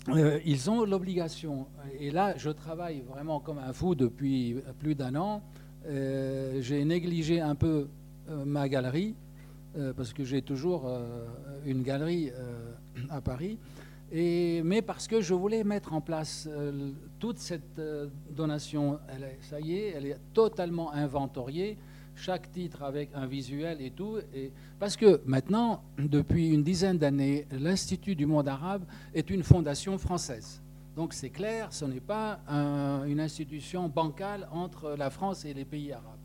euh, 0.10 0.40
ils 0.46 0.70
ont 0.70 0.84
l'obligation, 0.86 1.68
et 2.00 2.12
là, 2.12 2.36
je 2.38 2.50
travaille 2.50 3.02
vraiment 3.02 3.40
comme 3.40 3.60
un 3.60 3.72
fou 3.72 3.96
depuis 3.96 4.58
plus 4.80 4.96
d'un 4.96 5.16
an. 5.16 5.42
Euh, 5.88 6.62
j'ai 6.62 6.84
négligé 6.84 7.40
un 7.40 7.56
peu 7.56 7.88
ma 8.46 8.68
galerie, 8.68 9.14
parce 9.96 10.14
que 10.14 10.24
j'ai 10.24 10.42
toujours 10.42 10.90
une 11.66 11.84
galerie 11.84 12.32
à 13.10 13.22
Paris. 13.22 13.60
Mais 14.12 14.82
parce 14.82 15.08
que 15.08 15.22
je 15.22 15.34
voulais 15.34 15.64
mettre 15.64 15.94
en 15.94 16.02
place 16.02 16.50
toute 17.20 17.38
cette 17.38 17.80
donation, 18.32 19.00
ça 19.42 19.60
y 19.60 19.76
est, 19.76 19.94
elle 19.96 20.06
est 20.08 20.18
totalement 20.34 20.92
inventoriée 20.92 21.78
chaque 22.16 22.52
titre 22.52 22.84
avec 22.84 23.10
un 23.14 23.26
visuel 23.26 23.82
et 23.82 23.92
tout. 23.92 24.18
Et, 24.34 24.52
parce 24.80 24.96
que 24.96 25.22
maintenant, 25.26 25.84
depuis 25.98 26.50
une 26.50 26.64
dizaine 26.64 26.98
d'années, 26.98 27.46
l'Institut 27.52 28.16
du 28.16 28.26
monde 28.26 28.48
arabe 28.48 28.84
est 29.14 29.30
une 29.30 29.44
fondation 29.44 29.98
française. 29.98 30.62
Donc 30.96 31.14
c'est 31.14 31.30
clair, 31.30 31.68
ce 31.72 31.84
n'est 31.86 32.00
pas 32.00 32.40
une 33.06 33.20
institution 33.20 33.90
bancale 33.90 34.48
entre 34.52 34.96
la 34.98 35.10
France 35.10 35.44
et 35.44 35.54
les 35.54 35.66
pays 35.66 35.92
arabes. 35.92 36.16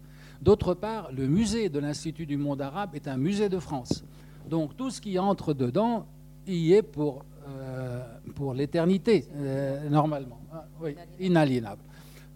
D'autre 0.40 0.74
part, 0.74 1.12
le 1.12 1.26
musée 1.26 1.68
de 1.68 1.78
l'Institut 1.80 2.24
du 2.24 2.36
monde 2.36 2.62
arabe 2.62 2.94
est 2.94 3.08
un 3.08 3.16
musée 3.16 3.48
de 3.48 3.58
France. 3.58 4.04
Donc 4.48 4.76
tout 4.76 4.90
ce 4.90 5.00
qui 5.00 5.18
entre 5.18 5.52
dedans 5.52 6.06
y 6.46 6.72
est 6.72 6.82
pour, 6.82 7.24
euh, 7.48 8.02
pour 8.34 8.54
l'éternité, 8.54 9.26
euh, 9.34 9.88
normalement. 9.88 10.40
Ah, 10.52 10.64
oui, 10.80 10.96
inaliénable. 11.18 11.82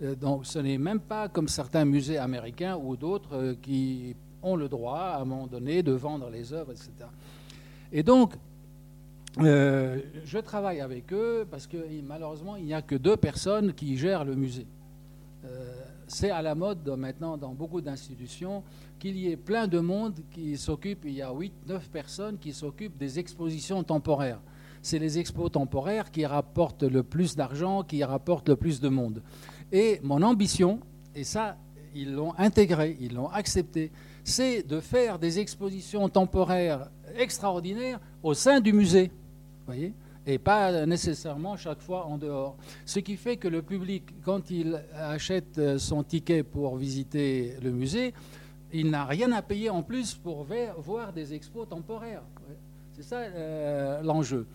Euh, 0.05 0.15
donc 0.15 0.47
ce 0.47 0.59
n'est 0.59 0.79
même 0.79 1.01
pas 1.01 1.29
comme 1.29 1.49
certains 1.49 1.85
musées 1.85 2.19
américains 2.19 2.77
ou 2.77 2.97
d'autres 2.97 3.35
euh, 3.35 3.55
qui 3.61 4.15
ont 4.43 4.57
le 4.57 4.69
droit, 4.69 4.99
à 4.99 5.21
un 5.21 5.25
moment 5.25 5.47
donné, 5.47 5.83
de 5.83 5.93
vendre 5.93 6.29
les 6.31 6.53
œuvres, 6.53 6.73
etc. 6.73 6.91
Et 7.93 8.03
donc, 8.03 8.35
euh, 9.39 10.01
je 10.25 10.39
travaille 10.39 10.81
avec 10.81 11.13
eux 11.13 11.47
parce 11.51 11.67
que 11.67 11.79
malheureusement, 12.07 12.57
il 12.57 12.65
n'y 12.65 12.75
a 12.75 12.83
que 12.83 12.95
deux 12.95 13.17
personnes 13.17 13.73
qui 13.73 13.97
gèrent 13.97 14.25
le 14.25 14.35
musée. 14.35 14.67
c'est 16.07 16.31
à 16.31 16.43
la 16.43 16.55
mode 16.55 16.87
maintenant 16.99 17.37
dans 17.37 17.55
beaucoup 17.55 17.81
d'institutions 17.81 18.63
qu'il 18.99 19.17
y 19.17 19.31
ait 19.31 19.37
plein 19.37 19.67
de 19.67 19.81
monde 19.81 20.21
qui 20.31 20.57
s'occupe, 20.57 21.05
il 21.05 21.15
y 21.15 21.23
a 21.23 21.33
8, 21.33 21.53
9 21.67 21.91
personnes 21.91 22.39
qui 22.39 22.53
s'occupent 22.53 22.97
des 22.97 23.19
expositions 23.19 23.83
temporaires. 23.83 24.41
c'est 24.83 24.99
les 24.99 25.19
expos 25.19 25.51
temporaires 25.51 26.11
qui 26.11 26.27
rapportent 26.27 26.85
le 26.85 27.03
plus 27.03 27.35
d'argent, 27.35 27.83
qui 27.83 28.05
rapportent 28.05 28.51
le 28.51 28.57
plus 28.57 28.81
de 28.81 28.89
monde. 28.89 29.23
Et 29.75 29.99
mon 30.05 30.23
ambition, 30.23 30.79
et 31.17 31.25
ça, 31.25 31.57
ils 31.97 32.13
l'ont 32.15 32.33
intégré, 32.39 32.97
ils 33.01 33.13
l'ont 33.13 33.29
accepté, 33.29 33.91
c'est 34.23 34.63
de 34.63 34.79
faire 34.79 35.19
des 35.19 35.41
expositions 35.41 36.09
temporaires 36.09 36.89
extraordinaires 37.17 37.99
au 38.23 38.35
sein 38.35 38.61
du 38.61 38.73
musée. 38.73 39.11
Voyez 39.67 39.93
et 40.27 40.39
pas 40.39 40.87
nécessairement 40.87 41.57
chaque 41.57 41.83
fois 41.83 42.07
en 42.07 42.17
dehors. 42.17 42.57
Ce 42.87 42.99
qui 43.01 43.17
fait 43.17 43.37
que 43.37 43.49
le 43.49 43.63
public, 43.63 44.05
quand 44.25 44.51
il 44.51 44.81
achète 44.95 45.77
son 45.77 46.03
ticket 46.03 46.43
pour 46.43 46.77
visiter 46.77 47.57
le 47.63 47.71
musée, 47.71 48.15
il 48.73 48.91
n'a 48.91 49.05
rien 49.05 49.33
à 49.33 49.43
payer 49.43 49.71
en 49.71 49.83
plus 49.83 50.15
pour 50.15 50.47
voir 50.79 51.13
des 51.13 51.35
expos 51.35 51.69
temporaires. 51.69 52.23
C'est 52.93 53.03
ça 53.03 53.19
euh, 53.19 54.03
l'enjeu. 54.03 54.47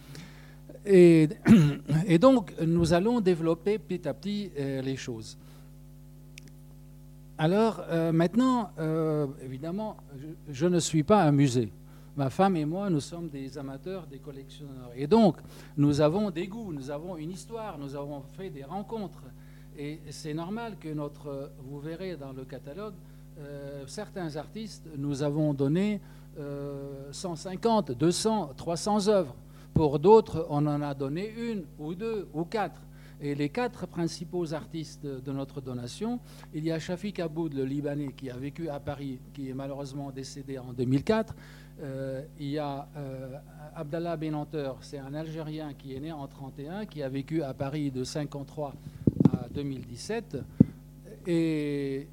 Et, 2.08 2.18
donc, 2.18 2.52
nous 2.66 2.94
allons 2.94 3.22
développer 3.22 3.78
petit 3.78 4.08
à 4.08 4.14
petit 4.16 4.50
euh, 4.58 4.82
les 4.82 4.96
choses. 4.96 5.38
Alors, 7.38 7.84
euh, 7.90 8.12
maintenant, 8.12 8.72
évidemment, 9.46 9.98
je, 10.50 10.66
ne 10.66 10.80
suis 10.80 11.04
pas 11.04 11.24
un 11.24 11.32
musée. 11.32 11.72
Ma 12.18 12.32
femme 12.32 12.58
et 12.58 12.66
moi, 12.66 12.90
nous 12.90 13.00
sommes 13.02 13.30
des 13.30 13.56
amateurs, 13.58 14.08
des 14.08 14.18
collectionneurs. 14.18 14.92
Et 14.96 15.06
donc, 15.06 15.38
nous 15.78 16.02
avons 16.02 16.32
des 16.32 16.48
goûts, 16.48 16.74
nous 16.74 16.90
avons 16.90 17.18
une 17.18 17.32
histoire, 17.32 17.78
nous 17.78 17.96
avons 17.96 18.24
fait 18.36 18.50
des 18.50 18.64
rencontres. 18.64 19.24
Et 19.78 20.00
c'est 20.10 20.34
normal 20.34 20.74
que 20.80 20.90
notre, 20.90 21.52
vous 21.70 21.80
verrez 21.80 22.16
dans 22.16 22.34
le 22.34 22.46
catalogue, 22.46 22.96
euh, 23.40 23.84
certains 23.86 24.36
artistes, 24.38 24.90
nous 24.98 25.22
avons 25.22 25.54
donné 25.54 26.02
150, 27.12 27.92
200, 27.92 28.54
300 28.56 29.08
œuvres. 29.10 29.36
Pour 29.74 29.99
d'autres, 29.99 30.45
on 30.49 30.65
en 30.67 30.82
a 30.82 30.93
donné 30.93 31.32
une 31.38 31.63
ou 31.78 31.95
deux 31.95 32.28
ou 32.34 32.43
quatre. 32.43 32.82
Et 33.22 33.36
les 33.36 33.49
quatre 33.49 33.86
principaux 33.86 34.53
artistes 34.53 35.05
de 35.05 35.32
notre 35.32 35.59
donation, 35.59 36.20
il 36.53 36.63
y 36.63 36.72
a 36.72 36.80
Shafik 36.80 37.20
Aboud, 37.20 37.53
le 37.53 37.65
Libanais, 37.65 38.13
qui 38.15 38.30
a 38.30 38.38
vécu 38.38 38.70
à 38.70 38.80
Paris, 38.80 39.20
qui 39.34 39.49
est 39.49 39.53
malheureusement 39.53 40.09
décédé 40.11 40.57
en 40.57 40.72
2004. 40.72 41.36
Euh, 41.82 42.24
il 42.39 42.47
y 42.47 42.57
a 42.57 42.88
euh, 42.95 43.38
Abdallah 43.76 44.15
Benanteur, 44.15 44.78
c'est 44.82 44.99
un 44.99 45.13
Algérien 45.13 45.74
qui 45.74 45.95
est 45.95 45.99
né 45.99 46.11
en 46.13 46.28
31, 46.28 46.86
qui 46.86 47.03
a 47.03 47.09
vécu 47.09 47.43
à 47.43 47.53
Paris 47.53 47.91
de 47.91 48.05
53 48.05 48.74
à 49.34 49.47
2017. 49.49 50.38
Et 51.28 52.07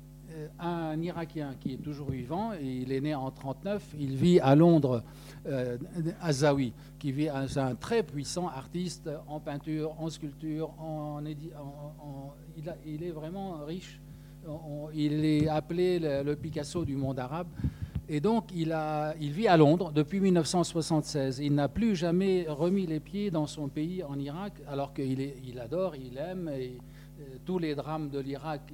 un 0.59 1.01
Irakien 1.01 1.55
qui 1.61 1.75
est 1.75 1.83
toujours 1.83 2.11
vivant, 2.11 2.53
il 2.53 2.93
est 2.93 3.01
né 3.01 3.15
en 3.15 3.31
39, 3.31 3.95
il 3.99 4.17
vit 4.17 4.41
à 4.41 4.55
Londres, 4.55 5.03
euh, 5.47 5.79
Azawi, 6.21 6.73
qui 6.99 7.13
vit 7.13 7.29
un 7.29 7.75
très 7.75 8.03
puissant 8.03 8.49
artiste 8.49 9.11
en 9.27 9.41
peinture, 9.41 9.95
en 10.01 10.11
sculpture, 10.11 10.71
il, 12.85 13.03
est 13.03 13.11
vraiment 13.11 13.65
riche. 13.65 14.01
il 14.95 15.25
est 15.25 15.49
appelé 15.49 15.99
le, 15.99 16.35
Picasso 16.35 16.85
du 16.85 16.97
monde 16.97 17.19
arabe. 17.19 17.49
Et 18.09 18.21
donc, 18.21 18.51
il, 18.55 18.73
vit 19.33 19.49
à 19.49 19.57
Londres 19.57 19.91
depuis 19.93 20.21
1976. 20.21 21.41
Il 21.41 21.55
n'a 21.55 21.69
plus 21.69 21.97
jamais 21.97 22.47
remis 22.49 22.87
les 22.87 23.01
pieds 23.01 23.33
dans 23.33 23.49
son 23.49 23.69
pays, 23.69 24.05
en 24.05 24.19
Irak, 24.19 24.55
alors 24.69 24.95
qu'il 24.95 25.21
il 25.21 25.59
adore, 25.59 25.97
il 25.97 26.17
aime, 26.17 26.49
euh, 26.49 27.25
tous 27.45 27.59
les 27.59 27.75
drames 27.75 28.11
de 28.11 28.19
l'Irak, 28.19 28.73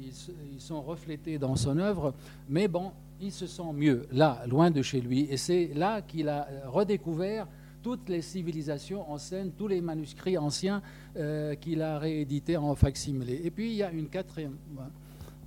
ils, 0.00 0.60
sont 0.60 0.82
reflétés 0.82 1.38
dans 1.38 1.56
son 1.56 1.78
œuvre, 1.78 2.14
mais 2.48 2.68
bon, 2.68 2.92
il 3.20 3.32
se 3.32 3.46
sent 3.46 3.72
mieux 3.74 4.06
là, 4.12 4.42
loin 4.46 4.70
de 4.70 4.82
chez 4.82 5.00
lui. 5.00 5.26
Et 5.30 5.36
c'est 5.36 5.72
là 5.74 6.02
qu'il 6.02 6.28
a 6.28 6.48
redécouvert 6.66 7.46
toutes 7.82 8.08
les 8.08 8.20
civilisations 8.20 9.08
anciennes, 9.10 9.52
tous 9.56 9.68
les 9.68 9.80
manuscrits 9.80 10.36
anciens 10.36 10.82
euh, 11.16 11.54
qu'il 11.54 11.82
a 11.82 11.98
réédités 11.98 12.56
en 12.56 12.74
facsimilé. 12.74 13.40
Et 13.44 13.50
puis 13.52 13.70
il 13.70 13.76
y 13.76 13.82
a 13.84 13.92
une 13.92 14.08
quatrième, 14.08 14.56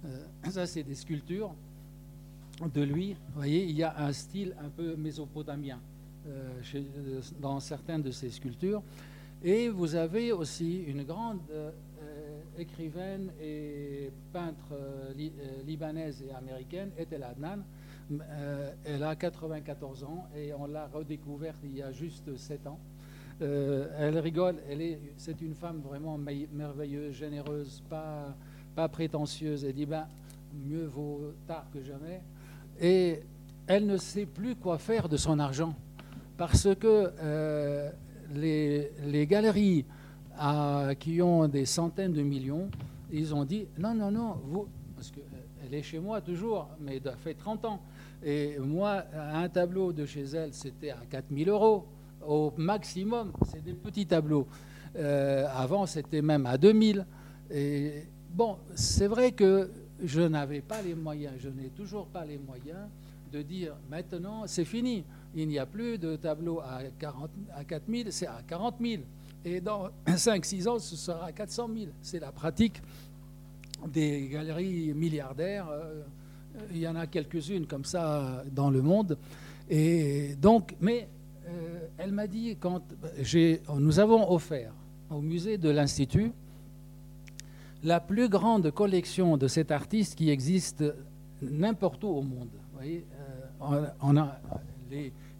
euh, 0.06 0.50
ça 0.50 0.66
c'est 0.66 0.84
des 0.84 0.96
sculptures 0.96 1.54
de 2.74 2.82
lui. 2.82 3.14
Vous 3.14 3.36
voyez, 3.36 3.66
il 3.66 3.76
y 3.76 3.84
a 3.84 3.94
un 4.00 4.14
style 4.14 4.56
un 4.64 4.70
peu 4.70 4.96
mésopotamien 4.96 5.80
euh, 6.28 7.22
dans 7.42 7.60
certaines 7.60 8.04
de 8.04 8.12
ces 8.12 8.30
sculptures. 8.30 8.82
Et 9.44 9.68
vous 9.68 9.96
avez 9.96 10.32
aussi 10.32 10.84
une 10.88 11.04
grande 11.04 11.40
écrivaine 12.60 13.32
et 13.42 14.12
peintre 14.34 14.74
euh, 14.74 15.12
euh, 15.18 15.64
libanaise 15.66 16.24
et 16.28 16.34
américaine, 16.34 16.92
Etel 16.98 17.24
Adnan. 17.24 17.64
Euh, 18.12 18.72
elle 18.86 19.04
a 19.04 19.16
94 19.16 20.04
ans 20.04 20.28
et 20.36 20.54
on 20.54 20.66
l'a 20.66 20.88
redécouverte 20.88 21.60
il 21.64 21.78
y 21.78 21.82
a 21.82 21.92
juste 21.92 22.36
7 22.36 22.68
ans. 22.68 22.80
elle 23.40 24.18
rigole, 24.20 24.56
elle 24.70 24.82
est, 24.82 25.00
c'est 25.18 25.40
une 25.42 25.54
femme 25.54 25.80
vraiment 25.80 26.18
merveilleuse, 26.18 27.14
généreuse, 27.14 27.84
pas, 27.90 28.36
pas 28.76 28.90
prétentieuse. 28.90 29.64
Elle 29.64 29.74
dit 29.74 29.86
ben, 29.86 30.08
mieux 30.66 30.86
vaut 30.86 31.34
tard 31.48 31.66
que 31.72 31.82
jamais. 31.82 32.22
Et 32.82 33.22
elle 33.68 33.86
ne 33.86 33.98
sait 33.98 34.26
plus 34.26 34.56
quoi 34.56 34.78
faire 34.78 35.08
de 35.08 35.16
son 35.16 35.40
argent 35.40 35.76
parce 36.38 36.68
que 36.76 37.12
les, 38.34 38.92
les, 39.06 39.28
galeries 39.28 39.86
qui 41.00 41.22
ont 41.22 41.48
des 41.48 41.66
centaines 41.66 42.14
de 42.14 42.22
millions, 42.22 42.70
ils 43.12 43.34
ont 43.34 43.46
dit 43.46 43.68
non, 43.78 43.94
non, 43.94 44.12
non, 44.12 44.38
vous, 44.46 44.68
parce 44.96 45.12
qu'elle 45.12 45.74
est 45.74 45.84
chez 45.84 46.00
moi 46.00 46.22
toujours, 46.22 46.70
mais 46.80 47.00
ça 47.04 47.16
fait 47.16 47.34
30 47.34 47.66
ans. 47.66 47.82
Et 48.24 48.58
moi, 48.60 49.04
un 49.14 49.48
tableau 49.50 49.94
de 49.94 50.06
chez 50.06 50.24
elle, 50.24 50.54
c'était 50.54 50.92
à 50.92 51.00
4000 51.10 51.50
euros 51.50 51.86
au 52.26 52.54
maximum. 52.58 53.32
C'est 53.46 53.64
des 53.64 53.74
petits 53.74 54.06
tableaux. 54.06 54.48
Euh, 54.96 55.48
avant, 55.56 55.86
c'était 55.86 56.22
même 56.22 56.46
à 56.46 56.58
2000. 56.58 57.06
Et 57.52 58.04
bon, 58.34 58.58
c'est 58.76 59.08
vrai 59.08 59.32
que 59.32 59.70
je 60.04 60.22
n'avais 60.22 60.62
pas 60.62 60.82
les 60.82 60.96
moyens, 60.96 61.34
je 61.40 61.50
n'ai 61.50 61.70
toujours 61.70 62.08
pas 62.08 62.26
les 62.26 62.38
moyens 62.38 62.88
de 63.32 63.42
dire 63.42 63.76
maintenant, 63.90 64.44
c'est 64.48 64.66
fini. 64.66 65.04
Il 65.36 65.48
n'y 65.48 65.60
a 65.60 65.66
plus 65.66 65.98
de 65.98 66.16
tableau 66.16 66.60
à, 66.60 66.82
40, 66.98 67.30
à 67.56 67.64
4000, 67.64 68.12
c'est 68.12 68.28
à 68.28 68.42
40 68.48 68.76
000. 68.82 69.04
Et 69.46 69.62
dans 69.62 69.90
5-6 70.08 70.68
ans, 70.68 70.80
ce 70.80 70.96
sera 70.96 71.32
400 71.32 71.70
000. 71.74 71.92
C'est 72.02 72.20
la 72.20 72.32
pratique 72.32 72.82
des 73.88 74.28
galeries 74.28 74.94
milliardaires. 74.94 75.68
Euh, 75.70 76.02
il 76.72 76.80
y 76.80 76.88
en 76.88 76.96
a 76.96 77.08
quelques-unes 77.08 77.66
comme 77.66 77.86
ça 77.86 78.44
dans 78.52 78.70
le 78.70 78.82
monde. 78.82 79.18
Et 79.70 80.36
donc, 80.42 80.76
mais 80.82 81.08
euh, 81.48 81.88
elle 81.98 82.12
m'a 82.12 82.28
dit, 82.28 82.58
quand 82.60 82.82
nous 83.76 84.00
avons 84.00 84.32
offert 84.32 84.74
au 85.10 85.22
musée 85.22 85.58
de 85.58 85.70
l'Institut 85.70 86.32
la 87.84 88.02
plus 88.02 88.28
grande 88.28 88.72
collection 88.72 89.38
de 89.38 89.48
cet 89.48 89.72
artiste 89.72 90.16
qui 90.16 90.30
existe 90.30 90.84
n'importe 91.42 92.04
où 92.04 92.10
au 92.10 92.22
monde. 92.22 92.50
Vous 92.52 92.78
voyez, 92.78 93.06
euh, 93.62 93.88
on 94.02 94.18
a 94.18 94.38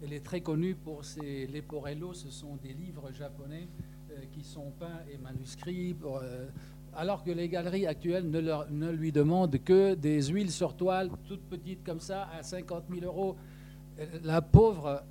elle 0.02 0.12
est 0.12 0.24
très 0.24 0.40
connue 0.40 0.74
pour 0.74 1.04
ses 1.04 1.46
leporello, 1.46 2.14
ce 2.14 2.30
sont 2.30 2.56
des 2.62 2.72
livres 2.72 3.10
japonais 3.12 3.66
euh, 3.66 3.89
qui 4.32 4.42
sont 4.42 4.72
peints 4.78 5.00
et 5.12 5.18
manuscrits, 5.18 5.96
euh, 6.04 6.48
alors 6.94 7.22
que 7.22 7.30
les 7.30 7.48
galeries 7.48 7.86
actuelles 7.86 8.28
ne, 8.28 8.90
lui 8.90 9.12
demandent 9.12 9.58
que 9.62 9.94
des 9.94 10.22
huiles 10.22 10.50
sur 10.50 10.74
toile, 10.74 11.10
toutes 11.26 11.42
petites 11.48 11.84
comme 11.84 12.00
ça, 12.00 12.28
à 12.36 12.42
50 12.42 12.84
000 12.90 13.04
euros. 13.04 13.36
Euh, 13.98 14.06
la 14.24 14.42
pauvre, 14.42 15.02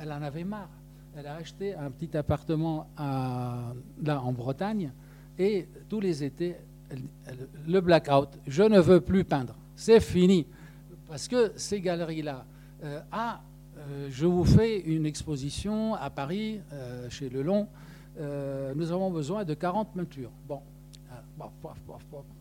elle 0.00 0.12
en 0.12 0.22
avait 0.22 0.44
marre. 0.44 0.70
Elle 1.16 1.26
a 1.26 1.34
acheté 1.34 1.74
un 1.74 1.90
petit 1.90 2.16
appartement 2.16 2.88
là 2.96 4.22
en 4.22 4.32
Bretagne 4.32 4.92
et 5.38 5.66
tous 5.88 6.00
les 6.00 6.22
étés, 6.24 6.56
le 7.66 7.80
blackout, 7.80 8.28
je 8.46 8.62
ne 8.62 8.78
veux 8.78 9.00
plus 9.00 9.24
peindre, 9.24 9.56
c'est 9.74 10.00
fini. 10.00 10.46
Parce 11.08 11.28
que 11.28 11.52
ces 11.56 11.80
galeries-là, 11.80 12.46
ah, 13.10 13.40
je 14.08 14.26
vous 14.26 14.44
fais 14.44 14.80
une 14.80 15.06
exposition 15.06 15.94
à 15.94 16.10
Paris, 16.10 16.60
chez 17.10 17.28
Lelon, 17.28 17.68
euh, 18.18 18.72
nous 18.74 18.92
avons 18.92 19.10
besoin 19.10 19.44
de 19.44 19.54
40 19.54 19.94
peintures. 19.94 20.32
Bon, 20.46 20.60
ah, 21.10 21.22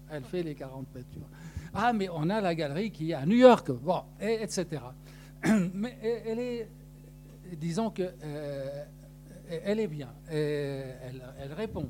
elle 0.09 0.23
fait 0.23 0.43
les 0.43 0.55
40 0.55 0.87
peintures. 0.87 1.27
Ah, 1.73 1.93
mais 1.93 2.09
on 2.09 2.29
a 2.29 2.41
la 2.41 2.53
galerie 2.53 2.91
qui 2.91 3.11
est 3.11 3.13
à 3.13 3.25
New 3.25 3.37
York, 3.37 3.71
bon, 3.71 4.01
etc. 4.19 4.65
Mais 5.73 5.97
elle 6.25 6.39
est, 6.39 6.69
disons 7.57 7.89
que 7.89 8.03
euh, 8.23 8.85
elle 9.49 9.79
est 9.79 9.87
bien, 9.87 10.09
elle, 10.29 11.23
elle, 11.39 11.53
répond. 11.53 11.89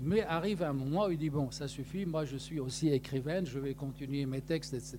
Mais 0.00 0.22
arrive 0.22 0.62
un 0.62 0.72
moment 0.72 1.06
où 1.06 1.10
il 1.10 1.18
dit 1.18 1.30
bon, 1.30 1.50
ça 1.50 1.68
suffit, 1.68 2.06
moi 2.06 2.24
je 2.24 2.36
suis 2.36 2.60
aussi 2.60 2.88
écrivaine, 2.88 3.46
je 3.46 3.58
vais 3.58 3.74
continuer 3.74 4.26
mes 4.26 4.42
textes, 4.42 4.74
etc. 4.74 4.98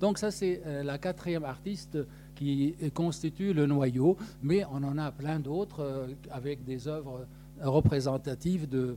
Donc 0.00 0.18
ça 0.18 0.30
c'est 0.30 0.62
euh, 0.64 0.82
la 0.82 0.98
quatrième 0.98 1.44
artiste 1.44 1.98
qui 2.34 2.74
constitue 2.94 3.52
le 3.52 3.66
noyau, 3.66 4.16
mais 4.42 4.64
on 4.66 4.82
en 4.82 4.98
a 4.98 5.10
plein 5.12 5.40
d'autres 5.40 6.08
avec 6.30 6.64
des 6.64 6.86
œuvres 6.88 7.26
représentative 7.60 8.68
de, 8.68 8.96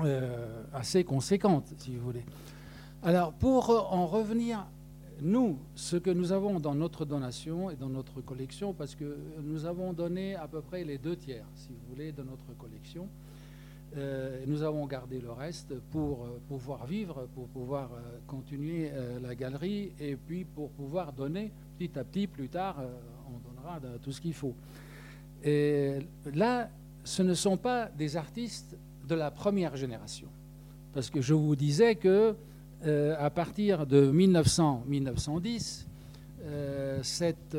euh, 0.00 0.62
assez 0.72 1.04
conséquente, 1.04 1.72
si 1.78 1.96
vous 1.96 2.04
voulez. 2.04 2.24
Alors, 3.02 3.32
pour 3.32 3.70
en 3.92 4.06
revenir, 4.06 4.66
nous, 5.20 5.58
ce 5.74 5.96
que 5.96 6.10
nous 6.10 6.32
avons 6.32 6.60
dans 6.60 6.74
notre 6.74 7.04
donation 7.04 7.70
et 7.70 7.76
dans 7.76 7.88
notre 7.88 8.20
collection, 8.20 8.72
parce 8.72 8.94
que 8.94 9.16
nous 9.42 9.64
avons 9.64 9.92
donné 9.92 10.34
à 10.36 10.46
peu 10.46 10.60
près 10.60 10.84
les 10.84 10.98
deux 10.98 11.16
tiers, 11.16 11.46
si 11.54 11.68
vous 11.68 11.94
voulez, 11.94 12.12
de 12.12 12.22
notre 12.22 12.56
collection, 12.56 13.08
euh, 13.96 14.44
nous 14.46 14.62
avons 14.62 14.86
gardé 14.86 15.18
le 15.18 15.30
reste 15.30 15.78
pour 15.90 16.24
euh, 16.24 16.40
pouvoir 16.46 16.86
vivre, 16.86 17.26
pour 17.34 17.48
pouvoir 17.48 17.90
euh, 17.92 18.18
continuer 18.26 18.90
la 19.22 19.34
galerie 19.34 19.92
et 19.98 20.14
puis 20.14 20.44
pour 20.44 20.70
pouvoir 20.70 21.12
donner 21.12 21.52
petit 21.78 21.98
à 21.98 22.04
petit, 22.04 22.26
plus 22.26 22.48
tard, 22.48 22.82
on 23.28 23.38
donnera 23.48 23.80
tout 24.02 24.12
ce 24.12 24.20
qu'il 24.20 24.34
faut. 24.34 24.54
Et 25.42 25.98
là, 26.34 26.68
ce 27.08 27.22
ne 27.22 27.32
sont 27.34 27.56
pas 27.56 27.86
des 27.86 28.16
artistes 28.16 28.76
de 29.08 29.14
la 29.14 29.30
première 29.30 29.76
génération. 29.76 30.28
Parce 30.92 31.08
que 31.08 31.22
je 31.22 31.32
vous 31.32 31.56
disais 31.56 31.94
que 31.94 32.34
à 33.18 33.30
partir 33.30 33.86
de 33.86 34.12
1900-1910, 34.12 35.86
cette 37.02 37.56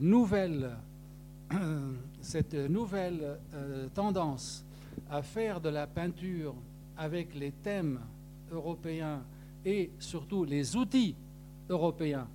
nouvelle, 0.00 0.70
cette 2.20 2.54
nouvelle 2.54 3.38
tendance 3.94 4.64
à 5.10 5.22
faire 5.22 5.60
de 5.60 5.70
la 5.70 5.86
peinture 5.86 6.54
avec 6.96 7.34
les 7.34 7.52
thèmes 7.52 8.00
européens 8.52 9.22
et 9.64 9.90
surtout 9.98 10.44
les 10.44 10.76
outils 10.76 11.14
européens 11.68 12.28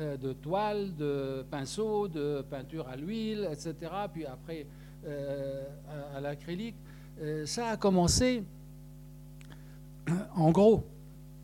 euh, 0.00 0.16
de 0.16 0.32
toile, 0.32 0.94
de 0.96 1.44
pinceau, 1.50 2.08
de 2.08 2.44
peinture 2.48 2.86
à 2.88 2.96
l'huile, 2.96 3.48
etc., 3.50 3.74
puis 4.12 4.26
après 4.26 4.66
euh, 5.06 5.64
à, 6.14 6.20
l'acrylique, 6.20 6.76
euh, 7.20 7.46
ça 7.46 7.68
a 7.68 7.76
commencé 7.76 8.42
en 10.36 10.50
gros 10.50 10.84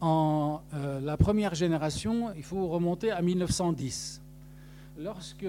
en 0.01 0.61
la 0.73 1.17
première 1.17 1.55
génération, 1.55 2.33
il 2.37 2.43
faut 2.43 2.69
remonter 2.69 3.11
à 3.11 3.23
1910, 3.23 4.21
lorsque 4.99 5.47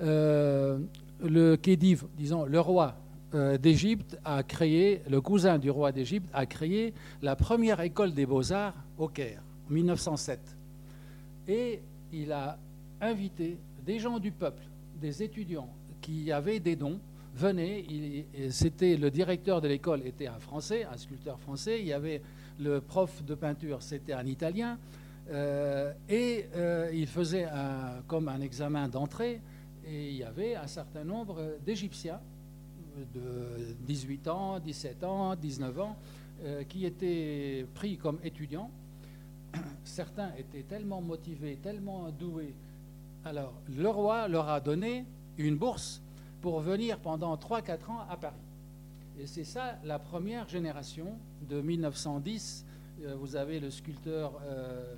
le 0.00 1.56
Khedive, 1.56 2.04
disons 2.16 2.46
le 2.46 2.60
roi 2.60 2.96
euh, 3.34 3.58
d'Égypte 3.58 4.16
a 4.24 4.44
créé, 4.44 5.02
le 5.10 5.20
cousin 5.20 5.58
du 5.58 5.68
roi 5.68 5.90
d'Égypte 5.90 6.28
a 6.32 6.46
créé 6.46 6.94
la 7.20 7.34
première 7.34 7.80
école 7.80 8.14
des 8.14 8.26
beaux-arts 8.26 8.74
au 8.96 9.08
Caire, 9.08 9.42
en 9.68 9.74
1907. 9.74 10.38
Et 11.48 11.80
il 12.12 12.30
a 12.30 12.56
invité 13.00 13.58
des 13.84 13.98
gens 13.98 14.20
du 14.20 14.30
peuple, 14.30 14.62
des 15.00 15.20
étudiants 15.24 15.68
qui 16.00 16.30
avaient 16.30 16.60
des 16.60 16.76
dons, 16.76 17.00
venaient, 17.34 17.84
c'était 18.50 18.96
le 18.96 19.10
directeur 19.10 19.60
de 19.60 19.68
l'école 19.68 20.06
était 20.06 20.26
un 20.26 20.38
Français, 20.38 20.84
un 20.84 20.96
sculpteur 20.96 21.38
français, 21.40 21.80
il 21.80 21.86
y 21.86 21.92
avait 21.92 22.22
le 22.60 22.80
prof 22.80 23.24
de 23.24 23.34
peinture, 23.34 23.82
c'était 23.82 24.12
un 24.12 24.26
Italien, 24.26 24.78
euh, 25.30 25.92
et 26.08 26.46
euh, 26.54 26.90
il 26.92 27.06
faisait 27.06 27.48
comme 28.06 28.28
un 28.28 28.40
examen 28.40 28.88
d'entrée, 28.88 29.40
et 29.86 30.10
il 30.10 30.16
y 30.16 30.24
avait 30.24 30.54
un 30.54 30.66
certain 30.66 31.04
nombre 31.04 31.58
d'Égyptiens 31.64 32.20
de 33.14 33.74
18 33.86 34.28
ans, 34.28 34.60
17 34.60 35.04
ans, 35.04 35.34
19 35.34 35.80
ans, 35.80 35.96
euh, 36.44 36.62
qui 36.64 36.84
étaient 36.84 37.66
pris 37.74 37.96
comme 37.96 38.18
étudiants. 38.22 38.70
Certains 39.84 40.32
étaient 40.36 40.62
tellement 40.62 41.00
motivés, 41.00 41.58
tellement 41.62 42.10
doués. 42.10 42.54
Alors, 43.24 43.54
le 43.76 43.88
roi 43.88 44.28
leur 44.28 44.48
a 44.48 44.60
donné 44.60 45.04
une 45.38 45.56
bourse 45.56 46.02
pour 46.44 46.60
venir 46.60 46.98
pendant 46.98 47.34
3-4 47.36 47.90
ans 47.90 48.00
à 48.10 48.18
Paris. 48.18 48.36
Et 49.18 49.26
c'est 49.26 49.44
ça 49.44 49.78
la 49.82 49.98
première 49.98 50.46
génération 50.46 51.16
de 51.48 51.62
1910. 51.62 52.66
Euh, 53.02 53.14
vous 53.18 53.34
avez 53.34 53.60
le 53.60 53.70
sculpteur 53.70 54.38
euh, 54.44 54.94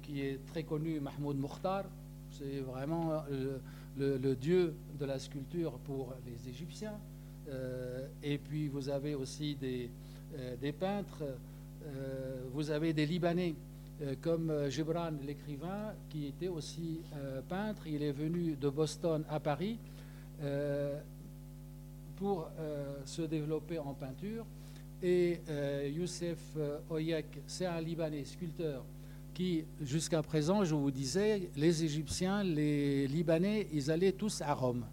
qui 0.00 0.22
est 0.22 0.42
très 0.46 0.62
connu, 0.62 0.98
Mahmoud 0.98 1.36
Mokhtar. 1.36 1.84
C'est 2.30 2.60
vraiment 2.60 3.22
le, 3.98 4.34
dieu 4.34 4.76
de 4.98 5.04
la 5.04 5.18
sculpture 5.18 5.72
pour 5.80 6.14
les 6.24 6.48
Égyptiens. 6.48 6.98
Euh, 7.50 8.06
et 8.22 8.38
puis 8.38 8.68
vous 8.68 8.88
avez 8.88 9.14
aussi 9.14 9.56
des, 9.56 9.90
euh, 10.38 10.56
des 10.56 10.72
peintres, 10.72 11.22
euh, 11.84 12.44
vous 12.54 12.70
avez 12.70 12.94
des 12.94 13.04
Libanais 13.04 13.54
comme 14.22 14.70
Gibran 14.70 15.10
l'écrivain, 15.26 15.92
qui 16.08 16.28
était 16.28 16.46
aussi 16.46 17.00
peintre. 17.48 17.88
Il 17.88 18.04
est 18.04 18.12
venu 18.12 18.54
de 18.54 18.68
Boston 18.68 19.24
à 19.28 19.40
Paris 19.40 19.76
pour 22.16 22.48
se 23.04 23.22
développer 23.22 23.78
en 23.78 23.94
peinture. 23.94 24.44
Et 25.02 25.40
Youssef 25.94 26.56
Oyek, 26.90 27.26
c'est 27.46 27.66
un 27.66 27.80
Libanais 27.80 28.24
sculpteur 28.24 28.84
qui, 29.34 29.64
jusqu'à 29.80 30.22
présent, 30.22 30.64
je 30.64 30.74
vous 30.74 30.90
disais, 30.90 31.48
les 31.56 31.84
Égyptiens, 31.84 32.42
les 32.42 33.06
Libanais, 33.06 33.68
ils 33.72 33.90
allaient 33.90 34.12
tous 34.12 34.42
à 34.42 34.52
Rome 34.54 34.84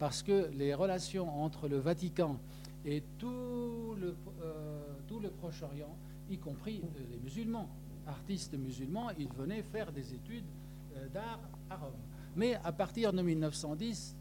parce 0.00 0.22
que 0.22 0.48
les 0.56 0.74
relations 0.74 1.42
entre 1.44 1.68
le 1.68 1.76
Vatican 1.76 2.38
et 2.86 3.02
tout 3.18 3.94
le, 4.00 4.16
euh, 4.42 4.80
tout 5.06 5.20
le 5.20 5.28
Proche-Orient, 5.28 5.94
y 6.30 6.38
compris 6.38 6.80
euh, 6.82 7.00
les 7.12 7.18
musulmans, 7.18 7.68
artistes 8.06 8.54
musulmans, 8.54 9.10
ils 9.18 9.28
venaient 9.28 9.62
faire 9.62 9.92
des 9.92 10.14
études 10.14 10.46
euh, 10.96 11.06
d'art 11.12 11.38
à 11.68 11.76
Rome. 11.76 12.00
Mais 12.34 12.54
à 12.64 12.72
partir 12.72 13.12
de 13.12 13.20
1910, 13.20 14.16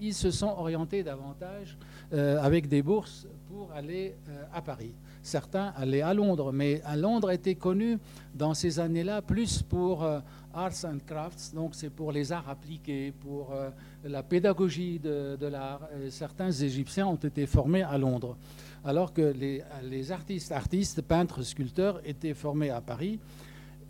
ils 0.00 0.14
se 0.14 0.30
sont 0.30 0.48
orientés 0.48 1.02
davantage 1.02 1.78
avec 2.12 2.68
des 2.68 2.82
bourses 2.82 3.26
pour 3.48 3.70
aller 3.72 4.16
à 4.52 4.60
Paris. 4.60 4.92
Certains 5.22 5.72
allaient 5.76 6.02
à 6.02 6.12
Londres, 6.12 6.50
mais 6.52 6.82
à 6.84 6.96
Londres 6.96 7.30
était 7.30 7.54
connu 7.54 7.98
dans 8.34 8.54
ces 8.54 8.80
années-là 8.80 9.22
plus 9.22 9.62
pour 9.62 10.04
Arts 10.52 10.84
and 10.84 10.98
Crafts, 11.06 11.54
donc 11.54 11.74
c'est 11.74 11.90
pour 11.90 12.10
les 12.10 12.32
arts 12.32 12.48
appliqués, 12.48 13.12
pour 13.12 13.52
euh, 13.52 13.70
la 14.04 14.22
pédagogie 14.22 14.98
de, 14.98 15.46
l'art. 15.46 15.88
Certains 16.10 16.50
Égyptiens 16.50 17.06
ont 17.06 17.16
été 17.16 17.46
formés 17.46 17.82
à 17.82 17.96
Londres, 17.98 18.36
alors 18.84 19.12
que 19.12 19.32
les, 19.32 20.12
artistes, 20.12 20.50
artistes, 20.52 21.02
peintres, 21.02 21.42
sculpteurs 21.42 22.00
étaient 22.04 22.34
formés 22.34 22.70
à 22.70 22.80
Paris. 22.80 23.20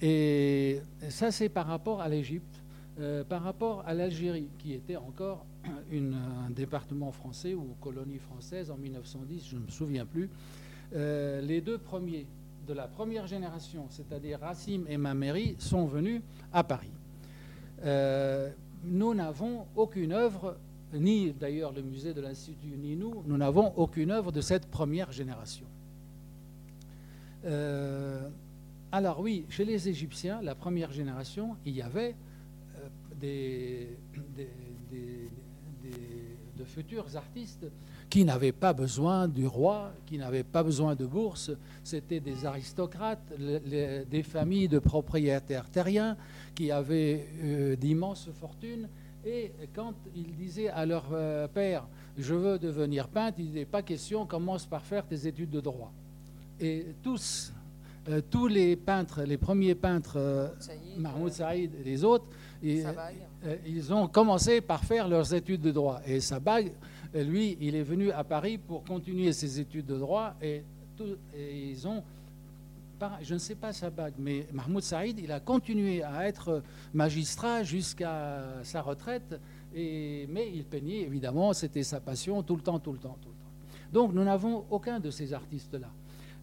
Et 0.02 0.80
ça, 1.08 1.30
c'est 1.30 1.48
par 1.48 1.66
rapport 1.66 2.00
à 2.00 2.08
l'Égypte. 2.08 2.62
Euh, 2.98 3.24
par 3.24 3.42
rapport 3.42 3.82
à 3.86 3.94
l'Algérie, 3.94 4.48
qui 4.58 4.74
était 4.74 4.96
encore 4.96 5.46
un 5.66 6.50
département 6.50 7.12
français 7.12 7.54
ou 7.54 7.74
colonie 7.80 8.18
française 8.18 8.70
en 8.70 8.76
1910, 8.76 9.48
je 9.48 9.56
ne 9.56 9.62
me 9.62 9.70
souviens 9.70 10.06
plus, 10.06 10.30
euh, 10.94 11.40
les 11.40 11.60
deux 11.60 11.78
premiers 11.78 12.26
de 12.66 12.74
la 12.74 12.86
première 12.86 13.26
génération, 13.26 13.86
c'est-à-dire 13.90 14.40
Racine 14.40 14.84
et 14.88 14.96
Mameri, 14.96 15.56
sont 15.58 15.86
venus 15.86 16.22
à 16.52 16.62
Paris. 16.62 16.90
Euh, 17.84 18.50
nous 18.84 19.14
n'avons 19.14 19.66
aucune 19.76 20.12
œuvre, 20.12 20.56
ni 20.92 21.32
d'ailleurs 21.32 21.72
le 21.72 21.82
musée 21.82 22.14
de 22.14 22.20
l'Institut, 22.20 22.76
ni 22.78 22.96
nous, 22.96 23.22
nous 23.26 23.36
n'avons 23.36 23.72
aucune 23.76 24.10
œuvre 24.10 24.30
de 24.30 24.40
cette 24.40 24.66
première 24.66 25.10
génération. 25.10 25.66
Euh, 27.44 28.28
alors 28.92 29.20
oui, 29.20 29.46
chez 29.48 29.64
les 29.64 29.88
Égyptiens, 29.88 30.40
la 30.42 30.54
première 30.54 30.92
génération, 30.92 31.56
il 31.64 31.74
y 31.74 31.82
avait 31.82 32.14
des, 33.20 33.88
de 36.60 36.64
futurs 36.64 37.16
artistes 37.16 37.66
qui 38.10 38.24
n'avaient 38.24 38.52
pas 38.52 38.72
besoin 38.72 39.28
du 39.28 39.46
roi, 39.46 39.92
qui 40.04 40.18
n'avaient 40.18 40.44
pas 40.44 40.62
besoin 40.62 40.94
de 40.94 41.06
bourse. 41.06 41.50
C'était 41.82 42.20
des 42.20 42.44
aristocrates, 42.44 43.32
des 43.38 44.22
familles 44.22 44.68
de 44.68 44.78
propriétaires 44.78 45.70
terriens 45.70 46.16
qui 46.54 46.70
avaient 46.70 47.26
euh, 47.42 47.76
d'immenses 47.76 48.28
fortunes. 48.40 48.88
Et 49.24 49.52
quand 49.74 49.94
ils 50.14 50.34
disaient 50.34 50.68
à 50.68 50.84
leur 50.84 51.06
euh, 51.12 51.46
père, 51.48 51.86
je 52.18 52.34
veux 52.34 52.58
devenir 52.58 53.08
peintre, 53.08 53.38
il 53.38 53.46
disait, 53.46 53.64
pas 53.64 53.82
question, 53.82 54.26
commence 54.26 54.66
par 54.66 54.84
faire 54.84 55.06
tes 55.06 55.26
études 55.26 55.50
de 55.50 55.60
droit. 55.60 55.92
Et 56.58 56.94
tous, 57.02 57.52
euh, 58.10 58.20
tous 58.28 58.46
les 58.46 58.76
peintres, 58.76 59.22
les 59.22 59.36
premiers 59.36 59.74
peintres, 59.74 60.52
Mahmoud 60.98 61.32
Saïd 61.32 61.72
et 61.80 61.84
les 61.84 62.04
autres, 62.04 62.26
ils, 62.62 62.84
ils, 63.66 63.92
ont 63.92 64.08
commencé 64.08 64.60
par 64.60 64.84
faire 64.84 65.08
leurs 65.08 65.32
études 65.34 65.60
de 65.60 65.70
droit. 65.70 66.00
Et 66.04 66.20
Sabag, 66.20 66.72
lui, 67.14 67.56
il 67.60 67.74
est 67.74 67.82
venu 67.82 68.10
à 68.10 68.24
Paris 68.24 68.58
pour 68.58 68.84
continuer 68.84 69.32
ses 69.32 69.60
études 69.60 69.86
de 69.86 69.98
droit 69.98 70.34
et, 70.42 70.62
ils 71.34 71.88
ont, 71.88 72.02
je 73.22 73.34
ne 73.34 73.38
sais 73.38 73.54
pas 73.54 73.72
sa 73.72 73.88
bague, 73.88 74.14
mais 74.18 74.46
Mahmoud 74.52 74.82
Saïd, 74.82 75.18
il 75.18 75.32
a 75.32 75.40
continué 75.40 76.02
à 76.02 76.28
être 76.28 76.62
magistrat 76.92 77.62
jusqu'à 77.62 78.44
sa 78.62 78.82
retraite, 78.82 79.40
et, 79.74 80.26
mais 80.28 80.50
il 80.52 80.64
peignait 80.64 81.00
évidemment, 81.00 81.54
c'était 81.54 81.82
sa 81.82 82.00
passion 82.00 82.42
tout 82.42 82.56
le 82.56 82.62
temps, 82.62 82.78
tout 82.78 82.92
le 82.92 82.98
temps, 82.98 83.16
tout 83.22 83.30
le 83.30 83.34
temps. 83.34 83.92
Donc 83.92 84.12
nous 84.12 84.24
n'avons 84.24 84.66
aucun 84.70 85.00
de 85.00 85.10
ces 85.10 85.32
artistes-là. 85.32 85.88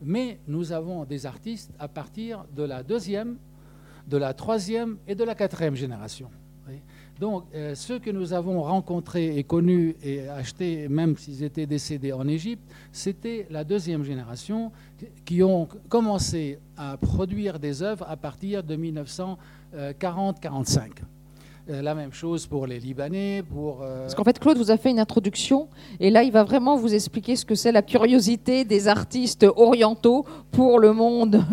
Mais 0.01 0.39
nous 0.47 0.71
avons 0.71 1.05
des 1.05 1.25
artistes 1.25 1.71
à 1.79 1.87
partir 1.87 2.45
de 2.55 2.63
la 2.63 2.83
deuxième, 2.83 3.37
de 4.07 4.17
la 4.17 4.33
troisième 4.33 4.97
et 5.07 5.15
de 5.15 5.23
la 5.23 5.35
quatrième 5.35 5.75
génération. 5.75 6.29
Donc, 7.19 7.45
euh, 7.55 7.73
ceux 7.73 7.97
que 7.97 8.11
nous 8.11 8.33
avons 8.33 8.61
rencontrés 8.61 9.37
et 9.37 9.43
connus 9.43 9.95
et 10.03 10.29
achetés, 10.29 10.87
même 10.87 11.17
s'ils 11.17 11.43
étaient 11.43 11.65
décédés 11.65 12.13
en 12.13 12.27
Égypte, 12.27 12.61
c'était 12.91 13.47
la 13.49 13.63
deuxième 13.63 14.03
génération 14.03 14.71
qui 15.25 15.41
ont 15.41 15.67
commencé 15.89 16.59
à 16.75 16.95
produire 16.97 17.57
des 17.57 17.81
œuvres 17.81 18.05
à 18.07 18.17
partir 18.17 18.63
de 18.63 18.75
1940-45. 18.75 20.89
Euh, 21.69 21.81
la 21.81 21.95
même 21.95 22.13
chose 22.13 22.47
pour 22.47 22.65
les 22.65 22.79
Libanais, 22.79 23.43
pour... 23.43 23.81
Euh, 23.81 24.03
Parce 24.03 24.15
qu'en 24.15 24.23
fait, 24.23 24.39
Claude 24.39 24.57
vous 24.57 24.71
a 24.71 24.77
fait 24.77 24.89
une 24.89 24.99
introduction, 24.99 25.67
et 25.99 26.09
là, 26.09 26.23
il 26.23 26.31
va 26.31 26.43
vraiment 26.43 26.77
vous 26.77 26.93
expliquer 26.93 27.35
ce 27.35 27.45
que 27.45 27.55
c'est 27.55 27.73
la 27.73 27.81
curiosité 27.81 28.63
des 28.63 28.87
artistes 28.87 29.45
orientaux 29.55 30.25
pour 30.51 30.79
le 30.79 30.93
monde 30.93 31.43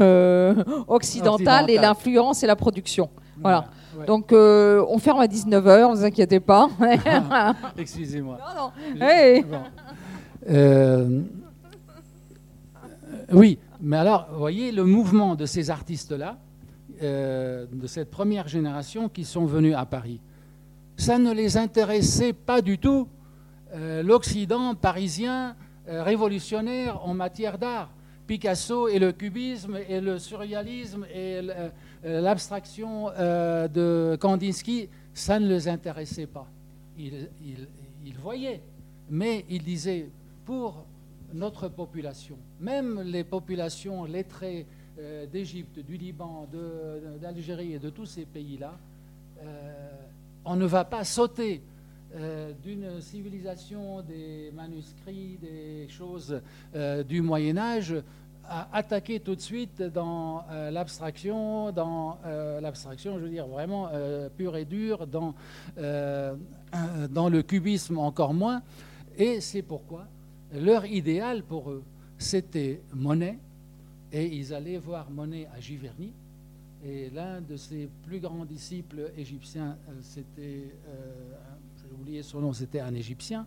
occidental, 0.86 1.68
et 1.68 1.78
l'influence 1.78 2.44
et 2.44 2.46
la 2.46 2.56
production. 2.56 3.10
Voilà. 3.40 3.66
Donc, 4.06 4.32
euh, 4.32 4.84
on 4.88 4.98
ferme 4.98 5.20
à 5.20 5.26
19h, 5.26 5.90
ne 5.90 5.96
vous 5.96 6.04
inquiétez 6.04 6.40
pas. 6.40 6.68
Excusez-moi. 7.78 8.38
Non, 8.38 8.70
non. 9.00 9.62
Euh, 10.50 11.20
oui, 13.32 13.58
mais 13.80 13.96
alors, 13.96 14.28
vous 14.32 14.38
voyez, 14.38 14.72
le 14.72 14.84
mouvement 14.84 15.34
de 15.34 15.46
ces 15.46 15.70
artistes-là, 15.70 16.36
euh, 17.04 17.66
de 17.70 17.86
cette 17.86 18.10
première 18.10 18.48
génération 18.48 19.08
qui 19.08 19.24
sont 19.24 19.46
venus 19.46 19.74
à 19.76 19.86
Paris, 19.86 20.20
ça 20.96 21.18
ne 21.18 21.32
les 21.32 21.56
intéressait 21.56 22.32
pas 22.32 22.62
du 22.62 22.78
tout, 22.78 23.08
l'Occident 24.04 24.76
parisien 24.76 25.56
révolutionnaire 25.88 27.04
en 27.04 27.12
matière 27.12 27.58
d'art. 27.58 27.90
Picasso 28.26 28.88
et 28.88 28.98
le 28.98 29.12
cubisme 29.12 29.78
et 29.88 30.00
le 30.00 30.18
surréalisme 30.18 31.04
et 31.12 31.40
euh, 32.04 32.20
l'abstraction 32.20 33.10
euh, 33.10 33.68
de 33.68 34.16
Kandinsky, 34.20 34.88
ça 35.12 35.38
ne 35.38 35.48
les 35.48 35.68
intéressait 35.68 36.26
pas. 36.26 36.46
Ils, 36.98 37.28
voyaient, 38.20 38.60
mais 39.10 39.44
ils 39.50 39.62
disaient, 39.62 40.08
pour 40.44 40.84
notre 41.32 41.68
population, 41.68 42.36
même 42.60 43.00
les 43.02 43.24
populations 43.24 44.04
lettrées 44.04 44.66
euh, 44.98 45.26
d'Égypte, 45.26 45.78
du 45.80 45.96
Liban, 45.96 46.46
d'Algérie 47.20 47.74
et 47.74 47.78
de 47.78 47.90
tous 47.90 48.06
ces 48.06 48.24
pays-là, 48.24 48.78
on 50.46 50.56
ne 50.56 50.64
va 50.64 50.84
pas 50.84 51.04
sauter 51.04 51.60
d'une 52.62 53.00
civilisation 53.02 54.00
des 54.00 54.50
manuscrits, 54.54 55.36
des 55.42 55.86
choses 55.88 56.40
du 57.06 57.20
Moyen 57.20 57.58
Âge 57.58 57.94
attaquer 58.72 59.20
tout 59.20 59.34
de 59.34 59.40
suite 59.40 59.82
dans 59.82 60.44
euh, 60.50 60.70
l'abstraction, 60.70 61.72
dans 61.72 62.18
euh, 62.24 62.60
l'abstraction, 62.60 63.18
je 63.18 63.24
veux 63.24 63.30
dire 63.30 63.46
vraiment 63.46 63.88
euh, 63.92 64.28
pure 64.28 64.56
et 64.56 64.64
dure, 64.64 65.06
dans, 65.06 65.34
dans 65.76 67.28
le 67.28 67.42
cubisme 67.42 67.98
encore 67.98 68.34
moins. 68.34 68.62
Et 69.16 69.40
c'est 69.40 69.62
pourquoi 69.62 70.06
leur 70.52 70.84
idéal 70.86 71.42
pour 71.42 71.70
eux, 71.70 71.82
c'était 72.18 72.80
Monet, 72.92 73.38
et 74.14 74.26
ils 74.26 74.54
allaient 74.54 74.78
voir 74.78 75.10
Monet 75.10 75.48
à 75.54 75.60
Giverny. 75.60 76.12
Et 76.86 77.10
l'un 77.10 77.40
de 77.40 77.56
ses 77.56 77.88
plus 78.06 78.20
grands 78.20 78.44
disciples 78.44 79.10
égyptiens, 79.16 79.76
c'était, 80.02 80.70
j'ai 81.82 81.94
oublié 81.94 82.22
son 82.22 82.40
nom, 82.40 82.52
c'était 82.52 82.80
un 82.80 82.94
Égyptien, 82.94 83.46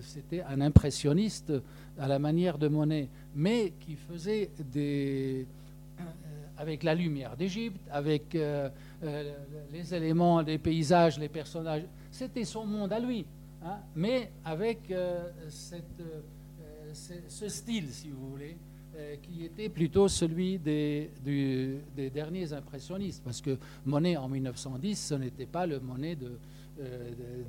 c'était 0.00 0.42
un 0.42 0.60
impressionniste 0.62 1.52
à 1.98 2.08
la 2.08 2.18
manière 2.18 2.56
de 2.56 2.68
Monet, 2.68 3.08
mais 3.34 3.74
qui 3.78 3.94
faisait 3.94 4.50
des, 4.72 5.46
euh, 6.00 6.02
avec 6.56 6.82
la 6.82 6.94
lumière 6.94 7.36
d'Égypte, 7.36 7.80
avec 7.90 8.34
euh, 8.34 8.68
euh, 9.02 9.34
les 9.72 9.94
éléments, 9.94 10.40
les 10.40 10.58
paysages, 10.58 11.18
les 11.18 11.28
personnages. 11.28 11.84
C'était 12.10 12.44
son 12.44 12.66
monde 12.66 12.92
à 12.92 13.00
lui, 13.00 13.26
hein, 13.64 13.78
mais 13.94 14.30
avec 14.44 14.92
cette, 15.48 16.02
ce 16.92 17.48
style, 17.48 17.88
si 17.90 18.10
vous 18.10 18.30
voulez, 18.30 18.56
qui 19.22 19.44
était 19.44 19.68
plutôt 19.68 20.08
celui 20.08 20.58
des, 20.58 21.10
derniers 22.12 22.52
impressionnistes, 22.52 23.22
parce 23.24 23.40
que 23.40 23.58
Monet 23.84 24.16
en 24.16 24.28
1910, 24.28 25.06
ce 25.08 25.14
n'était 25.14 25.46
pas 25.46 25.66
le 25.66 25.80
Monet 25.80 26.16
de, 26.16 26.32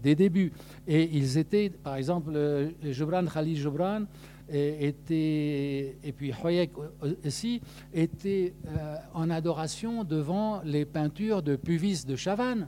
des 0.01 0.15
débuts. 0.15 0.51
Et 0.87 1.09
ils 1.17 1.37
étaient, 1.37 1.69
par 1.69 1.95
exemple, 1.95 2.31
Jobran 2.83 3.25
Khalil 3.25 3.57
Jobran, 3.57 4.05
était, 4.49 5.97
et 6.03 6.11
puis 6.11 6.33
Hoyek 6.43 6.71
aussi, 7.25 7.61
était 7.93 8.53
euh, 8.67 8.95
en 9.13 9.29
adoration 9.29 10.03
devant 10.03 10.61
les 10.63 10.85
peintures 10.85 11.41
de 11.41 11.55
Puvis 11.55 12.05
de 12.05 12.15
Chavannes. 12.15 12.67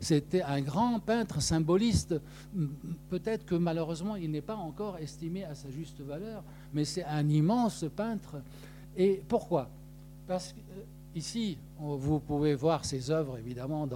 C'était 0.00 0.42
un 0.42 0.60
grand 0.60 1.00
peintre 1.00 1.40
symboliste. 1.40 2.14
Peut-être 3.08 3.46
que 3.46 3.54
malheureusement, 3.54 4.16
il 4.16 4.30
n'est 4.30 4.42
pas 4.42 4.56
encore 4.56 4.98
estimé 4.98 5.44
à 5.44 5.54
sa 5.54 5.70
juste 5.70 6.00
valeur, 6.00 6.42
mais 6.74 6.84
c'est 6.84 7.04
un 7.04 7.28
immense 7.28 7.84
peintre. 7.94 8.36
Et 8.96 9.22
pourquoi? 9.28 9.68
Parce 10.26 10.54
qu'ici, 11.12 11.58
euh, 11.80 11.96
vous 11.98 12.18
pouvez 12.18 12.54
voir 12.54 12.84
ses 12.84 13.10
œuvres, 13.10 13.38
évidemment, 13.38 13.88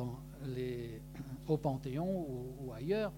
au 1.49 1.57
Panthéon 1.57 2.27
ou 2.65 2.73
ailleurs. 2.73 3.13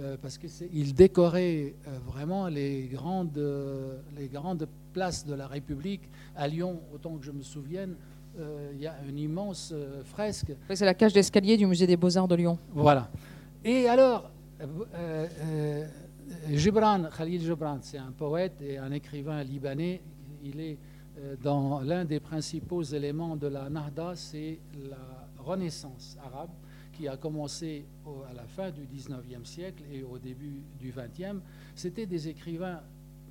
Euh, 0.00 0.16
parce 0.22 0.38
qu'il 0.38 0.94
décorait 0.94 1.74
euh, 1.88 1.98
vraiment 2.06 2.46
les 2.46 2.82
les 2.82 4.28
grandes 4.28 4.68
places 4.92 5.26
de 5.26 5.34
la 5.34 5.48
République. 5.48 6.02
À 6.36 6.46
Lyon, 6.46 6.80
autant 6.94 7.16
que 7.16 7.24
je 7.24 7.32
me 7.32 7.42
souvienne, 7.42 7.96
il 8.74 8.80
y 8.80 8.86
a 8.86 8.96
une 9.08 9.18
immense 9.18 9.74
fresque. 10.04 10.52
C'est 10.72 10.84
la 10.84 10.94
cage 10.94 11.12
d'escalier 11.12 11.56
du 11.56 11.66
musée 11.66 11.86
des 11.86 11.96
Beaux-Arts 11.96 12.28
de 12.28 12.34
Lyon. 12.34 12.58
Voilà. 12.72 13.10
Et 13.64 13.88
alors, 13.88 14.30
Gibran, 16.50 17.04
Khalil 17.16 17.40
Gibran, 17.40 17.78
c'est 17.82 17.98
un 17.98 18.12
poète 18.12 18.60
et 18.60 18.78
un 18.78 18.92
écrivain 18.92 19.42
libanais. 19.42 20.00
Il 20.44 20.60
est 20.60 20.78
dans 21.42 21.80
l'un 21.80 22.04
des 22.04 22.20
principaux 22.20 22.82
éléments 22.82 23.36
de 23.36 23.48
la 23.48 23.68
Nahda, 23.68 24.12
c'est 24.14 24.58
la 24.88 24.96
Renaissance 25.38 26.16
arabe 26.24 26.50
qui 26.98 27.06
a 27.06 27.16
commencé 27.16 27.84
à 28.28 28.34
la 28.34 28.42
fin 28.44 28.70
du 28.70 28.82
19e 28.82 29.44
siècle 29.44 29.84
et 29.92 30.02
au 30.02 30.18
début 30.18 30.62
du 30.80 30.92
20e, 30.92 31.38
c'était 31.76 32.06
des 32.06 32.26
écrivains 32.26 32.80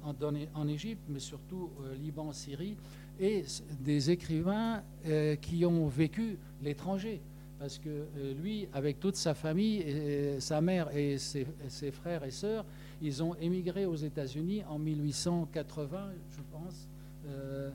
en, 0.03 0.13
en 0.55 0.67
Égypte, 0.69 1.03
mais 1.09 1.19
surtout 1.19 1.69
au 1.77 1.93
Liban, 2.01 2.31
Syrie, 2.31 2.77
et 3.19 3.43
des 3.79 4.11
écrivains 4.11 4.81
euh, 5.05 5.35
qui 5.35 5.65
ont 5.65 5.87
vécu 5.87 6.37
l'étranger. 6.61 7.21
Parce 7.59 7.79
que 7.79 7.89
euh, 7.89 8.33
lui, 8.41 8.67
avec 8.73 8.99
toute 8.99 9.15
sa 9.15 9.33
famille, 9.33 9.77
et, 9.79 10.39
sa 10.39 10.61
mère 10.61 10.95
et 10.95 11.17
ses, 11.17 11.45
frères 11.91 12.23
et 12.23 12.31
sœurs, 12.31 12.65
ils 13.01 13.23
ont 13.23 13.35
émigré 13.35 13.85
aux 13.85 13.95
États-Unis 13.95 14.63
en 14.69 14.77
1880, 14.77 16.09
je 16.31 16.41
pense, 16.51 16.87
euh, 17.27 17.69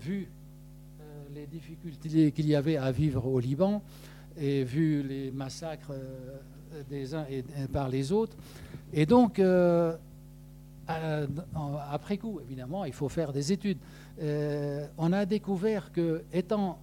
vu 0.00 0.28
les 1.34 1.46
difficultés 1.46 2.32
qu'il 2.32 2.46
y 2.46 2.54
avait 2.54 2.76
à 2.76 2.90
vivre 2.90 3.26
au 3.26 3.38
Liban 3.38 3.82
et 4.36 4.64
vu 4.64 5.02
les 5.02 5.30
massacres 5.30 5.92
euh, 5.92 6.82
des 6.88 7.14
uns 7.14 7.26
et 7.30 7.42
par 7.72 7.88
les 7.88 8.12
autres. 8.12 8.36
Et 8.92 9.06
donc, 9.06 9.38
euh, 9.38 9.96
après 11.90 12.16
coup, 12.16 12.40
évidemment, 12.40 12.84
il 12.84 12.92
faut 12.92 13.08
faire 13.08 13.32
des 13.32 13.52
études. 13.52 13.78
Euh, 14.20 14.86
on 14.98 15.12
a 15.12 15.26
découvert 15.26 15.92
que, 15.92 16.22
étant 16.32 16.78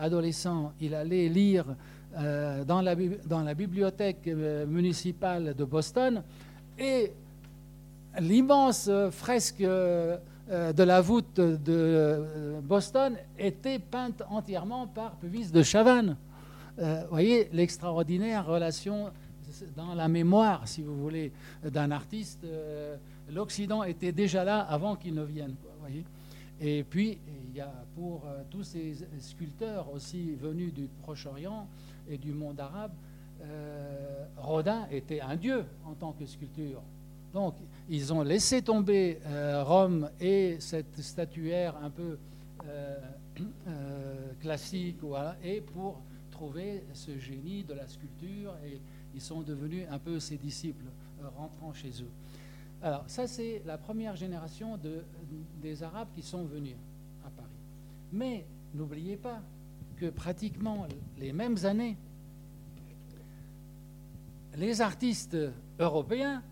adolescent, 0.00 0.72
il 0.80 0.94
allait 0.94 1.28
lire 1.28 1.64
dans, 2.14 2.80
la, 2.80 2.94
dans 3.26 3.42
la 3.42 3.54
bibliothèque 3.54 4.26
municipale 4.68 5.54
de 5.54 5.64
Boston 5.64 6.22
et 6.78 7.12
l'immense 8.20 8.88
fresque 9.10 9.60
de 9.62 10.82
la 10.82 11.00
voûte 11.00 11.40
de 11.40 12.60
Boston 12.62 13.16
était 13.36 13.80
peinte 13.80 14.22
entièrement 14.30 14.86
par 14.86 15.16
Puvis 15.16 15.50
de 15.50 15.62
Chavannes. 15.64 16.16
Euh, 16.78 17.00
vous 17.04 17.10
voyez 17.10 17.48
l'extraordinaire 17.52 18.46
relation 18.46 19.10
dans 19.76 19.94
la 19.94 20.08
mémoire, 20.08 20.68
si 20.68 20.82
vous 20.82 20.96
voulez, 20.96 21.32
d'un 21.64 21.90
artiste. 21.90 22.44
Euh, 22.44 22.96
L'Occident 23.32 23.82
était 23.82 24.12
déjà 24.12 24.44
là 24.44 24.60
avant 24.60 24.94
qu'il 24.96 25.14
ne 25.14 25.24
vienne. 25.24 25.54
voyez 25.80 26.04
et 26.60 26.84
puis, 26.84 27.18
il 27.48 27.56
y 27.56 27.60
a 27.60 27.72
pour 27.94 28.22
euh, 28.26 28.42
tous 28.50 28.62
ces 28.62 28.96
sculpteurs 29.20 29.92
aussi 29.92 30.34
venus 30.34 30.72
du 30.72 30.88
Proche-Orient 31.02 31.68
et 32.08 32.18
du 32.18 32.32
monde 32.32 32.60
arabe, 32.60 32.92
Rodin 34.38 34.88
était 34.90 35.20
un 35.20 35.36
dieu 35.36 35.64
en 35.84 35.92
tant 35.92 36.12
que 36.12 36.24
sculpture. 36.26 36.82
Donc, 37.32 37.54
ils 37.88 38.12
ont 38.12 38.22
laissé 38.22 38.62
tomber 38.62 39.20
Rome 39.62 40.10
et 40.18 40.56
cette 40.58 41.00
statuaire 41.00 41.76
un 41.76 41.90
peu 41.90 42.18
classique, 44.40 44.96
et 45.44 45.60
pour 45.60 46.00
trouvé 46.30 46.82
ce 46.92 47.16
génie 47.18 47.62
de 47.62 47.74
la 47.74 47.86
sculpture 47.86 48.54
ils 49.16 49.22
sont 49.22 49.40
devenus 49.40 49.86
un 49.90 49.98
peu 49.98 50.20
ses 50.20 50.36
disciples 50.36 50.84
euh, 51.22 51.28
rentrant 51.36 51.72
chez 51.72 51.88
eux. 52.02 52.10
Alors 52.82 53.04
ça 53.06 53.26
c'est 53.26 53.62
la 53.66 53.78
première 53.78 54.16
génération 54.16 54.76
de, 54.76 55.02
des 55.60 55.82
Arabes 55.82 56.08
qui 56.14 56.22
sont 56.22 56.44
venus 56.44 56.76
à 57.24 57.30
Paris. 57.30 57.48
Mais 58.12 58.46
n'oubliez 58.74 59.16
pas 59.16 59.40
que 59.96 60.10
pratiquement 60.10 60.86
les 61.18 61.32
mêmes 61.32 61.56
années, 61.64 61.96
les 64.56 64.80
artistes 64.80 65.36
européens 65.78 66.42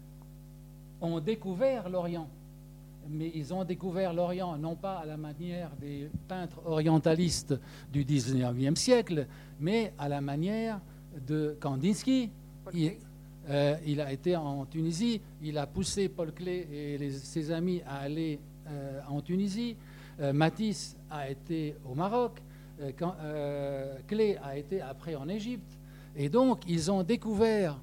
ont 1.00 1.20
découvert 1.20 1.88
l'Orient. 1.88 2.28
Mais 3.08 3.30
ils 3.34 3.52
ont 3.52 3.64
découvert 3.64 4.14
l'Orient 4.14 4.56
non 4.56 4.76
pas 4.76 4.96
à 4.98 5.04
la 5.04 5.18
manière 5.18 5.70
des 5.76 6.10
peintres 6.26 6.60
orientalistes 6.64 7.54
du 7.92 8.04
19e 8.04 8.76
siècle, 8.76 9.26
mais 9.60 9.92
à 9.98 10.08
la 10.08 10.22
manière 10.22 10.80
de 11.26 11.56
Kandinsky. 11.60 12.30
Euh, 13.50 13.76
il, 13.86 14.00
a 14.00 14.10
été 14.10 14.36
en 14.36 14.64
Tunisie, 14.64 15.20
il 15.42 15.58
a 15.58 15.66
poussé 15.66 16.08
Paul 16.08 16.32
Klee 16.32 16.66
et 16.72 17.10
ses 17.10 17.50
amis 17.50 17.82
à 17.86 17.98
aller 17.98 18.38
euh, 18.66 19.00
en 19.08 19.20
Tunisie. 19.20 19.76
Euh, 20.20 20.32
Matisse 20.32 20.96
a 21.10 21.28
été 21.28 21.76
au 21.88 21.94
Maroc. 21.94 22.40
Klee 24.08 24.36
a 24.42 24.56
été 24.56 24.80
après 24.80 25.14
en 25.14 25.28
Égypte. 25.28 25.78
Et 26.16 26.28
donc, 26.28 26.62
ils 26.66 26.90
ont 26.90 27.02
découvert 27.02 27.78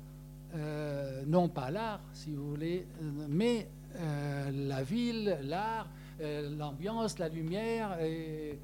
non 1.28 1.48
pas 1.48 1.72
l'art, 1.72 2.02
si 2.12 2.32
vous 2.32 2.50
voulez, 2.50 2.86
mais 3.30 3.68
la 4.54 4.84
ville, 4.84 5.38
l'art, 5.44 5.88
l'ambiance, 6.58 7.20
la 7.20 7.30
lumière, 7.30 7.98
et, 8.02 8.60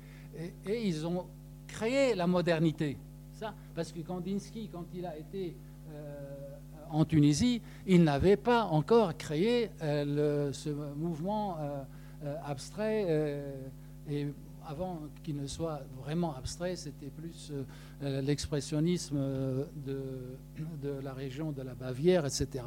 ils 0.68 1.08
ont 1.08 1.26
créé 1.66 2.14
la 2.14 2.28
modernité. 2.28 2.98
Ça, 3.36 3.54
parce 3.74 3.94
que 3.94 4.02
Kandinsky, 4.02 4.68
quand 4.70 4.86
il 4.94 5.06
a 5.06 5.18
été 5.18 5.56
en 6.92 7.06
Tunisie, 7.06 7.62
il 7.86 8.04
n'avait 8.04 8.38
pas 8.38 8.66
encore 8.66 9.16
créé 9.18 9.70
ce 9.82 10.70
mouvement 10.96 11.58
abstrait 12.46 13.44
et 14.10 14.28
avant 14.68 15.00
qu'il 15.24 15.38
ne 15.38 15.48
soit 15.48 15.82
vraiment 16.04 16.36
abstrait, 16.36 16.76
c'était 16.76 17.08
plus 17.08 17.52
euh, 17.52 17.64
euh, 18.04 18.22
l'expressionnisme 18.22 19.16
euh, 19.18 19.64
de, 19.86 21.00
la 21.02 21.14
région 21.14 21.52
de 21.52 21.62
la 21.62 21.74
Bavière, 21.74 22.26
etc. 22.26 22.66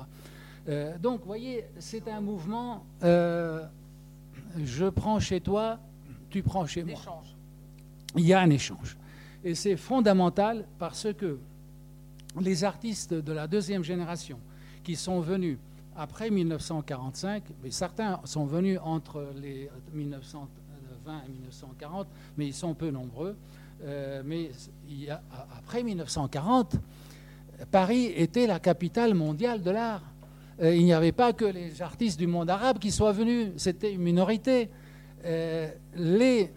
donc, 1.02 1.20
vous 1.20 1.26
voyez, 1.26 1.64
c'est 1.78 2.06
un 2.08 2.20
mouvement, 2.20 2.84
je 3.02 4.88
prends 4.88 5.18
chez 5.18 5.40
toi, 5.40 5.80
tu 6.28 6.42
prends 6.42 6.66
chez 6.66 6.84
moi. 6.84 7.00
Il 8.16 8.26
y 8.26 8.32
a 8.32 8.40
un 8.40 8.50
échange. 8.50 8.96
Et 9.42 9.54
c'est 9.54 9.76
fondamental 9.76 10.66
parce 10.78 11.08
que 11.14 11.38
les 12.40 12.64
artistes 12.64 13.14
de 13.14 13.32
la 13.32 13.46
deuxième 13.46 13.82
génération 13.82 14.38
qui 14.82 14.96
sont 14.96 15.20
venus 15.20 15.58
après 15.96 16.30
1945, 16.30 17.44
mais 17.62 17.70
certains 17.70 18.20
sont 18.24 18.44
venus 18.44 18.78
entre 18.82 19.32
les 19.40 19.68
1900 19.92 20.48
et 21.26 21.32
1940, 21.32 22.06
mais 22.36 22.46
ils 22.46 22.54
sont 22.54 22.74
peu 22.74 22.90
nombreux. 22.90 23.36
Euh, 23.82 24.22
mais 24.24 24.50
après 25.58 25.82
1940, 25.82 26.76
Paris 27.70 28.06
était 28.16 28.46
la 28.46 28.60
capitale 28.60 29.14
mondiale 29.14 29.62
de 29.62 29.70
l'art. 29.70 30.02
Euh, 30.60 30.74
il 30.74 30.84
n'y 30.84 30.92
avait 30.92 31.12
pas 31.12 31.32
que 31.32 31.44
les 31.44 31.80
artistes 31.82 32.18
du 32.18 32.26
monde 32.26 32.50
arabe 32.50 32.78
qui 32.78 32.90
soient 32.90 33.12
venus, 33.12 33.48
c'était 33.56 33.92
une 33.92 34.02
minorité. 34.02 34.68
Euh, 35.24 35.70
les, 35.96 36.52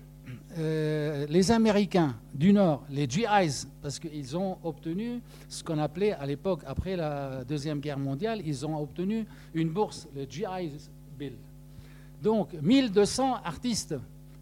les 0.58 1.52
Américains 1.52 2.16
du 2.34 2.54
Nord, 2.54 2.84
les 2.90 3.10
GIs, 3.10 3.68
parce 3.82 4.00
qu'ils 4.00 4.38
ont 4.38 4.58
obtenu 4.64 5.22
ce 5.50 5.64
qu'on 5.64 5.80
appelait 5.80 6.14
à 6.14 6.26
l'époque, 6.26 6.62
après 6.66 6.96
la 6.96 7.44
Deuxième 7.44 7.80
Guerre 7.80 8.00
mondiale, 8.00 8.42
ils 8.46 8.66
ont 8.66 8.78
obtenu 8.78 9.26
une 9.54 9.70
bourse, 9.70 10.08
le 10.16 10.26
GIs 10.26 10.90
Bill. 11.18 11.34
Donc 12.22 12.54
1200 12.62 13.36
artistes 13.44 13.96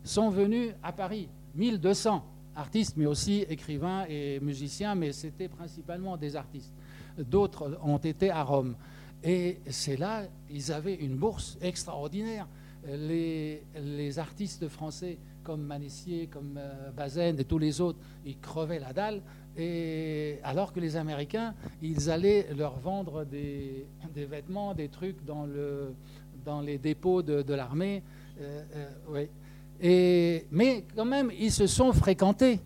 sont 0.04 0.30
venus 0.30 0.74
à 0.84 0.92
Paris, 0.92 1.30
1200 1.56 2.24
artistes, 2.56 2.96
mais 2.98 3.06
aussi 3.06 3.46
écrivains 3.50 4.06
et 4.10 4.40
musiciens, 4.40 4.96
mais 4.96 5.12
c'était 5.12 5.48
principalement 5.48 6.18
des 6.18 6.36
artistes. 6.36 6.74
D'autres 7.18 7.80
ont 7.84 7.98
été 7.98 8.30
à 8.30 8.44
Rome. 8.44 8.76
Et 9.24 9.60
c'est 9.70 9.98
là, 9.98 10.24
ils 10.50 10.72
avaient 10.72 10.96
une 10.96 11.16
bourse 11.16 11.58
extraordinaire. 11.62 12.48
Les 12.88 13.62
artistes 14.18 14.68
français 14.68 15.18
comme 15.44 15.62
Manissier, 15.62 16.28
comme 16.28 16.58
euh, 16.58 16.92
Bazaine 16.92 17.40
et 17.40 17.46
tous 17.46 17.60
les 17.60 17.82
autres, 17.82 18.00
ils 18.26 18.40
crevaient 18.40 18.80
la 18.80 18.94
dalle. 18.94 19.22
Et 19.58 20.40
alors 20.44 20.72
que 20.72 20.80
les 20.80 20.96
Américains, 20.96 21.54
ils 21.82 22.10
allaient 22.10 22.48
leur 22.58 22.80
vendre 22.80 23.26
des, 23.26 23.86
vêtements, 24.16 24.74
des 24.74 24.88
trucs 24.88 25.24
dans, 25.26 25.46
le, 25.46 25.94
dans 26.46 26.62
les 26.62 26.78
dépôts 26.78 27.22
de, 27.22 27.54
l'armée. 27.54 28.02
Euh, 28.40 28.64
euh, 29.84 30.40
mais 30.52 30.86
quand 30.96 31.06
même, 31.06 31.32
ils 31.38 31.52
se 31.52 31.68
sont 31.68 31.92
fréquentés. 31.92 32.60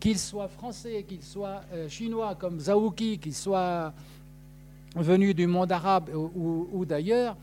Qu'ils 0.00 0.18
soient 0.18 0.48
français, 0.48 1.04
qu'ils 1.04 1.22
soient 1.22 1.62
euh, 1.72 1.88
chinois 1.88 2.34
comme 2.34 2.58
Zaouki, 2.58 3.18
qu'ils 3.18 3.34
soient 3.34 3.94
venus 4.96 5.34
du 5.34 5.46
monde 5.46 5.70
arabe 5.70 6.10
ou, 6.14 6.84
d'ailleurs, 6.86 7.36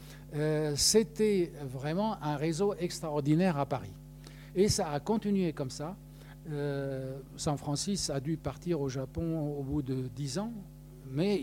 c'était 0.76 1.52
vraiment 1.72 2.18
un 2.24 2.36
réseau 2.36 2.74
extraordinaire 2.80 3.58
à 3.60 3.68
Paris. 3.68 3.94
Et 4.56 4.68
ça 4.70 4.92
a 4.92 5.00
continué 5.00 5.54
comme 5.54 5.70
ça. 5.70 5.96
Euh, 6.50 7.20
San 7.38 7.58
Francis 7.58 8.10
a 8.10 8.20
dû 8.20 8.38
partir 8.38 8.82
au 8.82 8.90
Japon 8.90 9.56
au 9.58 9.64
bout 9.64 9.82
de 9.82 10.08
dix 10.16 10.38
ans, 10.38 10.52
mais 11.10 11.42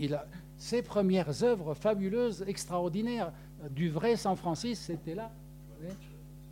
ses 0.57 0.81
premières 0.81 1.43
œuvres 1.43 1.73
fabuleuses, 1.73 2.43
extraordinaires, 2.47 3.31
du 3.69 3.89
vrai 3.89 4.15
San 4.15 4.35
Francis, 4.35 4.79
c'était 4.79 5.15
là. 5.15 5.31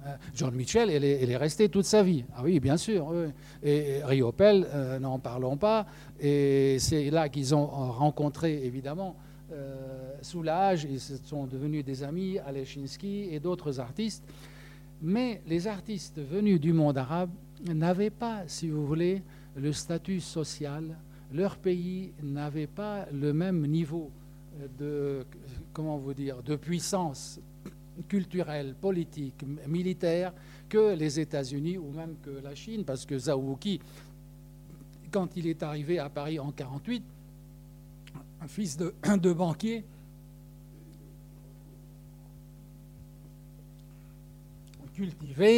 Euh, 0.05 0.16
John 0.34 0.55
Mitchell, 0.55 0.89
elle 0.89 1.03
est, 1.03 1.38
restée 1.38 1.70
toute 1.70 1.86
sa 1.86 2.03
vie. 2.03 2.24
Ah 2.36 2.41
oui, 2.43 2.60
bien 2.60 2.78
sûr. 2.78 3.14
Et 3.64 4.01
Riopel, 4.03 4.66
euh, 4.74 4.99
n'en 4.99 5.20
parlons 5.20 5.57
pas. 5.57 5.86
Et 6.20 6.78
c'est 6.80 7.10
là 7.10 7.30
qu'ils 7.30 7.53
ont 7.53 7.66
rencontré, 7.66 8.66
évidemment, 8.66 9.16
euh, 9.51 10.14
Soulage. 10.22 10.86
Ils 10.89 10.99
sont 10.99 11.45
devenus 11.47 11.84
des 11.84 12.03
amis, 12.03 12.39
Alechinsky 12.39 13.30
et 13.32 13.39
d'autres 13.39 13.80
artistes. 13.80 14.24
Mais 15.02 15.41
les 15.47 15.68
artistes 15.68 16.20
venus 16.20 16.60
du 16.60 16.74
monde 16.74 16.97
arabe 16.97 17.30
n'avaient 17.66 18.10
pas, 18.10 18.43
si 18.47 18.70
vous 18.70 18.86
voulez, 18.86 19.22
le 19.56 19.72
statut 19.72 20.20
social. 20.20 20.97
Leur 21.34 21.58
pays 21.58 22.12
n'avait 22.22 22.68
pas 22.68 23.06
le 23.14 23.34
même 23.34 23.66
niveau 23.66 24.12
de, 24.78 25.26
comment 25.74 25.97
vous 25.97 26.14
dire, 26.14 26.41
de 26.43 26.56
puissance 26.56 27.39
culturelle, 28.08 28.76
politique, 28.80 29.45
militaire 29.68 30.34
que 30.68 30.95
les 30.95 31.20
États-Unis 31.20 31.78
ou 31.78 31.91
même 31.91 32.16
que 32.24 32.30
la 32.43 32.56
Chine, 32.56 32.84
parce 32.84 33.06
que 33.06 33.18
Zawuki, 33.18 33.80
quand 35.12 35.36
il 35.36 35.47
est 35.47 35.64
arrivé 35.64 36.00
à 36.00 36.10
Paris 36.10 36.39
en 36.39 36.45
1948, 36.45 37.04
un 38.41 38.47
fils 38.47 38.78
de, 38.78 38.93
de 39.18 39.34
banquier, 39.34 39.84
cultivé, 45.00 45.54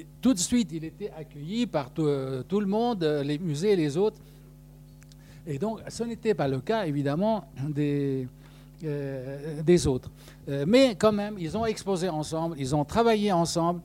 et 0.00 0.06
tout 0.20 0.34
de 0.34 0.38
suite 0.38 0.70
il 0.70 0.84
était 0.84 1.10
accueilli 1.16 1.66
par 1.66 1.90
tout, 1.90 2.10
tout, 2.46 2.60
le 2.60 2.66
monde, 2.66 3.02
les 3.24 3.38
musées, 3.38 3.74
les 3.74 3.96
autres. 3.96 4.20
Et 5.46 5.58
donc 5.58 5.80
ce 5.88 6.04
n'était 6.04 6.34
pas 6.34 6.46
le 6.46 6.60
cas 6.60 6.84
évidemment 6.84 7.48
des, 7.68 8.28
euh, 8.84 9.78
autres. 9.86 10.10
Euh, 10.50 10.66
mais 10.68 10.94
quand 10.94 11.12
même, 11.12 11.36
ils 11.38 11.56
ont 11.56 11.64
exposé 11.64 12.10
ensemble, 12.10 12.56
ils 12.58 12.74
ont 12.74 12.84
travaillé 12.84 13.32
ensemble. 13.32 13.80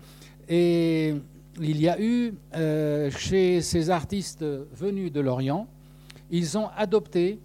Et 0.50 1.16
il 1.62 1.80
y 1.80 1.88
a 1.88 1.98
eu, 2.02 2.34
euh, 2.56 3.10
chez 3.12 3.62
ces 3.62 3.90
artistes 3.90 4.44
venus 4.74 5.10
de 5.10 5.22
l'Orient, 5.22 5.68
ils 6.32 6.58
ont 6.58 6.68
adopté 6.76 7.40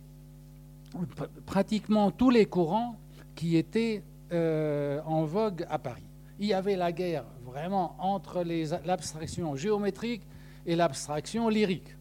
pratiquement 1.44 2.10
tous 2.10 2.30
les 2.30 2.46
courants 2.46 2.96
qui 3.36 3.56
étaient 3.56 4.02
en 4.32 5.24
vogue 5.24 5.64
à 5.70 5.78
Paris. 5.78 6.05
Il 6.38 6.46
y 6.46 6.54
avait 6.54 6.76
la 6.76 6.92
guerre 6.92 7.24
vraiment 7.44 7.96
entre 7.98 8.44
l'abstraction 8.84 9.56
géométrique 9.56 10.22
et 10.66 10.76
l'abstraction 10.76 11.48
lyrique 11.48 11.96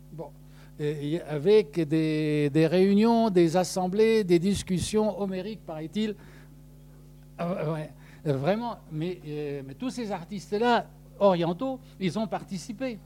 avec 1.27 1.79
des, 1.79 2.67
réunions, 2.69 3.29
des 3.29 3.55
assemblées, 3.55 4.23
des 4.23 4.39
discussions 4.39 5.19
homériques, 5.19 5.65
paraît-il. 5.65 6.15
Ah, 7.37 7.55
vraiment, 8.25 8.77
euh, 8.93 9.61
mais, 9.65 9.73
tous 9.75 9.89
ces 9.89 10.11
artistes-là, 10.11 10.87
orientaux, 11.19 11.79
ils 11.99 12.17
ont 12.19 12.27
participé. 12.27 12.99